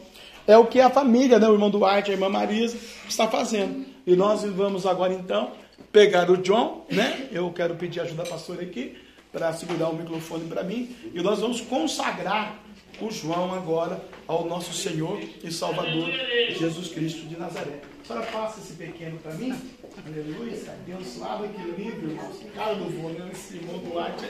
[0.47, 2.77] É o que a família, né, o irmão Duarte, a irmã Marisa,
[3.09, 3.87] está fazendo.
[4.07, 5.53] E nós vamos agora então
[5.91, 7.29] pegar o John, né?
[7.33, 8.97] Eu quero pedir ajuda da pastora aqui
[9.33, 10.95] para segurar o microfone para mim.
[11.15, 12.59] E nós vamos consagrar
[13.01, 16.11] o João agora ao nosso Senhor e Salvador
[16.59, 17.81] Jesus Cristo de Nazaré.
[18.03, 19.55] A senhora passa esse pequeno para mim?
[20.03, 22.37] Aleluia, abençoado equilíbrio, irmãos.
[22.55, 23.31] Cara do vô, né?
[23.33, 24.25] Esse irmão do arte.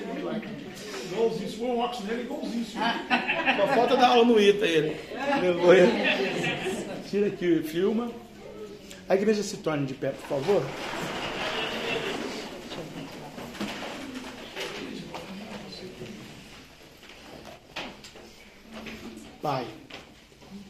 [1.10, 2.66] Igualzinho, se for um óculos nele, igualzinho.
[3.56, 4.96] Só falta dar aula no ITA ele.
[5.32, 5.86] Aleluia.
[7.08, 8.10] Tira aqui, filma.
[9.08, 10.62] A igreja se torne de pé, por favor.
[19.40, 19.66] Pai,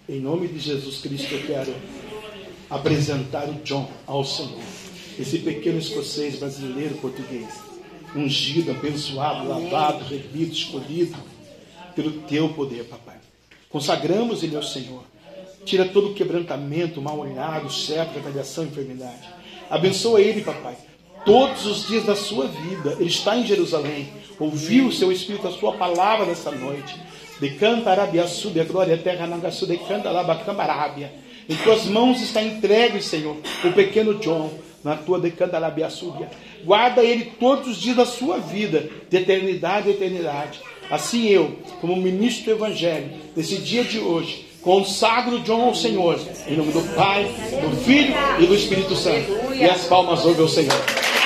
[0.08, 1.74] em nome de Jesus Cristo eu quero
[2.68, 4.83] apresentar o John ao Senhor.
[5.18, 7.48] Esse pequeno escocês brasileiro português,
[8.16, 11.16] ungido, abençoado, lavado, remido, escolhido
[11.94, 13.16] pelo teu poder, papai.
[13.68, 15.04] Consagramos ele ao Senhor.
[15.64, 19.28] Tira todo o quebrantamento, mal olhado, certo, retaliação, enfermidade.
[19.70, 20.76] Abençoa ele, papai.
[21.24, 24.08] Todos os dias da sua vida, ele está em Jerusalém.
[24.38, 26.94] Ouviu o seu Espírito, a sua palavra nessa noite.
[27.40, 31.12] Decanta Arabiaçu, de glória, terra Nangaçu, decanta Labacambarábia.
[31.48, 34.50] Em tuas mãos está entregue, Senhor, o pequeno John,
[34.84, 36.30] na tua decandalabiaçúbia.
[36.62, 40.60] Guarda ele todos os dias da sua vida, de eternidade a eternidade.
[40.90, 46.56] Assim eu, como ministro do Evangelho, nesse dia de hoje, consagro John ao Senhor, em
[46.56, 49.32] nome do Pai, do Filho e do Espírito Santo.
[49.54, 51.23] E as palmas ouvem ao Senhor.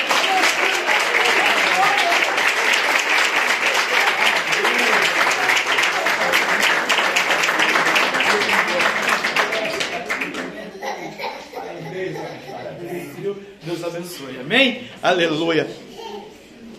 [14.09, 14.39] Abençoe.
[14.39, 14.81] Amém?
[15.01, 15.69] Aleluia.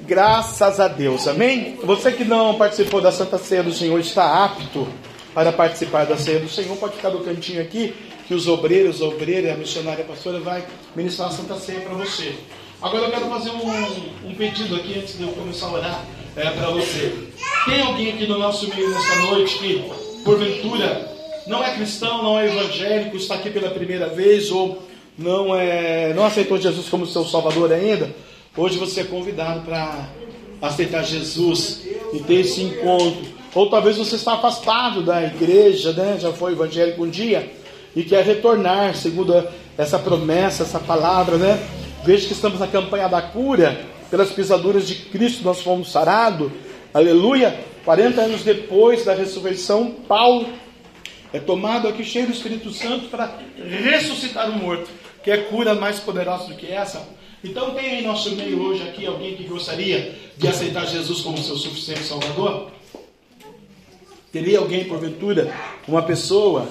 [0.00, 1.28] Graças a Deus.
[1.28, 1.78] Amém?
[1.84, 4.88] Você que não participou da Santa Ceia do Senhor está apto
[5.32, 6.76] para participar da Ceia do Senhor.
[6.76, 7.94] Pode ficar do cantinho aqui,
[8.26, 10.64] que os obreiros, a obreira a missionária a pastora vai
[10.96, 12.34] ministrar a Santa Ceia para você.
[12.82, 16.04] Agora eu quero fazer um, um pedido aqui antes de eu começar a orar
[16.34, 17.14] é, para você.
[17.66, 19.84] Tem alguém aqui no nosso meio nessa noite que,
[20.24, 21.08] porventura,
[21.46, 24.89] não é cristão, não é evangélico, está aqui pela primeira vez ou
[25.20, 28.10] não, é, não aceitou Jesus como seu Salvador ainda,
[28.56, 30.08] hoje você é convidado para
[30.62, 31.82] aceitar Jesus
[32.12, 33.26] e ter esse encontro.
[33.54, 36.16] Ou talvez você está afastado da igreja, né?
[36.18, 37.52] já foi evangélico um dia
[37.94, 41.36] e quer retornar, segundo essa promessa, essa palavra.
[41.36, 41.58] Né?
[42.04, 43.78] Veja que estamos na campanha da cura,
[44.10, 46.50] pelas pisaduras de Cristo nós fomos sarados.
[46.94, 47.68] Aleluia!
[47.84, 50.46] 40 anos depois da ressurreição, Paulo
[51.32, 54.88] é tomado aqui cheio do Espírito Santo para ressuscitar o morto.
[55.22, 57.06] Quer é cura mais poderosa do que essa?
[57.42, 61.56] Então tem em nosso meio hoje aqui alguém que gostaria de aceitar Jesus como seu
[61.56, 62.70] suficiente Salvador?
[64.32, 65.52] Teria alguém, porventura,
[65.88, 66.68] uma pessoa?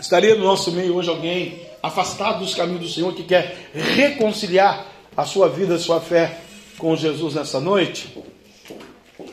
[0.00, 4.86] Estaria no nosso meio hoje alguém afastado dos caminhos do Senhor que quer reconciliar
[5.16, 6.40] a sua vida, a sua fé
[6.78, 8.16] com Jesus nessa noite?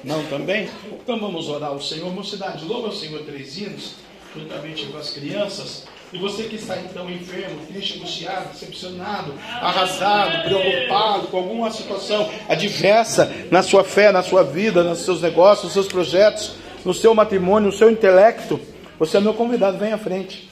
[0.04, 0.70] Não também?
[0.92, 2.14] Então vamos orar ao Senhor.
[2.14, 3.96] Mocidade, louva ao Senhor três hinos,
[4.36, 5.84] juntamente com as crianças.
[6.14, 13.32] E você que está então enfermo, triste, angustiado, decepcionado, arrasado, preocupado com alguma situação adversa
[13.50, 16.54] na sua fé, na sua vida, nos seus negócios, nos seus projetos,
[16.84, 18.60] no seu matrimônio, no seu intelecto,
[19.00, 20.50] você é meu convidado, vem à frente.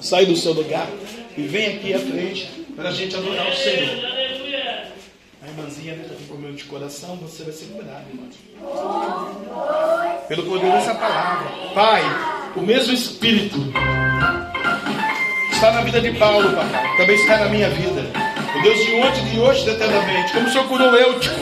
[0.00, 0.86] Sai do seu lugar
[1.38, 4.21] e vem aqui à frente para a gente adorar o Senhor.
[5.56, 8.26] Irmãzinha está com problema de coração, você vai ser curado, irmã.
[10.26, 11.46] Pelo poder dessa palavra.
[11.74, 12.02] Pai,
[12.56, 13.58] o mesmo Espírito
[15.52, 16.96] está na vida de Paulo, papai.
[16.96, 18.02] Também está na minha vida.
[18.56, 20.32] O Deus de ontem, de hoje, de eternamente.
[20.32, 21.36] Como o Senhor curou Eutico.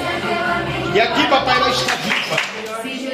[0.92, 2.36] E aqui, papai, ela está viva.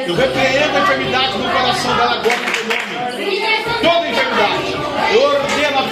[0.07, 3.41] Eu repreendo a enfermidade no coração dela agora, no nome.
[3.83, 4.73] Toda enfermidade.
[5.13, 5.46] Eu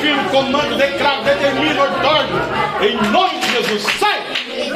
[0.04, 2.40] ordeno, afirmo, comando, declaro, determino, ortorno.
[2.82, 3.82] Em nome de Jesus.
[3.98, 4.22] Sai!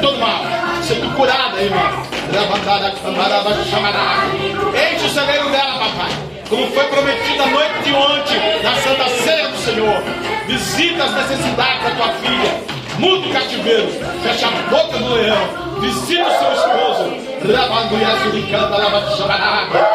[0.01, 0.43] Todo mal.
[0.81, 2.03] Sendo curada, irmã.
[2.31, 4.27] Levantada, camarada, chamarada.
[4.35, 6.28] Enche o celeiro dela, papai.
[6.49, 10.03] Como foi prometido a noite de ontem, na Santa Ceia do Senhor.
[10.47, 12.79] Visita as necessidades da tua filha.
[12.97, 13.87] muda o cativeiro,
[14.23, 17.29] fecha a boca do leão, visita o seu esposo.
[17.55, 19.87] Rabanduia suricanda, labaxabarabia,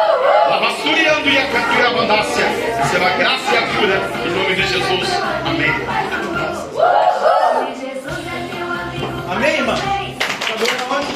[0.49, 2.45] labasturiando e a cantura mandácia.
[2.47, 5.09] Receba a graça e a cura, em nome de Jesus.
[5.45, 5.71] Amém.
[9.29, 9.75] Amém, irmã?
[9.75, 11.13] Tá doendo aonde?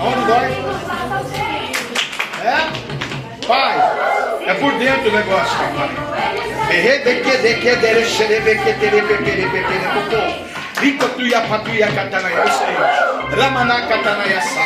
[0.00, 0.91] Aonde dói?
[3.52, 3.54] É?
[3.54, 3.76] Pai,
[4.46, 5.90] é por dentro o negócio, papai.
[10.80, 12.76] Rikotuya patuya katanaya, isso aí.
[13.36, 14.64] Ramana katanaya sa.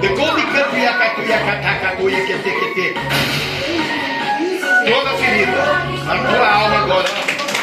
[0.00, 2.94] Dekomi katuya katuya katakatuya kete kete.
[4.86, 5.64] Toda ferida,
[6.06, 7.10] na tua alma agora.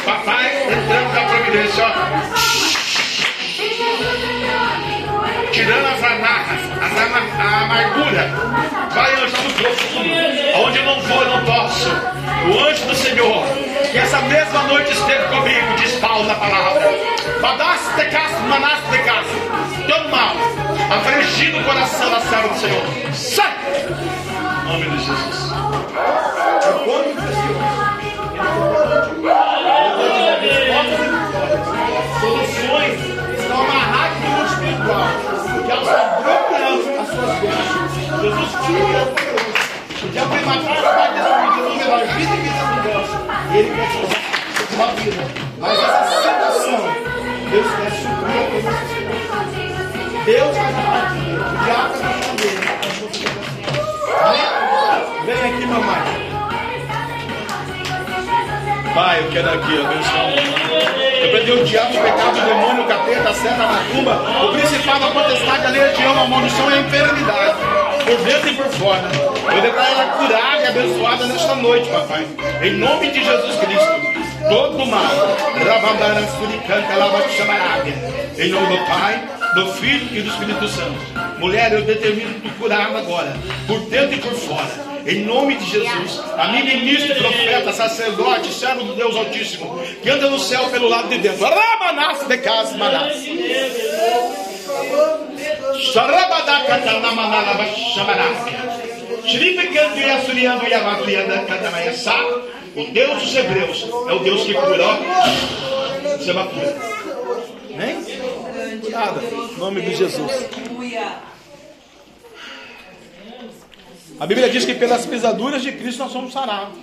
[0.06, 1.91] Papai, entrando na providência, ó.
[5.57, 8.29] Tirando as amarras, as ama- a amargura.
[8.93, 10.09] Vai, anjo do profundo,
[10.55, 11.89] aonde eu não vou, eu não posso.
[11.89, 13.43] O anjo do Senhor,
[13.91, 16.89] que essa mesma noite esteve comigo, diz Paulo na palavra.
[17.41, 19.29] Badaste casa, manaste de casa.
[19.88, 20.35] Todo mal,
[20.95, 22.84] afligido o coração da serva do Senhor.
[23.13, 23.53] Sai!
[24.63, 25.51] Em nome de Jesus.
[26.65, 26.85] Eu
[35.88, 37.91] Bloqueando as suas bênçãos.
[38.22, 39.27] Jesus tira
[40.03, 43.19] o diabo vem matar a parte dessa vida, não melhor vida e vida abundância.
[43.51, 44.22] E ele quer usar
[44.76, 45.23] sua vida.
[45.57, 46.81] Mas essa situação,
[47.49, 50.23] Deus quer suprir a.
[50.26, 51.39] Deus vai dar parte dele.
[51.39, 51.95] O diabo
[52.38, 52.61] dele.
[52.61, 53.26] Quer assim.
[54.22, 55.26] Amém?
[55.26, 56.36] Vem aqui, mamãe.
[58.98, 61.22] Pai, eu quero aqui abençoar o mamãe.
[61.22, 64.14] Repreendeu o diabo, o pecado, o demônio, o capeta, a seta, a macumba,
[64.44, 67.57] o principal, a potestade, a legião, a maldição e a enfermidade.
[68.06, 69.03] Por dentro e por fora.
[69.56, 72.26] Eu declaro ela curada e abençoada nesta noite, papai.
[72.64, 74.18] Em nome de Jesus Cristo.
[74.49, 75.38] Todo mal.
[75.64, 77.94] Rabandara, suricanta, lava, chamarábia.
[78.36, 81.26] Em nome do Pai, do Filho e do Espírito Santo.
[81.39, 83.35] Mulher, eu determino tu curada agora.
[83.68, 84.88] Por dentro e por fora.
[85.05, 90.30] Em nome de Jesus, a mim, ministro, profeta, sacerdote, servo do Deus Altíssimo, que anda
[90.30, 91.45] no céu pelo lado de dentro.
[91.45, 93.15] Ramanás de casa, manás.
[102.76, 104.85] O Deus dos Hebreus é o Deus que cura.
[106.18, 106.76] Você vai cura.
[107.80, 108.26] Hein?
[108.88, 109.22] Curada.
[109.22, 110.31] Em nome de Jesus.
[114.19, 116.77] A Bíblia diz que pelas pisaduras de Cristo nós somos sarados.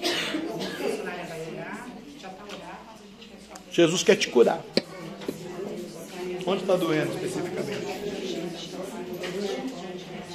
[3.70, 4.60] Jesus quer te curar.
[6.46, 7.86] Onde está doendo especificamente?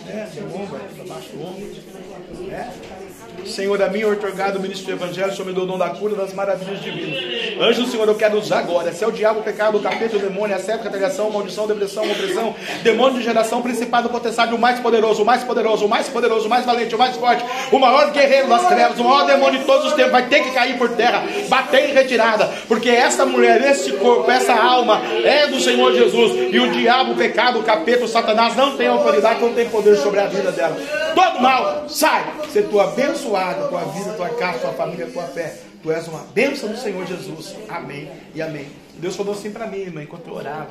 [0.08, 2.52] É, no ombro, abaixo do ombro.
[2.52, 2.99] É?
[3.46, 7.20] Senhor, a mim, otorgado, ministro do Evangelho, deu o dom da cura das maravilhas divinas.
[7.60, 8.92] Anjo do Senhor, eu quero usar agora.
[8.92, 11.68] Se é o diabo, o pecado, o capeta, o demônio, a seta, a cataligação, maldição,
[11.68, 16.08] depressão, opressão, demônio de geração, principado, potestade, o mais poderoso, o mais poderoso, o mais
[16.08, 19.60] poderoso, o mais valente, o mais forte, o maior guerreiro das trevas, o maior demônio
[19.60, 23.26] de todos os tempos, vai ter que cair por terra, bater em retirada, porque essa
[23.26, 26.54] mulher, esse corpo, essa alma é do Senhor Jesus.
[26.54, 29.96] E o diabo, o pecado, o capeta, o satanás não tem autoridade, não tem poder
[29.98, 30.78] sobre a vida dela.
[31.14, 32.26] Todo mal, sai!
[32.52, 32.88] Ser tua
[33.30, 35.56] abençoada, tua vida, tua casa, tua família, tua fé.
[35.82, 37.56] Tu és uma bênção do Senhor Jesus.
[37.70, 38.68] Amém e amém.
[38.96, 40.70] Deus falou assim para mim, irmã, enquanto eu orava.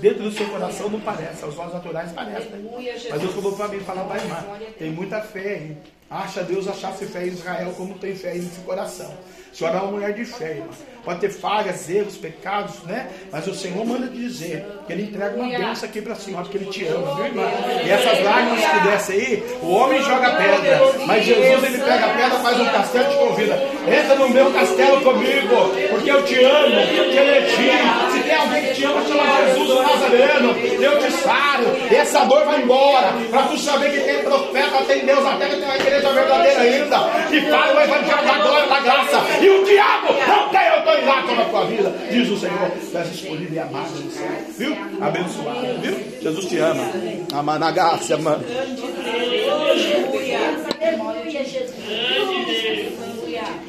[0.00, 2.68] Dentro do seu coração não parece, aos olhos naturais parece, né?
[3.08, 4.44] Mas Deus falou para mim, falar para a irmã,
[4.78, 5.76] tem muita fé aí.
[6.10, 9.14] Acha Deus achasse fé em Israel como tem fé aí nesse coração.
[9.50, 10.68] A senhora é uma mulher de fé, irmã.
[11.04, 13.08] Pode ter falhas, erros, pecados, né?
[13.32, 16.58] Mas o Senhor manda dizer que Ele entrega uma bênção aqui para a senhora, porque
[16.58, 17.44] Ele te ama, viu, irmã?
[17.82, 22.08] E essas lágrimas que descem aí, o homem joga pedra, mas Jesus, Ele pega a
[22.10, 23.54] pedra, faz um castelo e te convida.
[23.88, 25.56] Entra no meu castelo comigo,
[25.90, 27.70] porque eu te amo, te elegi.
[28.12, 30.58] Se tem alguém que te ama, chama Jesus Nazareno.
[30.82, 35.06] Eu te saro, e essa dor vai embora, para tu saber que tem profeta, tem
[35.06, 36.98] Deus, até que tem uma igreja verdadeira ainda,
[37.30, 41.42] que fala o evangelho da glória, da graça, e o diabo não tem autoridade sobre
[41.42, 42.70] a tua vida, diz o Senhor.
[42.90, 44.76] Tu és escolhido e amado no céu, viu?
[45.00, 46.20] Abençoado, viu?
[46.22, 46.90] Jesus te ama.
[47.32, 48.44] Amanagaça, mano.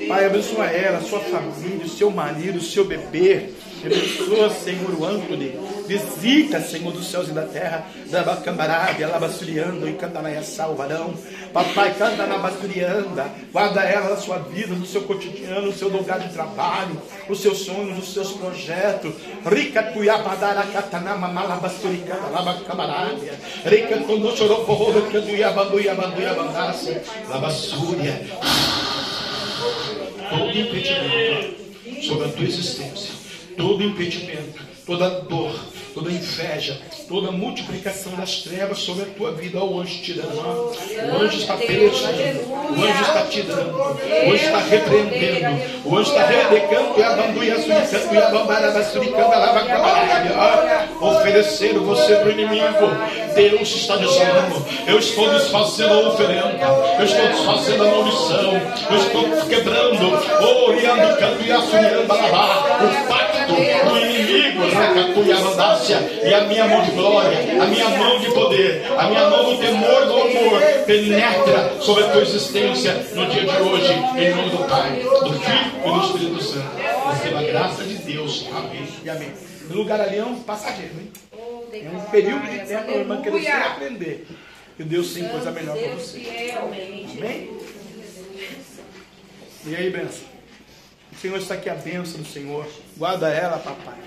[0.08, 3.50] Pai, abençoa ela, sua família, o seu marido, o seu bebê.
[3.86, 5.70] Abençoa, Senhor, o Antônio.
[5.88, 7.86] Visita, Senhor dos céus e da terra.
[8.10, 11.14] Da Bacambarábia, Labasturiando e Cantanayaçá, o varão.
[11.54, 13.26] Papai, canta na Basturianda.
[13.52, 17.60] Guarda ela na sua vida, no seu cotidiano, no seu lugar de trabalho, os seus
[17.60, 19.14] sonhos, os seus projetos.
[19.46, 23.34] Rica Tuiabadara Catanama, Malabasturicanda, Labacambarábia.
[23.66, 28.20] Rica Tonochoroporro, Canduiabanduia, Banduia, Bandaça, Labassúria
[30.30, 33.14] todo impedimento sobre a tua existência,
[33.58, 35.54] todo impedimento, toda dor,
[35.94, 39.60] toda inveja, toda multiplicação das trevas sobre a tua vida.
[39.60, 44.46] O anjo te dando, o anjo está pelejando, o anjo está te dando, o anjo
[44.46, 47.50] está repreendendo, o anjo está redecando e abandu e
[48.84, 49.30] suricando
[51.02, 52.66] oferecendo você para o inimigo.
[53.36, 56.66] Deus está dizendo: Eu estou desfazendo a oferenda,
[56.98, 58.54] eu estou desfazendo a maldição,
[58.90, 60.06] eu estou quebrando,
[60.68, 64.64] oriando, canto e assuriando o pacto do inimigo,
[65.88, 69.58] E a minha mão de glória, a minha mão de poder, a minha mão do
[69.58, 74.68] temor do amor penetra sobre a tua existência no dia de hoje, em nome do
[74.68, 76.78] Pai, do Filho e do Espírito Santo.
[77.12, 78.46] Receba a graça de Deus.
[78.52, 79.32] Amém e amém.
[79.70, 81.12] O lugar ali é um passageiro, hein?
[81.72, 84.28] É um período de tempo irmã querer se aprender.
[84.76, 86.54] Que Deus tem coisa melhor para você.
[86.58, 87.52] Amém?
[89.66, 90.28] E aí, benção?
[91.12, 92.66] O Senhor está aqui a bênção do Senhor.
[92.98, 93.98] Guarda ela, papai.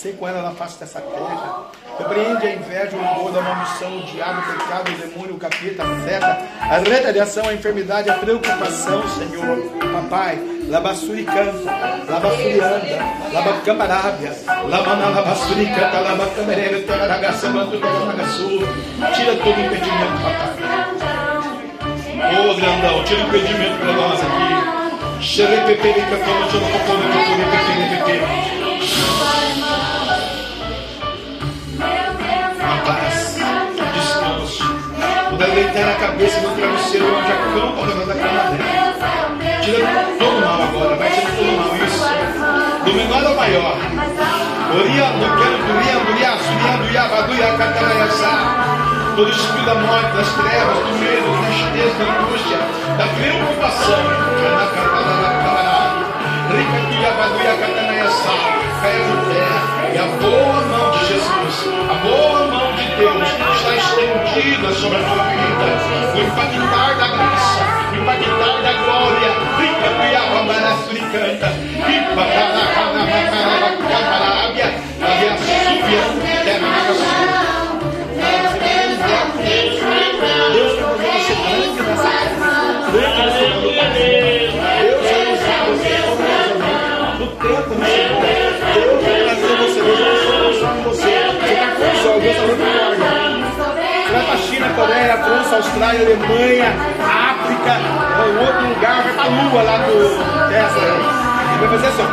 [0.00, 1.66] Sei com ela na face dessa terra.
[1.98, 5.82] Repreende a inveja, o orgulho, a maldição, o diabo, o pecado, o demônio, o capeta,
[5.82, 9.58] a seta, a retaliação, a enfermidade, a preocupação, Senhor.
[9.92, 10.38] Papai,
[10.70, 11.70] labassuri canta,
[12.08, 12.98] labassuri anda,
[13.30, 14.34] labacambarábia,
[14.70, 18.48] lamana labassuri canta, labacamerebe, teraragaçamando, teraragaçu.
[19.14, 20.48] Tira todo impedimento, papai.
[22.40, 25.22] Ô grandão, tira o impedimento para nós aqui.
[25.22, 29.49] Xerepepe, cantando, tira o cocô, pepe, a
[35.60, 39.60] deitar na cabeça no travesseiro, onde acampa ao redor da cama dela.
[39.62, 41.76] Tira todo mal agora, vai tirar todo mal.
[41.76, 42.84] Isso.
[42.84, 43.76] Do menor ao maior.
[44.72, 49.14] Oriando, quero, duriando, liaçuriando, iabaduia, cataraiaçá.
[49.16, 52.58] Todo espírito da morte, das trevas, do medo, da tristeza, da angústia,
[52.96, 54.00] da preocupação.
[54.00, 55.39] Iabaduia, cataraiaçá.
[59.92, 65.02] E a boa mão de Jesus, a boa mão de Deus está estendida sobre a
[65.02, 65.66] tua vida.
[66.14, 67.62] O impactar da graça,
[67.92, 69.30] o impactar da glória.
[69.58, 71.48] Rica, cuiabambara, suricanta.
[71.86, 73.02] Ripa, caracana,
[73.88, 74.68] camarabia.
[75.00, 76.02] A reaçúbia,
[76.44, 77.00] terra, nagaçu.
[77.00, 77.49] Deus
[87.74, 91.00] Deus vai trazer você, Deus transformar em você.
[91.00, 93.00] Você está com o sol, Deus está forte.
[94.06, 96.70] Você vai para a China, Coreia, França, Austrália, Alemanha,
[97.30, 97.72] África,
[98.18, 99.92] ou outro lugar, vai para a Lua lá do
[100.48, 101.20] Tesla.
[101.60, 102.06] Vai fazer assim, ó.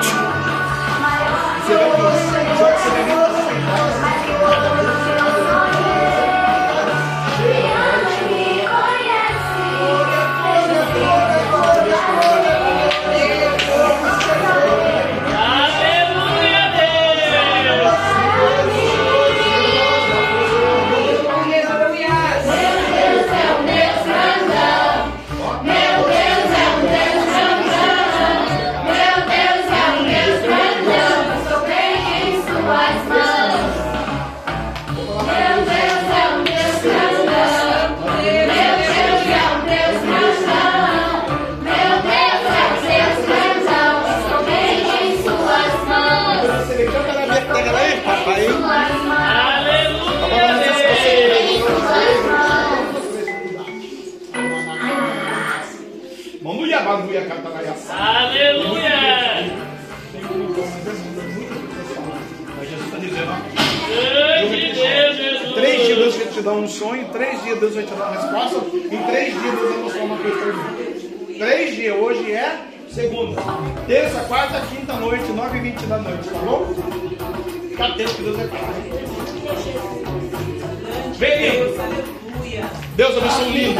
[1.66, 2.27] Você vai
[66.60, 69.78] um sonho, três dias Deus vai te dar uma resposta, em três dias Deus vai
[69.84, 70.64] mostrar uma coisa para mim.
[71.38, 73.42] Três dias, hoje é segunda.
[73.86, 76.68] Terça, quarta, quinta noite, nove e vinte da noite, tá bom?
[77.70, 78.74] Fica atento que Deus vai falar.
[81.18, 81.78] Vem.
[82.96, 83.80] Deus abençoe o lindo.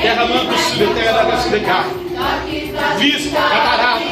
[0.00, 1.56] Terra manto, sube, terra da graça de.
[2.98, 4.02] Vista, cataratas,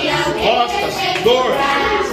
[0.42, 1.52] costas, dor,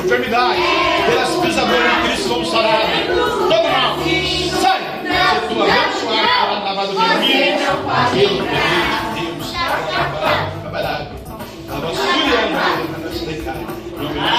[0.04, 0.62] enfermidade,
[1.08, 2.82] pelas pisaduras de Cristo vamos sarar.
[3.08, 3.98] Todo mal,
[5.58, 5.58] sai!
[5.58, 8.38] Se tu abençoar, para lavado de mim, pelo poder de
[9.28, 9.48] Deus.
[10.64, 11.12] Camarada,
[11.62, 12.66] estava suriando na.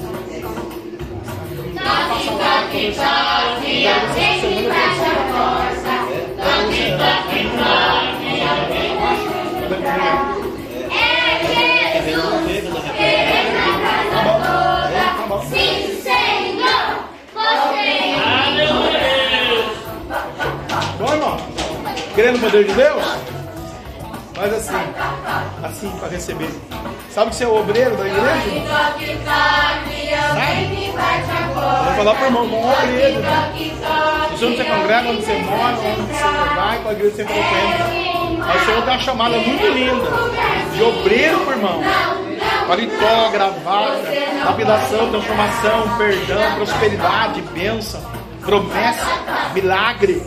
[15.51, 15.94] Sim,
[22.15, 22.23] Aleluia, Deus.
[22.23, 22.23] Bom, irmão?
[22.23, 23.05] Querendo o poder de Deus?
[24.35, 24.95] Faz assim.
[25.63, 26.51] Assim para receber.
[27.11, 28.25] Sabe que você é o obreiro da igreja?
[28.25, 28.65] Sabe?
[31.55, 33.23] Vou falar para o irmão, é obreiro.
[34.31, 37.85] Se você não se congrega, onde você mora, onde você vai, qual igreja você frequenta.
[38.45, 40.11] Aí o Senhor tem uma chamada muito linda.
[40.75, 41.81] De obreiro por irmão.
[42.67, 44.03] Paletó, gravata,
[44.45, 48.01] lapidação, transformação, perdão, prosperidade, bênção,
[48.41, 49.07] promessa,
[49.55, 50.23] milagre.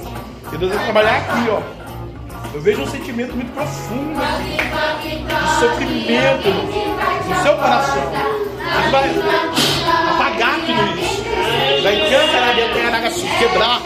[0.53, 1.76] E Deus vai trabalhar aqui, ó.
[2.57, 4.19] Eu vejo um sentimento muito profundo
[5.03, 8.11] de sofrimento no, seu coração.
[8.81, 9.09] Ele vai
[10.09, 11.23] apagar tudo isso.
[11.83, 12.77] Vai cantar dentro
[13.37, 13.79] quebrar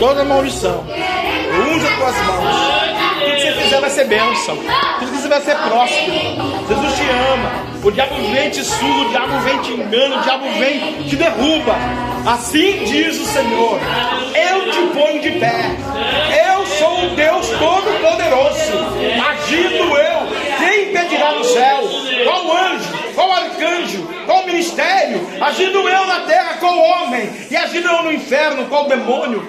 [0.00, 0.84] toda a maldição.
[0.86, 2.84] Unja as tuas mãos.
[3.18, 4.56] Tudo que você fizer vai ser bênção.
[4.56, 6.12] Tudo que você vai ser próspero.
[6.66, 7.74] Jesus te ama.
[7.84, 11.74] O diabo vem te suga, o diabo vem te engana, o diabo vem te derruba.
[12.26, 13.78] Assim diz o Senhor:
[14.34, 15.76] Eu te ponho de pé.
[16.48, 18.72] Eu sou o Deus Todo-Poderoso.
[19.30, 21.80] Agindo eu, quem impedirá no céu?
[22.24, 23.14] Qual anjo?
[23.14, 24.06] Qual arcanjo?
[24.26, 25.26] Qual ministério?
[25.40, 27.30] Agindo eu na terra, qual homem?
[27.50, 29.48] E agindo eu no inferno, qual demônio?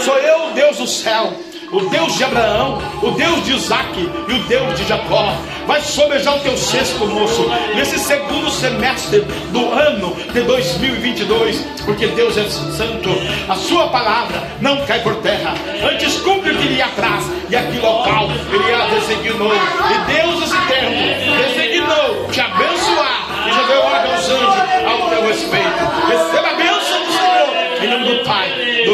[0.00, 1.32] Sou eu, Deus do céu
[1.72, 5.34] o Deus de Abraão, o Deus de Isaac e o Deus de Jacó.
[5.66, 9.20] Vai sobejar o teu cesto, moço, nesse segundo semestre
[9.52, 13.08] do ano de 2022, porque Deus é santo.
[13.48, 15.54] A sua palavra não cai por terra,
[15.90, 19.52] antes cumpre o que lhe atrás, e aqui local ele a designou.
[19.54, 20.21] E Deus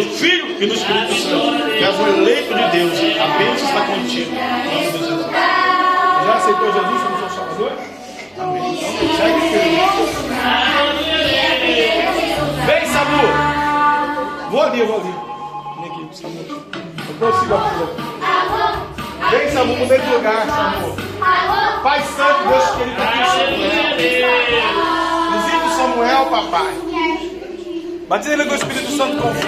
[0.02, 1.70] do Filho e do Espírito Santo.
[1.76, 4.32] Que és o eleito de Deus, a bênção está contigo.
[6.24, 7.72] Já aceitou Jesus como seu Salvador?
[8.38, 8.78] Amém.
[8.78, 9.78] Então, segue firme.
[12.66, 13.22] Vem, Samu.
[14.50, 15.14] Vou ali, vou ali.
[15.80, 16.44] Vem aqui, Samu.
[17.08, 17.88] Eu prossigo a fila.
[19.30, 20.96] Vem, Samu, mudei de lugar, Samu.
[21.82, 24.30] Pai Santo, Deus querido, aqui Samuel.
[25.32, 26.87] Visite Samuel, papai.
[28.08, 29.46] Batiza ele com o Espírito Santo com fogo.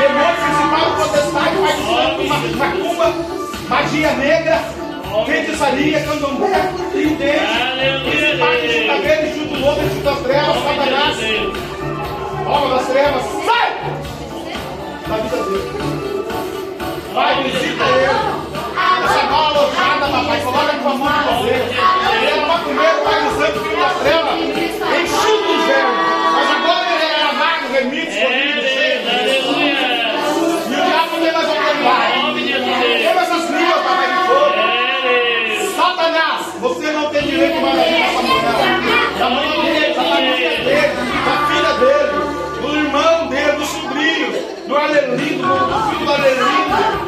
[0.00, 3.14] Demônios principal, potestade, maldição, macumba,
[3.68, 4.60] magia negra,
[5.24, 11.16] feitiçaria, candomblé, tridente, principais, chuta verde, chuta o lobo, chuta as trevas, satanás,
[12.44, 13.68] alma das trevas, sai!
[15.08, 15.97] Da vida dele.
[17.18, 18.04] Vai, visita ele.
[19.04, 21.62] Essa mala alojada, papai, coloca em tua mão de poder.
[22.22, 25.98] Ele vai comer o Pai do Santo, filho das trevas, enxuta os vermes.
[26.32, 29.46] Mas agora ele é amado, remite, escondido, cheio de Deus.
[29.48, 32.14] E o diabo tem mais autoridade.
[33.02, 34.60] Queima essas línguas, papai de fogo.
[35.74, 39.18] Satanás, você não tem direito mais a vir essa mulher.
[39.18, 40.92] Da mãe dele, da família dele,
[41.26, 42.14] da filha dele,
[42.62, 44.28] do irmão dele, do sobrinho,
[44.68, 47.07] do Alelindo, do filho do Alelindo.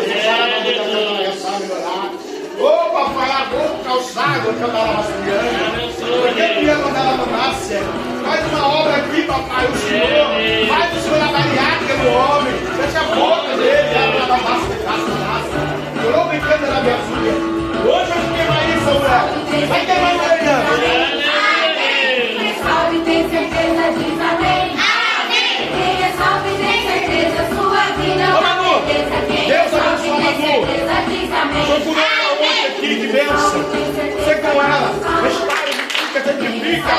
[3.91, 5.91] calçado, que eu tava rasgando.
[6.21, 7.83] Porque tu ia mandar ela nascer.
[8.23, 10.67] Faz uma obra aqui, papai, o Senhor.
[10.69, 12.53] Faz o Senhor a bariátrica no homem.
[12.77, 16.05] Fecha a boca dele, ela vai nascer, nasce, nasce.
[16.05, 17.35] Eu não brincando na minha filha.
[17.83, 19.25] Hoje eu queimar aí, Samuel.
[19.67, 20.55] Vai queimar amanhã.
[22.39, 24.65] Quem salve tem certeza, diz amém.
[25.71, 30.41] Quem é salve tem certeza, sua vida Ô, Manu, Deus abençoe, Manu.
[30.41, 32.20] certeza, diz amém.
[32.41, 33.63] Ela hoje aqui, de bênção.
[33.63, 35.21] Você com ela.
[35.21, 36.93] Restaura, vivifica, santifica.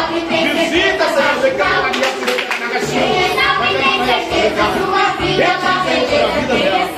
[0.54, 1.34] Visita, Senhor.
[1.40, 2.26] Você quer uma aliança
[2.60, 3.00] na gatinha.
[3.00, 6.32] Quem é salve tem certeza, sua vida uma certeza.
[6.46, 6.92] Quem é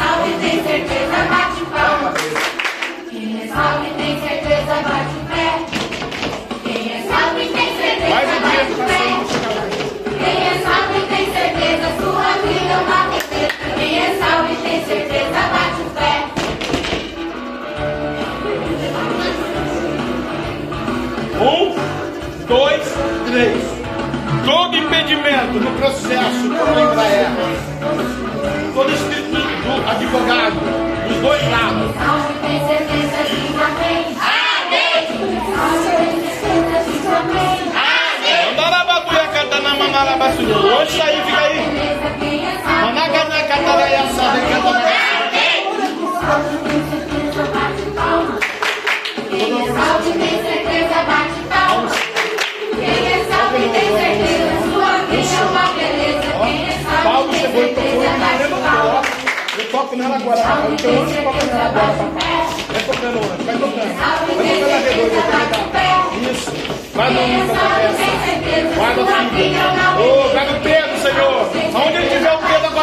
[22.47, 22.83] dois,
[23.27, 23.63] três.
[24.45, 27.31] Todo impedimento no processo por Embraer,
[28.75, 30.57] todo espírito do advogado,
[31.09, 32.61] dos dois lados, amém.
[33.65, 34.17] Amém.
[34.61, 34.95] Amém.
[35.57, 36.15] Amém.
[40.75, 41.23] Onde está aí?
[41.25, 41.59] Fica aí.
[42.83, 44.41] Managana cataraya sabe
[49.31, 50.95] Quem é salvo tem certeza,
[57.55, 59.07] não palmas.
[59.57, 60.41] Eu toco nela agora.
[60.41, 62.47] Eu onde toco nela agora, papai.
[62.69, 63.45] Vai tocando onde?
[63.45, 63.95] Vai tocando.
[63.95, 66.31] Vai tocando a redonda, vai tocando.
[66.31, 66.51] Isso.
[66.95, 68.05] Vai no mundo da peça.
[68.75, 69.65] Guarda a filha.
[69.99, 71.41] Ô, guarda o Pedro, Senhor.
[71.75, 72.74] Aonde ele tiver o Pedro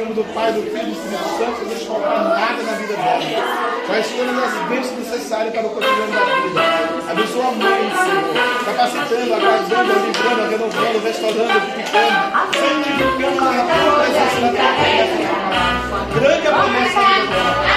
[0.00, 3.20] nome do Pai, do Filho e do Espírito Santo, não faltar nada na vida dela.
[3.86, 6.62] Faz todas as bênçãos necessárias para o cotidiano da vida.
[7.10, 8.32] Abençoa a mãe, Senhor,
[8.64, 12.16] capacitando, agradando, livrando, renovando, restaurando, edificando,
[12.56, 15.40] santificando na tua presença na tua presença.
[16.14, 17.74] Grande a promessa da vida dela.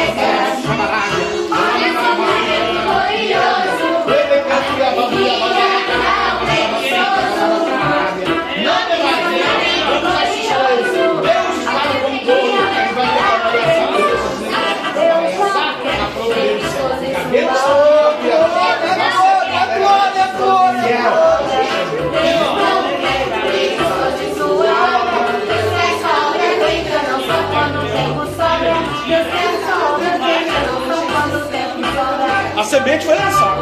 [32.83, 33.61] semente foi lançada.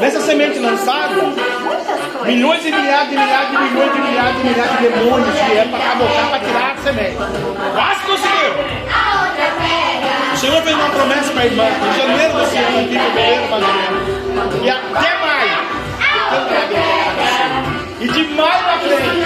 [0.00, 1.14] Nessa semente lançada,
[2.24, 5.80] milhões e milhares e milhares de milhões de milhares de milhares de demônios vieram para
[5.80, 7.16] cabocar para tirar a semente.
[7.16, 8.54] Quase conseguiu.
[10.32, 11.64] O Senhor fez uma promessa para a irmã.
[11.64, 14.64] Em janeiro desse ano, aqui, ou menos.
[14.64, 15.58] E até maio.
[18.00, 19.20] E de maio para frente,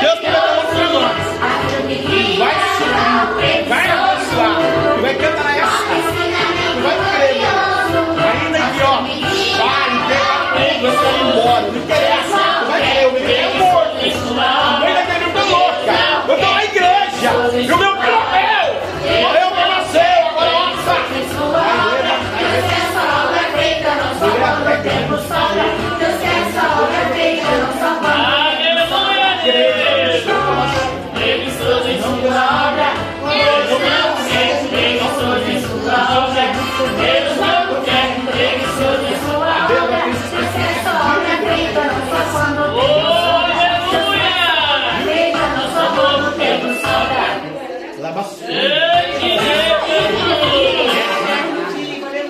[0.00, 2.23] Deus prometeu outro para nós.
[11.44, 11.60] Embora.
[11.60, 13.94] Não interessa, tu vai crer, o meu é morto.
[14.40, 15.96] A mãe daquele não louca.
[16.28, 18.68] Eu tô na igreja, e o meu filho morreu.
[19.22, 21.24] Morreu pra nasceu, agora nossa.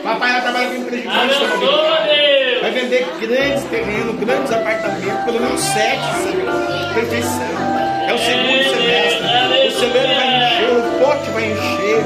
[0.03, 1.15] Papai ela trabalha com empreendimento.
[2.61, 6.95] Vai vender grandes terrenos, grandes apartamentos, pelo menos sete, sabe?
[6.95, 7.75] Perfeição.
[8.09, 9.25] É o segundo semestre.
[9.67, 12.03] O celeiro vai encher, o pote vai encher.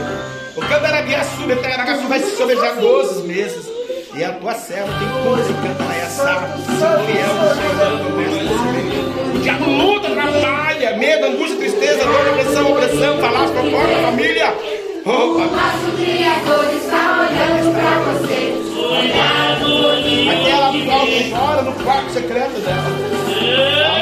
[0.56, 3.66] O Candarabiaçu, Betaragaçu vai se sobejar 12 meses.
[4.14, 6.56] E a tua serva tem coisa que canta lá e assar.
[7.06, 8.08] Fiel, o Senhor.
[8.84, 8.87] O
[9.48, 14.54] diabo luta, trabalha, medo, angústia, tristeza, dor, depressão, opressão, falar, fofoca, família.
[15.06, 15.48] Oh, papai.
[15.48, 18.40] Nosso Criador está olhando pra você.
[20.30, 22.90] Aquela volta e chora no quarto secreto dela.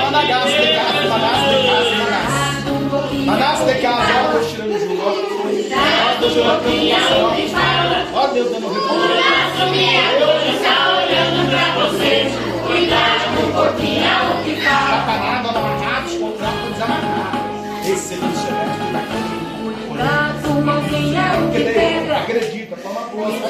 [0.02, 2.46] Managaço de casa, managaço de casa, managaço.
[3.24, 5.10] Managaço de casa, ó Deus tirando o jugo, ó.
[8.14, 8.66] Ó Deus dando
[12.76, 13.36] preocupação.
[13.54, 14.66] Ó Deus dando recompensa.
[14.66, 17.88] Sacanada, amarrados, contratos desamarrados.
[17.88, 19.00] Esse é o celeste da
[21.36, 23.46] Porque daí acredita, toma coisa.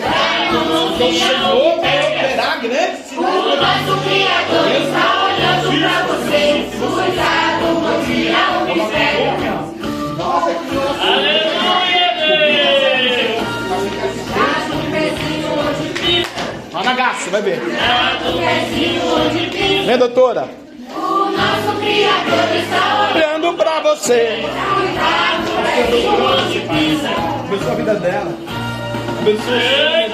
[0.48, 3.32] Então o Senhor vai operar grande sinal.
[3.32, 6.44] Nosso Criador está olhando pra você.
[6.76, 9.30] Cuidado, não tira o mistério.
[10.16, 11.85] Nossa, que
[16.76, 16.94] loucura.
[16.94, 17.60] Managaço, vai ver.
[19.86, 20.48] Vem, doutora.
[20.94, 23.46] O nosso Criador está olhando.
[23.46, 24.44] Olhando pra você.
[27.46, 28.32] Abençoa a vida dela.
[29.20, 30.10] Abençoa o Senhor,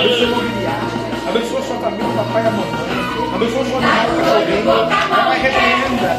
[0.00, 0.80] Abençoa o familiar.
[1.28, 3.34] Abençoa sua família, o papai e a mamãe.
[3.34, 4.86] Abençoa sua namorada, o.
[4.88, 6.10] Papai, repreenda.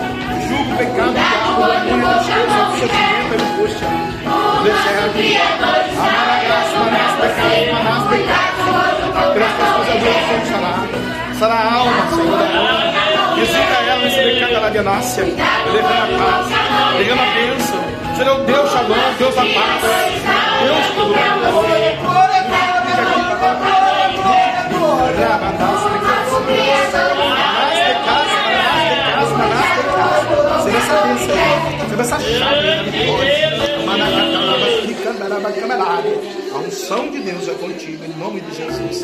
[0.47, 3.87] Julga o pecado, o diabo, a coisas, do sentimento, a angústia.
[4.63, 5.17] Deserto.
[5.97, 7.14] Amar a graça, manás, pecado,
[7.71, 8.65] manás, pecado.
[9.33, 10.73] Pelas pessoas da vida, sará.
[11.39, 12.75] Sará a alma, Senhor, da alma.
[13.35, 15.23] Visita ela nesse pecado da ganância.
[15.25, 15.45] Derrama a
[16.17, 16.47] paz.
[16.97, 17.83] Derrama a bênção.
[18.15, 19.81] Senhor, é o Deus Shalom, Deus da paz.
[20.63, 21.13] Deus todo
[30.65, 31.35] Receba essa bênção,
[31.83, 34.24] receba essa chave.
[35.27, 39.01] A unção de Deus é contigo, em nome de Jesus.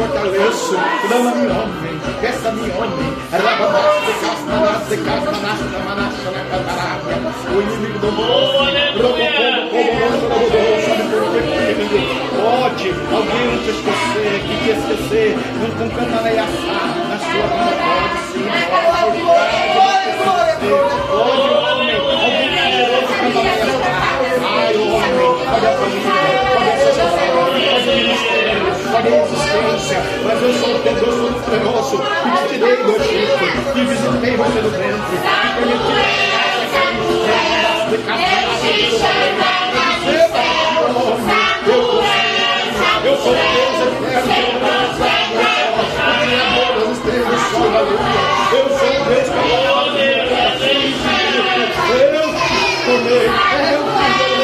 [0.00, 0.76] fortaleço,
[1.08, 7.16] clama-me homem, peça-me homem, rabanaste, casmanaste, casmanaste, manaste, na cantarária,
[7.48, 8.70] o inimigo do mundo,
[10.86, 12.08] sabe por que inimigo?
[12.40, 15.30] Pode alguém te esquecer, que te esquecer,
[15.60, 18.19] não com cantareiaçá na sua vida, pode,
[30.22, 34.60] mas eu sou o teu Deus todo-poderoso, que te tirei do Egito, que visitei você
[34.60, 35.16] no ventre, que
[35.56, 36.20] permiti
[43.02, 44.30] eu sou Deus eterno,
[44.90, 45.84] o
[46.20, 48.22] Criador das estrelas, sol, aleluia.
[48.52, 49.44] Eu sou Deus que eu
[52.14, 52.28] eu
[52.84, 54.39] tomei, aliada,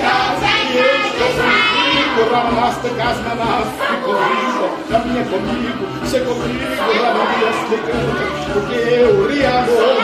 [0.00, 5.84] calma, na nossa casa, e eu estou contigo, Ramasta, casa, na nossa, comigo, caminha comigo,
[6.06, 10.02] se comigo, Ramasta, canta, porque eu, Riado, só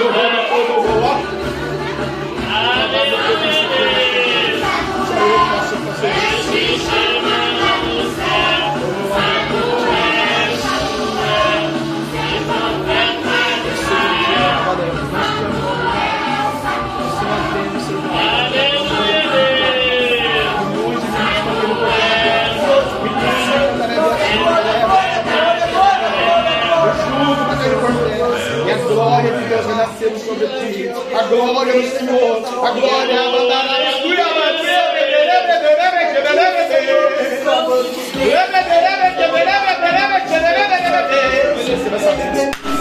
[28.67, 30.89] E a glória de Deus renasceu sobre ti.
[30.89, 32.67] A glória do Senhor.
[32.67, 33.19] A glória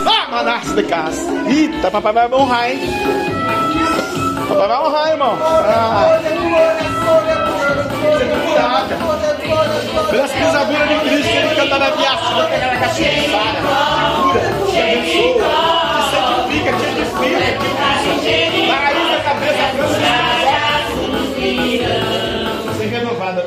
[0.05, 1.31] Ah, manasse de casa.
[1.49, 2.79] Eita, papai vai honrar, hein?
[4.47, 5.37] Papai vai honrar, irmão.
[5.41, 6.19] Ah,
[8.57, 8.97] curada.
[10.09, 15.39] Pelas pisaduras de Cristo, ele canta na viação, pega na caixinha de cura, te te
[16.11, 17.39] santifica, te edifica,
[18.75, 19.67] raiz da cabeça, a
[22.77, 23.41] Ser renovada.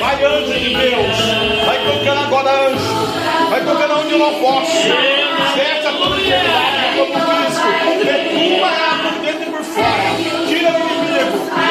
[0.00, 1.16] Vai, anjo de Deus.
[1.66, 3.31] Vai tocando agora, anjo.
[3.52, 4.72] Vai tocando onde eu não posso.
[4.72, 7.68] Fecha toda enfermidade, todo risco.
[8.02, 10.08] Defuma ela por dentro e por fora.
[10.48, 11.36] Tira o inimigo.
[11.52, 11.68] A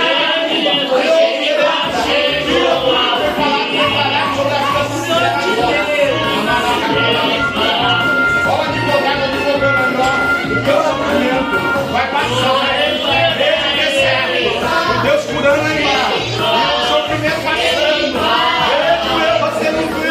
[8.46, 10.18] Pode colocar no governo melhor.
[10.46, 11.58] O teu sofrimento
[11.92, 12.62] vai passar.
[15.02, 16.14] Deus curando aí, mano.
[16.14, 18.06] E o sofrimento passando.
[18.70, 20.11] Vejo eu, você não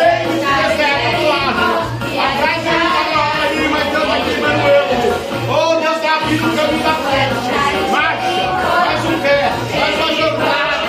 [6.31, 7.91] aqui no campo da frente.
[7.91, 8.45] Marcha,
[8.85, 10.87] faz um pé, faz uma jornada.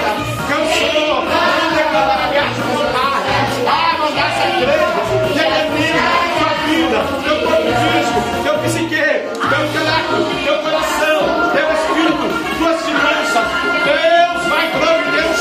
[0.48, 3.32] Cansou, não declara a minha jornada.
[3.68, 4.90] Ah, não dá essa igreja.
[5.26, 9.04] que Determina a sua vida, teu corpo físico, teu psique,
[9.50, 11.20] teu intelecto, teu coração,
[11.54, 12.26] teu espírito,
[12.60, 13.46] tuas finanças.
[13.84, 15.41] Deus vai providenciar.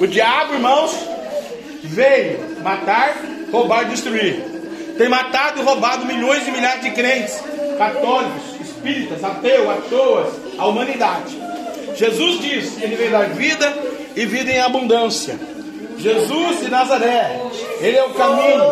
[0.00, 0.92] O diabo, irmãos,
[1.82, 3.16] veio matar,
[3.50, 4.36] roubar e destruir.
[4.96, 7.42] Tem matado e roubado milhões e milhares de crentes,
[7.76, 11.36] católicos, espíritas, ateus, atoas, a humanidade.
[11.96, 13.76] Jesus diz que ele veio dar vida
[14.14, 15.38] e vida em abundância.
[15.98, 17.40] Jesus de Nazaré,
[17.80, 18.62] ele é o caminho,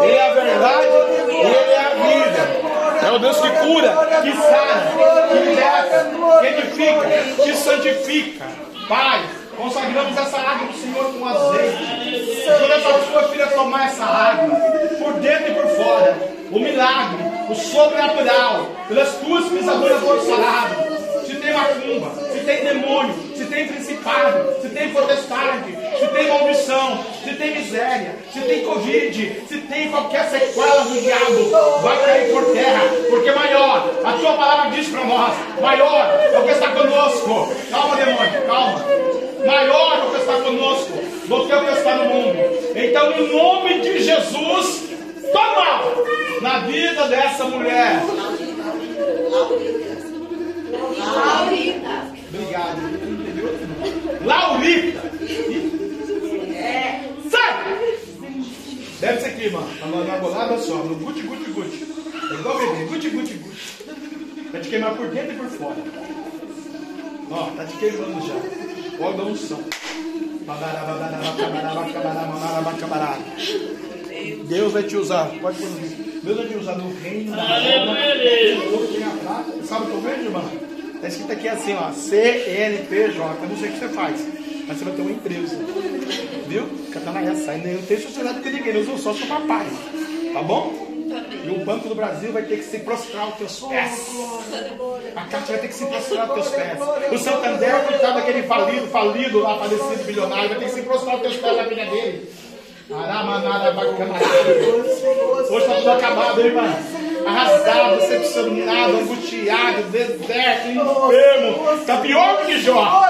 [0.00, 0.88] ele é a verdade
[1.28, 3.06] e ele é a vida.
[3.06, 8.44] É o Deus que cura, que sara, que liberta, que edifica, que santifica.
[8.88, 9.24] Pai,
[9.60, 12.44] consagramos essa água do Senhor com azeite.
[12.46, 14.56] Quando essa sua filha tomar essa água,
[14.98, 16.16] por dentro e por fora,
[16.50, 21.00] o milagre, o sobrenatural, pelas tuas pisaduras foram sarados.
[21.26, 27.04] Se tem macumba, se tem demônio, se tem principado, se tem potestade, se tem maldição,
[27.22, 32.52] se tem miséria, se tem covid, se tem qualquer sequela do diabo, vai cair por
[32.52, 37.54] terra, porque maior, a tua palavra diz para nós, maior é o que está conosco.
[37.70, 39.29] Calma, demônio, calma.
[39.46, 40.92] Maior o que está conosco
[41.26, 42.38] do que o que está no mundo.
[42.74, 44.90] Então, em nome de Jesus,
[45.32, 45.94] toma
[46.42, 48.02] na vida dessa mulher.
[52.32, 52.80] Obrigado.
[54.24, 55.00] Laurita.
[57.30, 57.98] Sai!
[59.00, 59.68] Deve ser aqui, mano.
[59.80, 60.74] Na, na bolada só.
[60.74, 61.86] No guti, guti, guti.
[62.30, 62.84] É igual bebê.
[62.84, 64.50] Guti, guti, guti.
[64.52, 65.76] Vai te queimar por dentro e por fora.
[67.30, 68.69] Ó, tá te queimando já.
[69.00, 69.60] Olha a unção.
[74.46, 75.30] Deus vai te usar.
[75.40, 76.20] Pode pôr no vídeo.
[76.22, 77.42] Deus vai te usar no reino da
[79.64, 80.44] Sabe o que eu vejo, irmão?
[80.96, 83.38] Está escrito aqui assim, ó, CNPJ.
[83.42, 84.28] Eu não sei o que você faz,
[84.66, 85.56] mas você vai ter uma empresa.
[86.46, 86.68] Viu?
[86.92, 87.62] Catanaia sai.
[87.64, 89.66] Eu não tenho sociedade com ninguém, eu uso só seu papai.
[90.34, 90.89] Tá bom?
[91.44, 94.10] E o Banco do Brasil vai ter que se prostrar aos teus pés.
[95.16, 96.78] A Caixa vai ter que se prostrar aos teus pés.
[97.12, 101.22] O Santander, coitado daquele falido, falido lá, falecido bilionário, vai ter que se prostrar aos
[101.22, 102.30] teus pés na vida dele.
[102.92, 104.26] Aramanada bacamarada.
[105.50, 106.76] Hoje está tudo acabado, hein, irmão?
[107.26, 111.72] Arrasado, decepcionado, angustiado, deserto, enfermo.
[111.74, 113.02] Está pior do que Jó.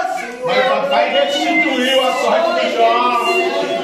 [0.45, 3.11] Mas o papai restituiu a sorte de Jó.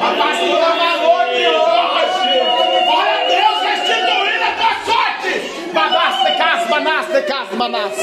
[0.01, 2.39] A pastora falou de hoje.
[2.89, 5.31] Olha Deus restituindo a tua sorte.
[6.77, 8.01] Casa, banaste casa, banaste.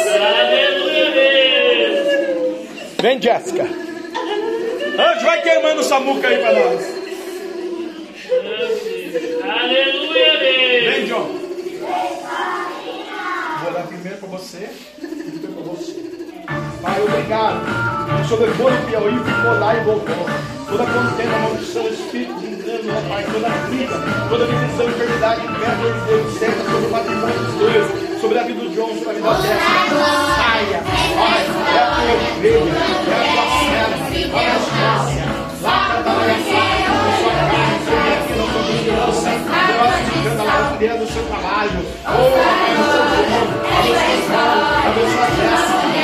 [3.00, 3.62] Vem, Jéssica.
[3.62, 6.80] Anjo, vai queimando o samuca aí para nós.
[10.90, 11.30] Vem, John.
[13.60, 14.68] Vou orar primeiro para você
[15.00, 15.94] e depois para você.
[16.82, 17.64] Pai, obrigado.
[18.20, 20.26] O Senhor levou no Piauí, ficou lá e voltou.
[20.68, 23.96] Toda contenda, maldição, espírito de engano, ó Pai, toda briga,
[24.28, 28.60] toda divisão, enfermidade, inferno, de Deus, senta sobre o patrimônio dos dois, sobre a vida
[28.60, 29.42] do John, sobre a vida dela.
[30.34, 30.82] Saia,
[31.14, 35.22] Pai, é a tua ovelha, é a tua serva, olha a espécie.
[35.62, 36.78] Lá, Catarina, sai,
[37.20, 39.30] sua carne, sobre aqui, não sou criança,
[39.78, 41.80] glorificando a maravilha do seu trabalho.
[42.04, 42.10] Oh,
[42.64, 44.48] abençoa o João, o João,
[44.88, 46.03] abençoa a Jéssica, olha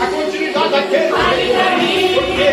[0.00, 1.12] A continuidade daquele
[2.14, 2.46] porque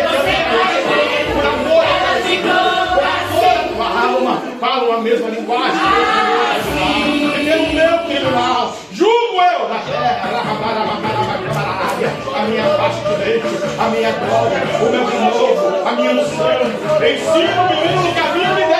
[1.32, 2.24] por amor por
[2.66, 5.80] amor a tua alma falam a mesma linguagem.
[7.34, 9.60] Primeiro meu tribunal, julgo eu
[12.40, 13.48] a minha parte direita,
[13.78, 16.60] a minha glória, o meu renovo, a minha unção.
[17.00, 18.79] Ensina o menino no caminho de Deus,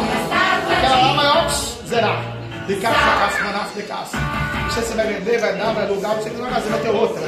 [0.76, 1.48] Aquela lá maior,
[1.86, 2.22] zerar.
[2.66, 4.16] De casa pra casa, manasse de casa.
[4.16, 6.80] Não sei se você vai vender, vai dar, vai alugar, que não vai fazer, vai
[6.80, 7.22] ter outra.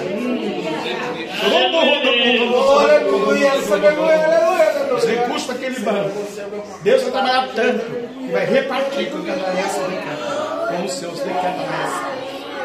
[4.96, 6.22] Os recursos daquele banco.
[6.82, 7.84] Deus vai trabalhar tanto
[8.18, 9.18] que vai repartir com
[10.72, 11.92] com os seus decantaments.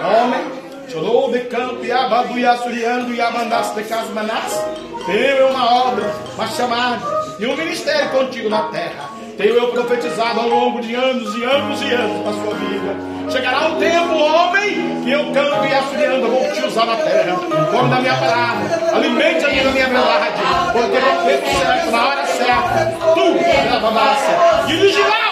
[0.02, 0.52] Homem,
[0.90, 4.64] chorou de campo, e abadu, e assuriando, e abandasse de casa manás.
[5.06, 7.02] Tenho uma obra, uma chamada,
[7.40, 9.10] e um ministério contigo na terra.
[9.38, 13.18] Tenho eu profetizado ao longo de anos e anos e anos na sua vida.
[13.32, 17.36] Chegará um tempo, homem, que eu canto e assuriando, eu vou te usar na terra.
[17.36, 20.98] Come da minha palavra, alimente a minha, verdade, porque
[21.28, 25.27] tempo certo, na hora certa, tu, pela massa, dirigirá o meu rebanho,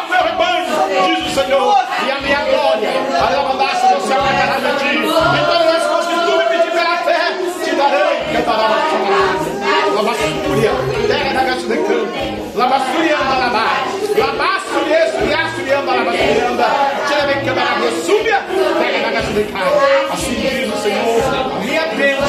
[0.88, 2.90] diz o Senhor, e a minha glória,
[3.20, 4.95] a lavandaça do céu agarrada a ti.
[4.95, 5.02] E
[5.45, 7.22] todas as coisas que tu me pedir pela fé,
[7.64, 9.56] te darei, cantará na tua palavra.
[9.95, 10.72] Lavassúria,
[11.07, 13.88] terra da gasto de campo, lavassurianda, lavar,
[14.18, 16.68] lavassúria, suriassurianda, lavassurianda,
[17.07, 18.40] tira bem câmara, súbia,
[18.80, 19.76] terra da gasto de campo.
[20.12, 22.26] Assim diz o Senhor, a minha bênção,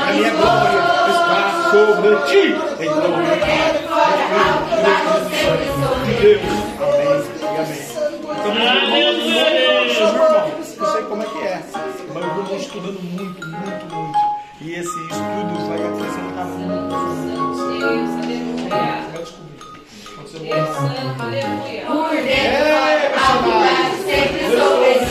[0.00, 0.80] a minha glória
[1.10, 2.44] está sobre ti.
[2.80, 3.24] Em nome
[6.06, 6.42] de Deus.
[6.80, 7.87] Amém e amém.
[10.78, 11.62] Eu sei como é que é,
[12.14, 14.18] mas eu estou estudando muito, muito, muito.
[14.62, 16.94] E esse estudo vai acrescentar muito.
[19.12, 19.60] Vai descobrir.
[20.22, 20.80] Você voltar.
[21.86, 25.08] Por dentro, fora, alto, baixo, sempre sou feliz.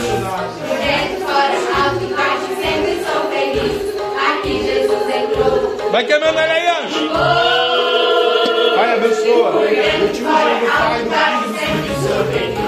[0.66, 3.76] Por dentro, fora, alto, baixo, sempre sou feliz.
[4.28, 5.54] Aqui Jesus entrou.
[5.92, 7.04] Vai queimando ele aí, anjo.
[8.74, 9.50] Pai, abençoa.
[9.62, 10.46] Eu te uso do Pai,
[10.98, 12.67] do Filho e do Espírito Santo.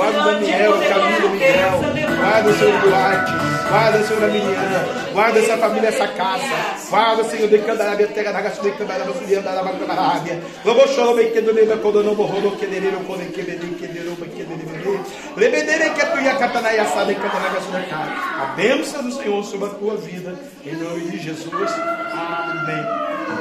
[0.00, 1.80] Guarda o Daniel, o Camilo, o Miguel.
[2.16, 3.32] Guarda o Senhor Duarte.
[3.68, 5.12] Guarda, Senhor, a Miriam.
[5.12, 6.88] Guarda essa família, essa casa.
[6.88, 10.40] Guarda, Senhor, de Candarábia, terra da gasto de Candarábia, Surian, da Macarábia.
[10.64, 13.58] Lobo choro, bem que do lema, quando não morrou, não querer, não poder, que bem,
[13.58, 15.04] que derou, que derou,
[15.36, 18.10] Lebedere que tu ia e assada e Candarábia, sua cara.
[18.42, 20.34] A bênção do Senhor sobre a tua vida.
[20.64, 21.72] Em nome de Jesus.
[22.10, 22.86] Amém.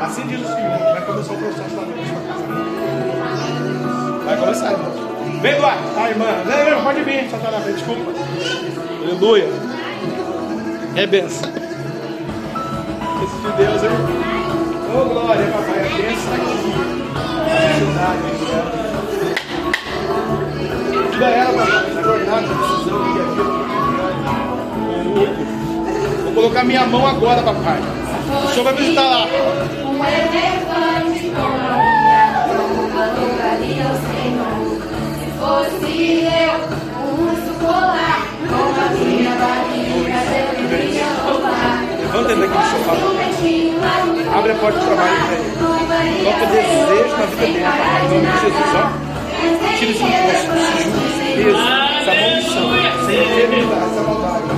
[0.01, 0.77] Assim diz o Senhor.
[0.77, 1.85] Vai começar o processo da sua
[2.27, 2.43] casa.
[4.25, 5.08] Vai começar, irmão.
[5.41, 5.83] Vem, Duarte.
[5.95, 6.25] Tá, irmã.
[6.45, 7.29] Não, não, pode vir.
[7.29, 8.11] Só tá desculpa.
[9.03, 9.47] Aleluia.
[10.95, 11.49] É benção.
[13.23, 13.89] Esse de Deus, hein?
[14.93, 15.79] Ô, glória, papai.
[15.79, 16.33] A benção
[17.89, 18.29] está aqui.
[21.09, 21.93] Ajuda ela, papai.
[21.93, 22.99] Na jornada, na decisão,
[25.15, 25.43] louco.
[26.23, 27.79] Vou colocar minha mão agora, papai.
[28.43, 29.27] O senhor vai visitar lá.
[44.31, 45.15] Abre a porta do trabalho
[45.87, 46.29] para ele.
[46.51, 47.57] Desejo na vida dele.
[48.05, 48.85] Em nome de Jesus, ó.
[49.79, 51.57] Tira esse imposto, juros, peso,
[51.97, 54.49] essa maldição, essa enfermidade, essa maldade.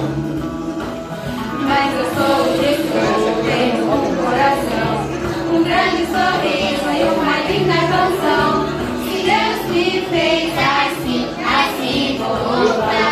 [1.61, 2.91] Mas eu sou Jesus,
[3.45, 4.91] tenho um coração,
[5.53, 8.50] um grande sorriso e uma linda canção.
[9.06, 13.11] Se Deus me fez assim, assim vou louvar.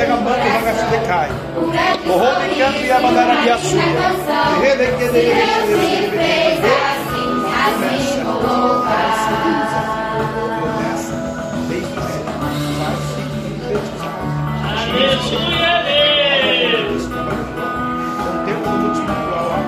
[0.00, 0.90] Terra um manca e vaga se coração.
[0.98, 1.28] decai.
[1.58, 3.68] Um grande Morro de canto e abandara de açúcar.
[3.70, 4.60] Se o
[4.96, 5.18] se
[14.90, 15.68] Aleluia.
[18.24, 19.60] Não tem um mundo espiritual, ó.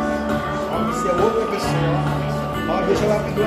[0.72, 1.98] Ó, você é outra pessoa.
[2.70, 3.46] Ó, deixa ela lapidou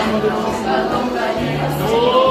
[0.00, 2.27] a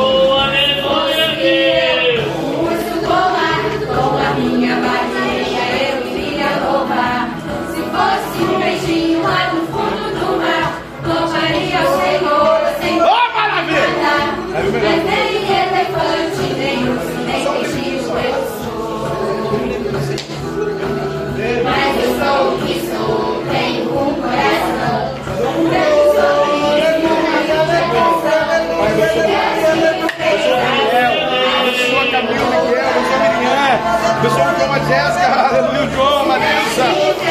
[34.17, 36.85] abençoa o João, Jéssica, aleluia, o João, a Marisa,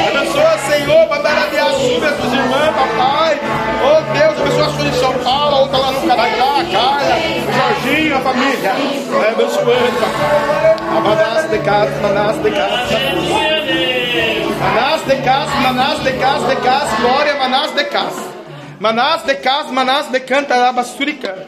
[0.09, 3.41] abençoa, Senhor, Babarabiaçu, minhas irmãs, papai,
[3.83, 7.85] oh Deus, abençoa a sua em São Paulo, outra lá no Canadá, a Carla, o
[7.85, 8.73] Jorginho, a família,
[9.11, 12.97] vai abençoando, papai, Abadas de casa, manás de casa.
[14.61, 18.23] Manás de casa, manás de casa, de casa, glória, manás de casa.
[18.81, 21.47] Manás de casa, manás de canta, arabasturica.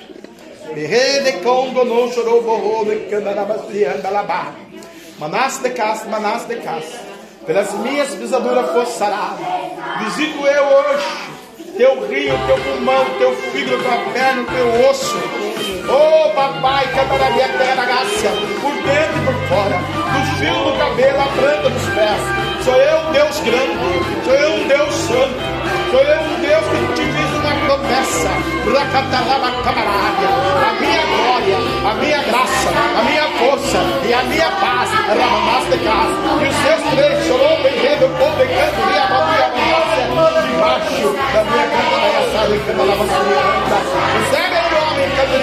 [0.75, 3.95] Berre de congo, não chorou, borrou, de canta, arabasturica,
[5.19, 7.01] Manás de casa, manás de casa.
[7.45, 9.39] Pelas minhas pisaduras fosse sarado.
[10.05, 11.39] Visito eu hoje.
[11.77, 15.17] Teu rio, teu pulmão, teu fígado, tua perna, teu osso.
[15.89, 18.29] Oh, papai, cantará minha terra graça,
[18.61, 22.65] por dentro e por fora, do fio do cabelo, a planta dos pés.
[22.65, 25.41] Sou eu um Deus grande, sou eu um Deus santo,
[25.91, 27.28] sou eu um Deus que te
[27.69, 28.31] promessa.
[30.65, 35.79] A minha glória, a minha graça, a minha força e a minha paz, Ramamás de
[35.79, 36.17] casa.
[36.41, 37.75] E os seus três, chorou, bem
[38.05, 39.29] o povo e a mão
[40.49, 43.05] debaixo da minha canta, da minha sala, e canta, lava,
[44.19, 45.37] Recebe aí, homem, canto,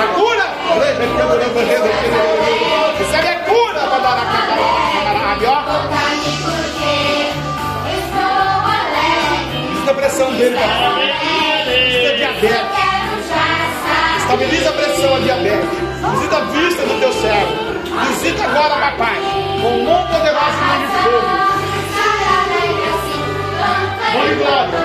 [0.00, 0.46] a cura,
[2.98, 6.59] recebe a cura, para dar a camarada, ó.
[10.10, 11.14] Pressão dele, papai.
[11.86, 12.80] Visita a diabetes.
[14.18, 15.68] Estabiliza a pressão, a diabetes.
[16.10, 17.80] Visita a vista do teu cérebro.
[18.08, 19.18] Visita agora, papai,
[19.62, 21.30] com mão poderosa e mão de fogo.
[24.12, 24.80] Mão de glória.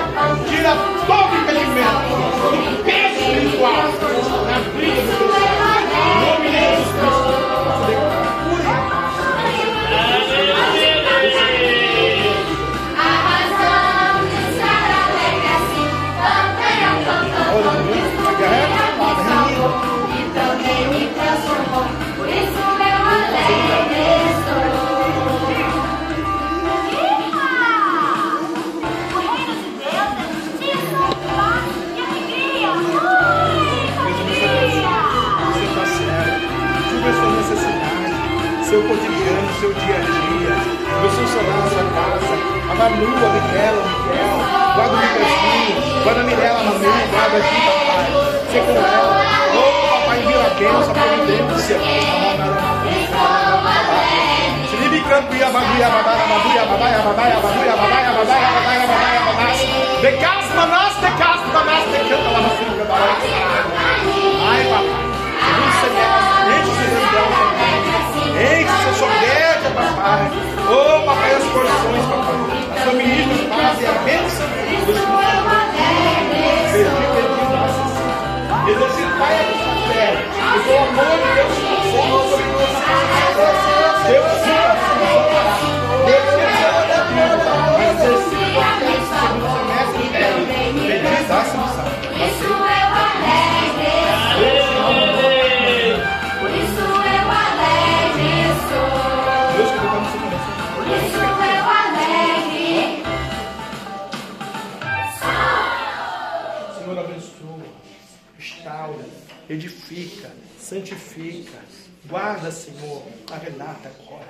[0.48, 0.72] Tira
[1.06, 2.06] todo impedimento,
[2.42, 3.84] todo peso espiritual
[4.46, 5.35] na vida do teu
[39.60, 40.54] seu dia a dia.
[41.02, 42.34] Você funcionar na sua casa.
[42.70, 44.36] A Manu, a Miquela, o Miguel.
[44.74, 46.02] Guarda o Miguelzinho.
[46.02, 46.78] Guarda a Mirella, a Manu.
[47.10, 48.06] Guarda aqui, papai.
[48.46, 49.16] Você com ela.
[49.56, 51.76] Ô, papai, envia a bênção, a providência.
[54.68, 60.00] Se libe campo, ia babuia, babaia, babuia, babaia, babaia, babuia, babaia, babaia, babaia, babaia, babaia.
[60.00, 63.75] De casa, manás, de casa, manás, de canta,
[68.46, 70.30] Gente, você só pede a papai.
[70.68, 72.38] Ô, oh, papai, as condições, papai.
[72.84, 74.54] São ministros de paz e a bênção de
[74.86, 74.98] Deus.
[78.68, 79.54] Exercitar é a
[79.92, 80.08] fé.
[80.26, 82.86] E com o amor de Deus, conforma sobre você.
[84.06, 84.86] Deus ama,
[86.06, 86.66] Deus ama.
[87.82, 88.94] Exercita a fé.
[89.06, 90.40] Você não conhece o Deus.
[90.46, 92.65] Bendiga a salvação.
[109.48, 111.58] Edifica, santifica.
[112.08, 113.02] Guarda, Senhor,
[113.32, 114.28] a Renata agora.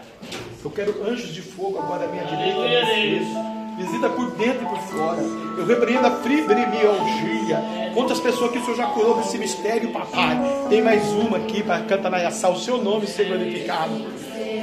[0.65, 3.57] Eu quero anjos de fogo agora à minha direita esquerda.
[3.77, 5.21] Visita por dentro e por fora.
[5.59, 7.63] Eu repreendo a fibromialgia.
[7.93, 10.39] Quantas pessoas que o Senhor já curou desse mistério, papai?
[10.71, 12.13] Tem mais uma aqui para cantar.
[12.51, 14.07] O seu nome ser glorificado.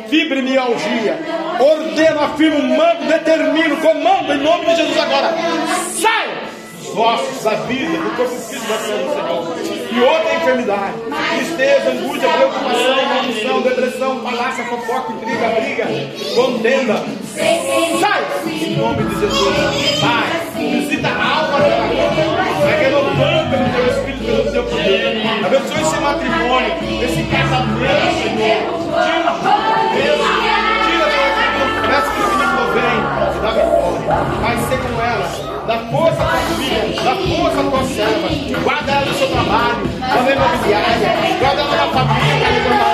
[0.10, 1.20] Fibromialgia.
[1.60, 5.36] Ordeno, afirmo, mando, determino, comando em nome de Jesus agora.
[6.02, 6.53] Sai!
[6.94, 9.88] Dos ossos, da vida, do corpo físico da do Senhor.
[9.92, 10.94] E outra enfermidade,
[11.36, 15.86] tristeza, angústia, preocupação, maldição, depressão, falácia, fofoca, intriga, briga,
[16.36, 17.04] contenda.
[18.00, 18.24] Sai!
[18.48, 19.56] Em nome de Jesus.
[20.02, 22.44] Pai, visita a alma dela agora.
[22.62, 25.22] Vai renovando pelo teu Espírito, pelo teu poder.
[25.46, 28.84] Abençoe esse matrimônio, esse casamento, Senhor.
[29.94, 30.43] Tira o
[34.06, 35.54] Vai ser com ela.
[35.66, 38.64] Dá força à tua filha, dá força à tua serva.
[38.64, 42.93] Guarda ela no seu trabalho, na imobiliária, guarda ela na família, na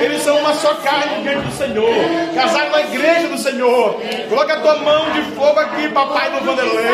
[0.00, 1.94] eles são uma só carne diante do Senhor.
[2.34, 4.00] Casaram na igreja do Senhor.
[4.28, 6.86] Coloca a tua mão de fogo aqui, papai, no Vanderlei.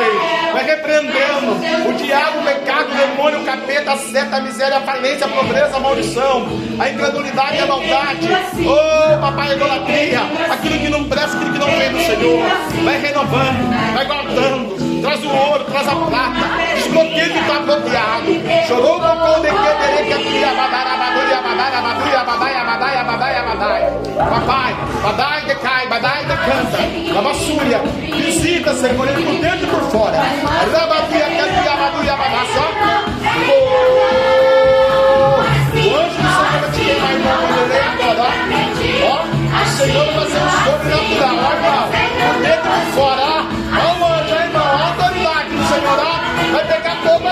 [0.52, 4.80] Vai repreendendo o diabo, o pecado, o demônio, o capeta, a seta, a miséria, a
[4.82, 6.46] falência, a pobreza, a maldição,
[6.78, 8.28] a incredulidade e a maldade.
[8.60, 10.20] Oh, papai, a idolatria.
[10.50, 12.44] Aquilo que não presta, aquilo que não vem do Senhor.
[12.84, 14.93] Vai renovando, vai guardando.
[15.04, 16.74] Traz o ouro, traz a prata.
[16.76, 18.66] Desbloqueia o que está bloqueado.
[18.66, 19.50] Chorou com o de.
[24.16, 26.78] Papai, badai de cai, badai de canta.
[27.12, 27.80] Lavassúria.
[28.16, 30.16] Visita, Senhor, ele por dentro e por fora.
[30.72, 31.76] Rabadia, cadia,
[32.54, 32.64] só.
[33.50, 33.74] Oh!
[35.74, 38.24] O anjo do Senhor vai te queimar, irmão, quando ele agora,
[39.04, 39.20] ó.
[39.60, 41.84] O Senhor vai ser um sobrenatural, ó, irmão.
[42.24, 43.33] Por dentro e por fora,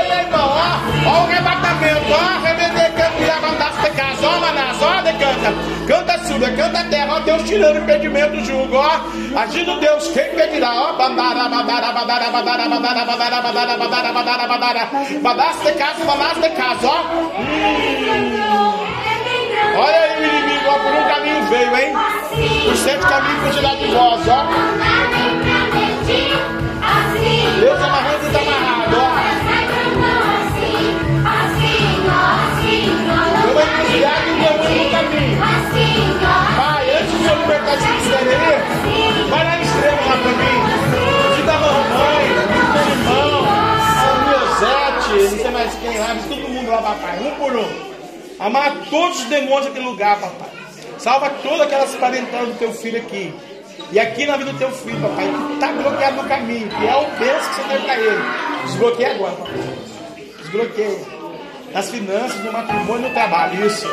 [0.03, 1.09] aí, irmão, ó.
[1.09, 2.43] Ó o arrebatamento, ó.
[2.45, 5.53] Remender, canto e levantar de casa, ó, manás, ó, decanta.
[5.87, 7.21] Canta surda, canta terra, ó.
[7.21, 9.01] Deus tirando impedimento, julgo, ó.
[9.41, 10.93] Agindo Deus, quem pedirá, ó.
[10.95, 14.91] Bandara, bandara, bandara, bandara, bandara, bandara, bandara, bandara, bandara, bandara.
[15.23, 17.05] Badaste de casa, badaste de casa, ó.
[19.75, 21.95] Olha aí o inimigo, ó, por um caminho veio, hein?
[22.65, 24.47] Por sete caminhos por de vós, ó.
[27.61, 28.12] Deus amarrando e
[37.76, 41.36] de esse mistério aí, vai lá no extremo lá pra mim.
[41.36, 42.25] Te dá mamãe,
[42.73, 43.33] meu irmão,
[44.01, 47.92] São Miosete, não sei mais quem lá, mas todo mundo lá, papai, um por um.
[48.39, 50.49] Amarra todos os demônios daquele lugar, papai.
[50.99, 53.34] Salva todas aquelas parentelas do teu filho aqui.
[53.91, 56.97] E aqui na vida do teu filho, papai, que está bloqueado no caminho, que é
[56.97, 58.23] o bênção que você deve para ele.
[58.65, 59.55] Desbloqueia agora, papai.
[60.39, 61.23] Desbloqueia.
[61.73, 63.67] Nas finanças, no matrimônio e no trabalho.
[63.67, 63.89] Isso.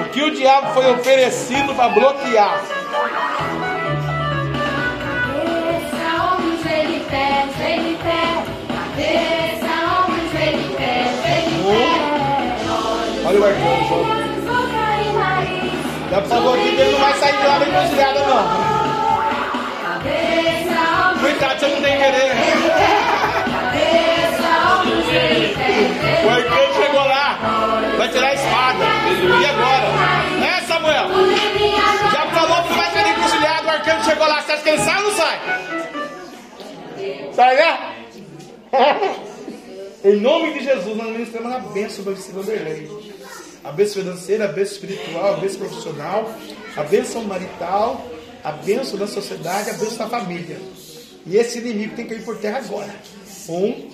[0.00, 2.60] O que o diabo foi oferecido para bloquear?
[6.58, 8.44] Desça ele pede, ele pede.
[8.96, 9.78] Desça
[10.40, 11.72] ele pede, ele hum?
[11.72, 13.26] pede.
[13.26, 13.98] Olha o arcanjo.
[16.10, 18.78] Já por favor, que ele não vai sair de lá bem cozinhada, não.
[21.20, 22.32] Coitado, você não tem querer.
[26.24, 26.87] O arcanjo
[27.96, 28.84] vai tirar a espada.
[29.40, 29.88] E agora?
[30.40, 31.08] Né, Samuel?
[32.12, 34.42] Já falou que vai ser encruzilhado, o arcanjo chegou lá.
[34.42, 35.40] Você acha que ele sai ou não sai?
[37.32, 37.94] Sai, né?
[40.04, 42.90] em nome de Jesus, nós ministramos a bênção para esse Vanderlei.
[43.64, 46.32] A bênção financeira, a bênção espiritual, a bênção profissional,
[46.76, 48.06] a bênção marital,
[48.42, 50.58] a bênção da sociedade, a bênção da família.
[51.26, 52.94] E esse inimigo tem que ir por terra agora.
[53.48, 53.90] Um,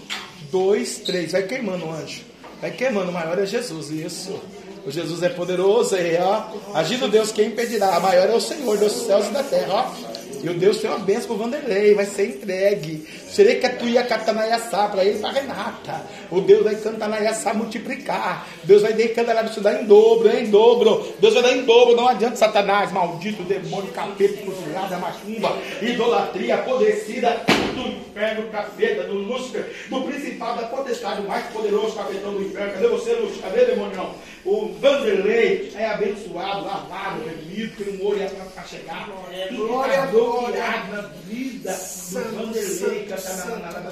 [0.50, 1.32] dois, três.
[1.32, 2.33] Vai queimando o anjo.
[2.60, 3.10] Vai queimando.
[3.10, 3.90] O maior é Jesus.
[3.90, 4.38] Isso.
[4.86, 5.94] O Jesus é poderoso.
[5.94, 6.44] Aí, ó.
[6.74, 7.96] Agindo Deus, quem impedirá?
[7.96, 9.74] A maior é o Senhor dos céus e da terra.
[9.74, 10.13] Ó.
[10.42, 13.06] O Deus tem uma bênção pro Vanderlei, vai ser entregue.
[13.28, 16.02] Serei que tu ia cantar na Iaçá, para ele e para Renata.
[16.30, 18.46] O Deus vai cantar na Iaçá multiplicar.
[18.64, 21.14] Deus vai dar isso dar em dobro, em dobro.
[21.20, 21.96] Deus vai dar em dobro.
[21.96, 27.40] Não adianta Satanás, maldito, demônio, capeta, cruzilhada, macumba, idolatria, apodrecida
[27.74, 32.72] do inferno, capeta, do Lúcifer, do principal da potestade, o mais poderoso capetão do inferno.
[32.72, 33.50] Cadê você, Lúcifer?
[33.50, 34.14] Cadê, demônio?
[34.44, 39.08] O Vanderlei é abençoado, lavado, remido, tem um olho para chegar.
[39.56, 43.90] Glória a glória na vida do Vanderlei, que está na, na, na, na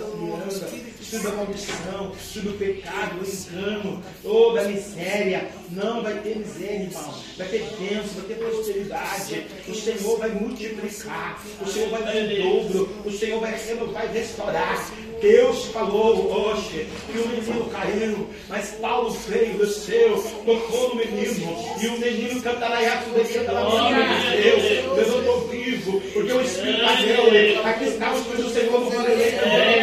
[1.12, 5.46] Tudo da maldição, tudo do pecado, do engano, toda a miséria.
[5.70, 7.14] Não vai ter miséria, irmão.
[7.36, 9.46] Vai ter bênção, vai ter prosperidade.
[9.68, 11.38] O Senhor vai multiplicar.
[11.60, 12.88] O Senhor vai dar em dobro.
[13.04, 13.52] O Senhor vai,
[13.92, 14.90] vai restaurar.
[15.20, 21.86] Deus falou hoje que o menino caiu, mas Paulo veio, desceu, tocou no menino, e
[21.86, 22.86] o menino cantará e
[23.32, 24.62] canta na glória de Deus.
[24.96, 27.60] Deus, eu estou vivo, porque o Espírito nele.
[27.62, 29.82] Aqui está os filhos do Senhor no Vanderlei também.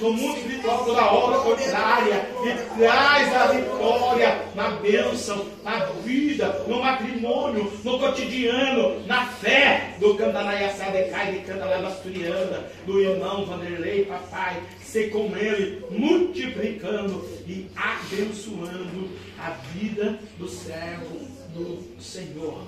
[0.00, 6.80] No mundo espiritual toda obra contrária e traz a vitória na bênção, na vida, no
[6.80, 14.62] matrimônio, no cotidiano, na fé do Candanai Sadecai de lá Asturiana, do irmão Vanderlei, papai,
[14.80, 21.18] ser com ele, multiplicando e abençoando a vida do servo
[21.54, 22.62] do Senhor.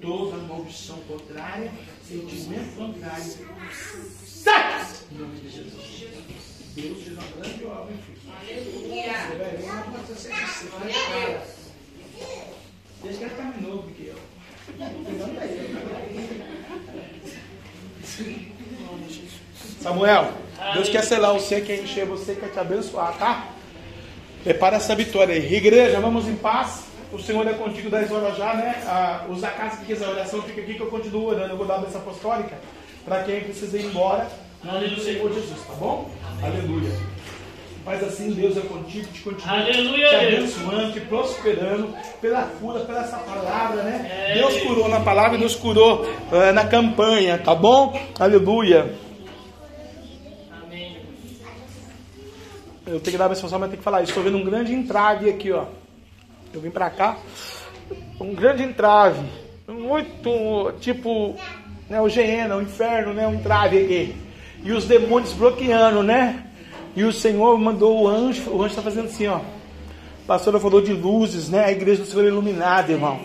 [0.00, 1.72] Toda maldição contrária,
[2.08, 3.34] sentimento contrário,
[4.26, 4.86] sai!
[5.12, 6.06] Em nome de Jesus.
[6.74, 7.94] Deus fez uma grande obra?
[8.46, 11.40] Você vai ver uma coisa você você vai.
[13.02, 14.18] Deixa que ele tá do que eu.
[19.82, 20.32] Samuel,
[20.72, 23.50] Deus quer selar você, quer encher você, quer te abençoar, tá?
[24.42, 25.54] Prepara essa vitória aí.
[25.54, 26.87] Igreja, vamos em paz.
[27.10, 28.82] O Senhor é contigo 10 horas já, né?
[28.86, 31.54] Ah, os da casa que quiser oração, fica aqui que eu continuo orando.
[31.54, 32.56] Eu vou dar a bênção apostólica
[33.04, 34.28] para quem precisa ir embora.
[34.62, 36.10] No nome do Senhor Jesus, tá bom?
[36.42, 36.90] Aleluia.
[37.84, 43.00] Faz assim, Deus é contigo, te continua Aleluia, te abençoando, te prosperando pela cura, pela
[43.00, 44.26] essa palavra, né?
[44.28, 44.34] É.
[44.34, 47.98] Deus curou na palavra e Deus curou eh, na campanha, tá bom?
[48.18, 48.94] Aleluia.
[50.62, 50.98] Amém.
[52.86, 54.10] Eu tenho que dar a benção, mas tenho que falar isso.
[54.10, 55.64] Estou vendo um grande entrave aqui, ó.
[56.58, 57.16] Eu vim pra cá,
[58.20, 59.24] um grande entrave,
[59.68, 61.36] muito tipo,
[61.88, 64.16] né, o Geena, o inferno, né, um entrave.
[64.64, 66.46] E os demônios bloqueando, né?
[66.96, 69.36] E o Senhor mandou o anjo, o anjo está fazendo assim, ó.
[69.36, 71.64] A pastora falou de luzes, né?
[71.64, 73.20] A igreja do Senhor é iluminada, irmão.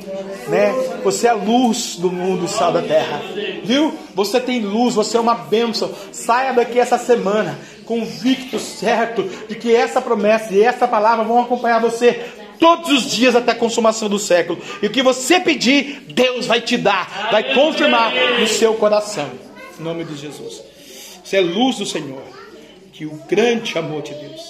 [0.47, 0.71] Né?
[1.03, 3.19] Você é a luz do mundo sal da terra.
[3.63, 3.97] Viu?
[4.13, 5.91] Você tem luz, você é uma bênção.
[6.11, 11.81] Saia daqui essa semana convicto, certo, de que essa promessa e essa palavra vão acompanhar
[11.81, 14.57] você todos os dias até a consumação do século.
[14.81, 19.29] E o que você pedir, Deus vai te dar, vai confirmar no seu coração.
[19.77, 20.63] Em nome de Jesus.
[21.21, 22.23] Você é luz do Senhor.
[22.93, 24.41] Que o grande amor de Deus,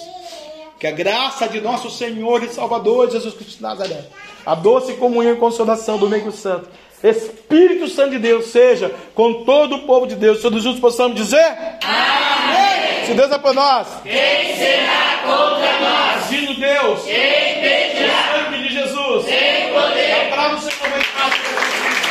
[0.78, 4.04] que a graça de nosso Senhor e Salvador Jesus Cristo de Nazaré,
[4.44, 6.68] a doce comunhão e consolação do meio santo,
[7.02, 10.40] Espírito Santo de Deus seja com todo o povo de Deus.
[10.40, 11.44] Todos juntos possamos dizer:
[11.82, 13.04] Amém.
[13.06, 16.24] Se Deus é por nós, quem será contra nós?
[16.26, 18.46] Agindo Deus, quem impedirá?
[18.48, 20.22] O nome de Jesus, Quem poderá?
[20.22, 22.03] A palavra do Senhor vem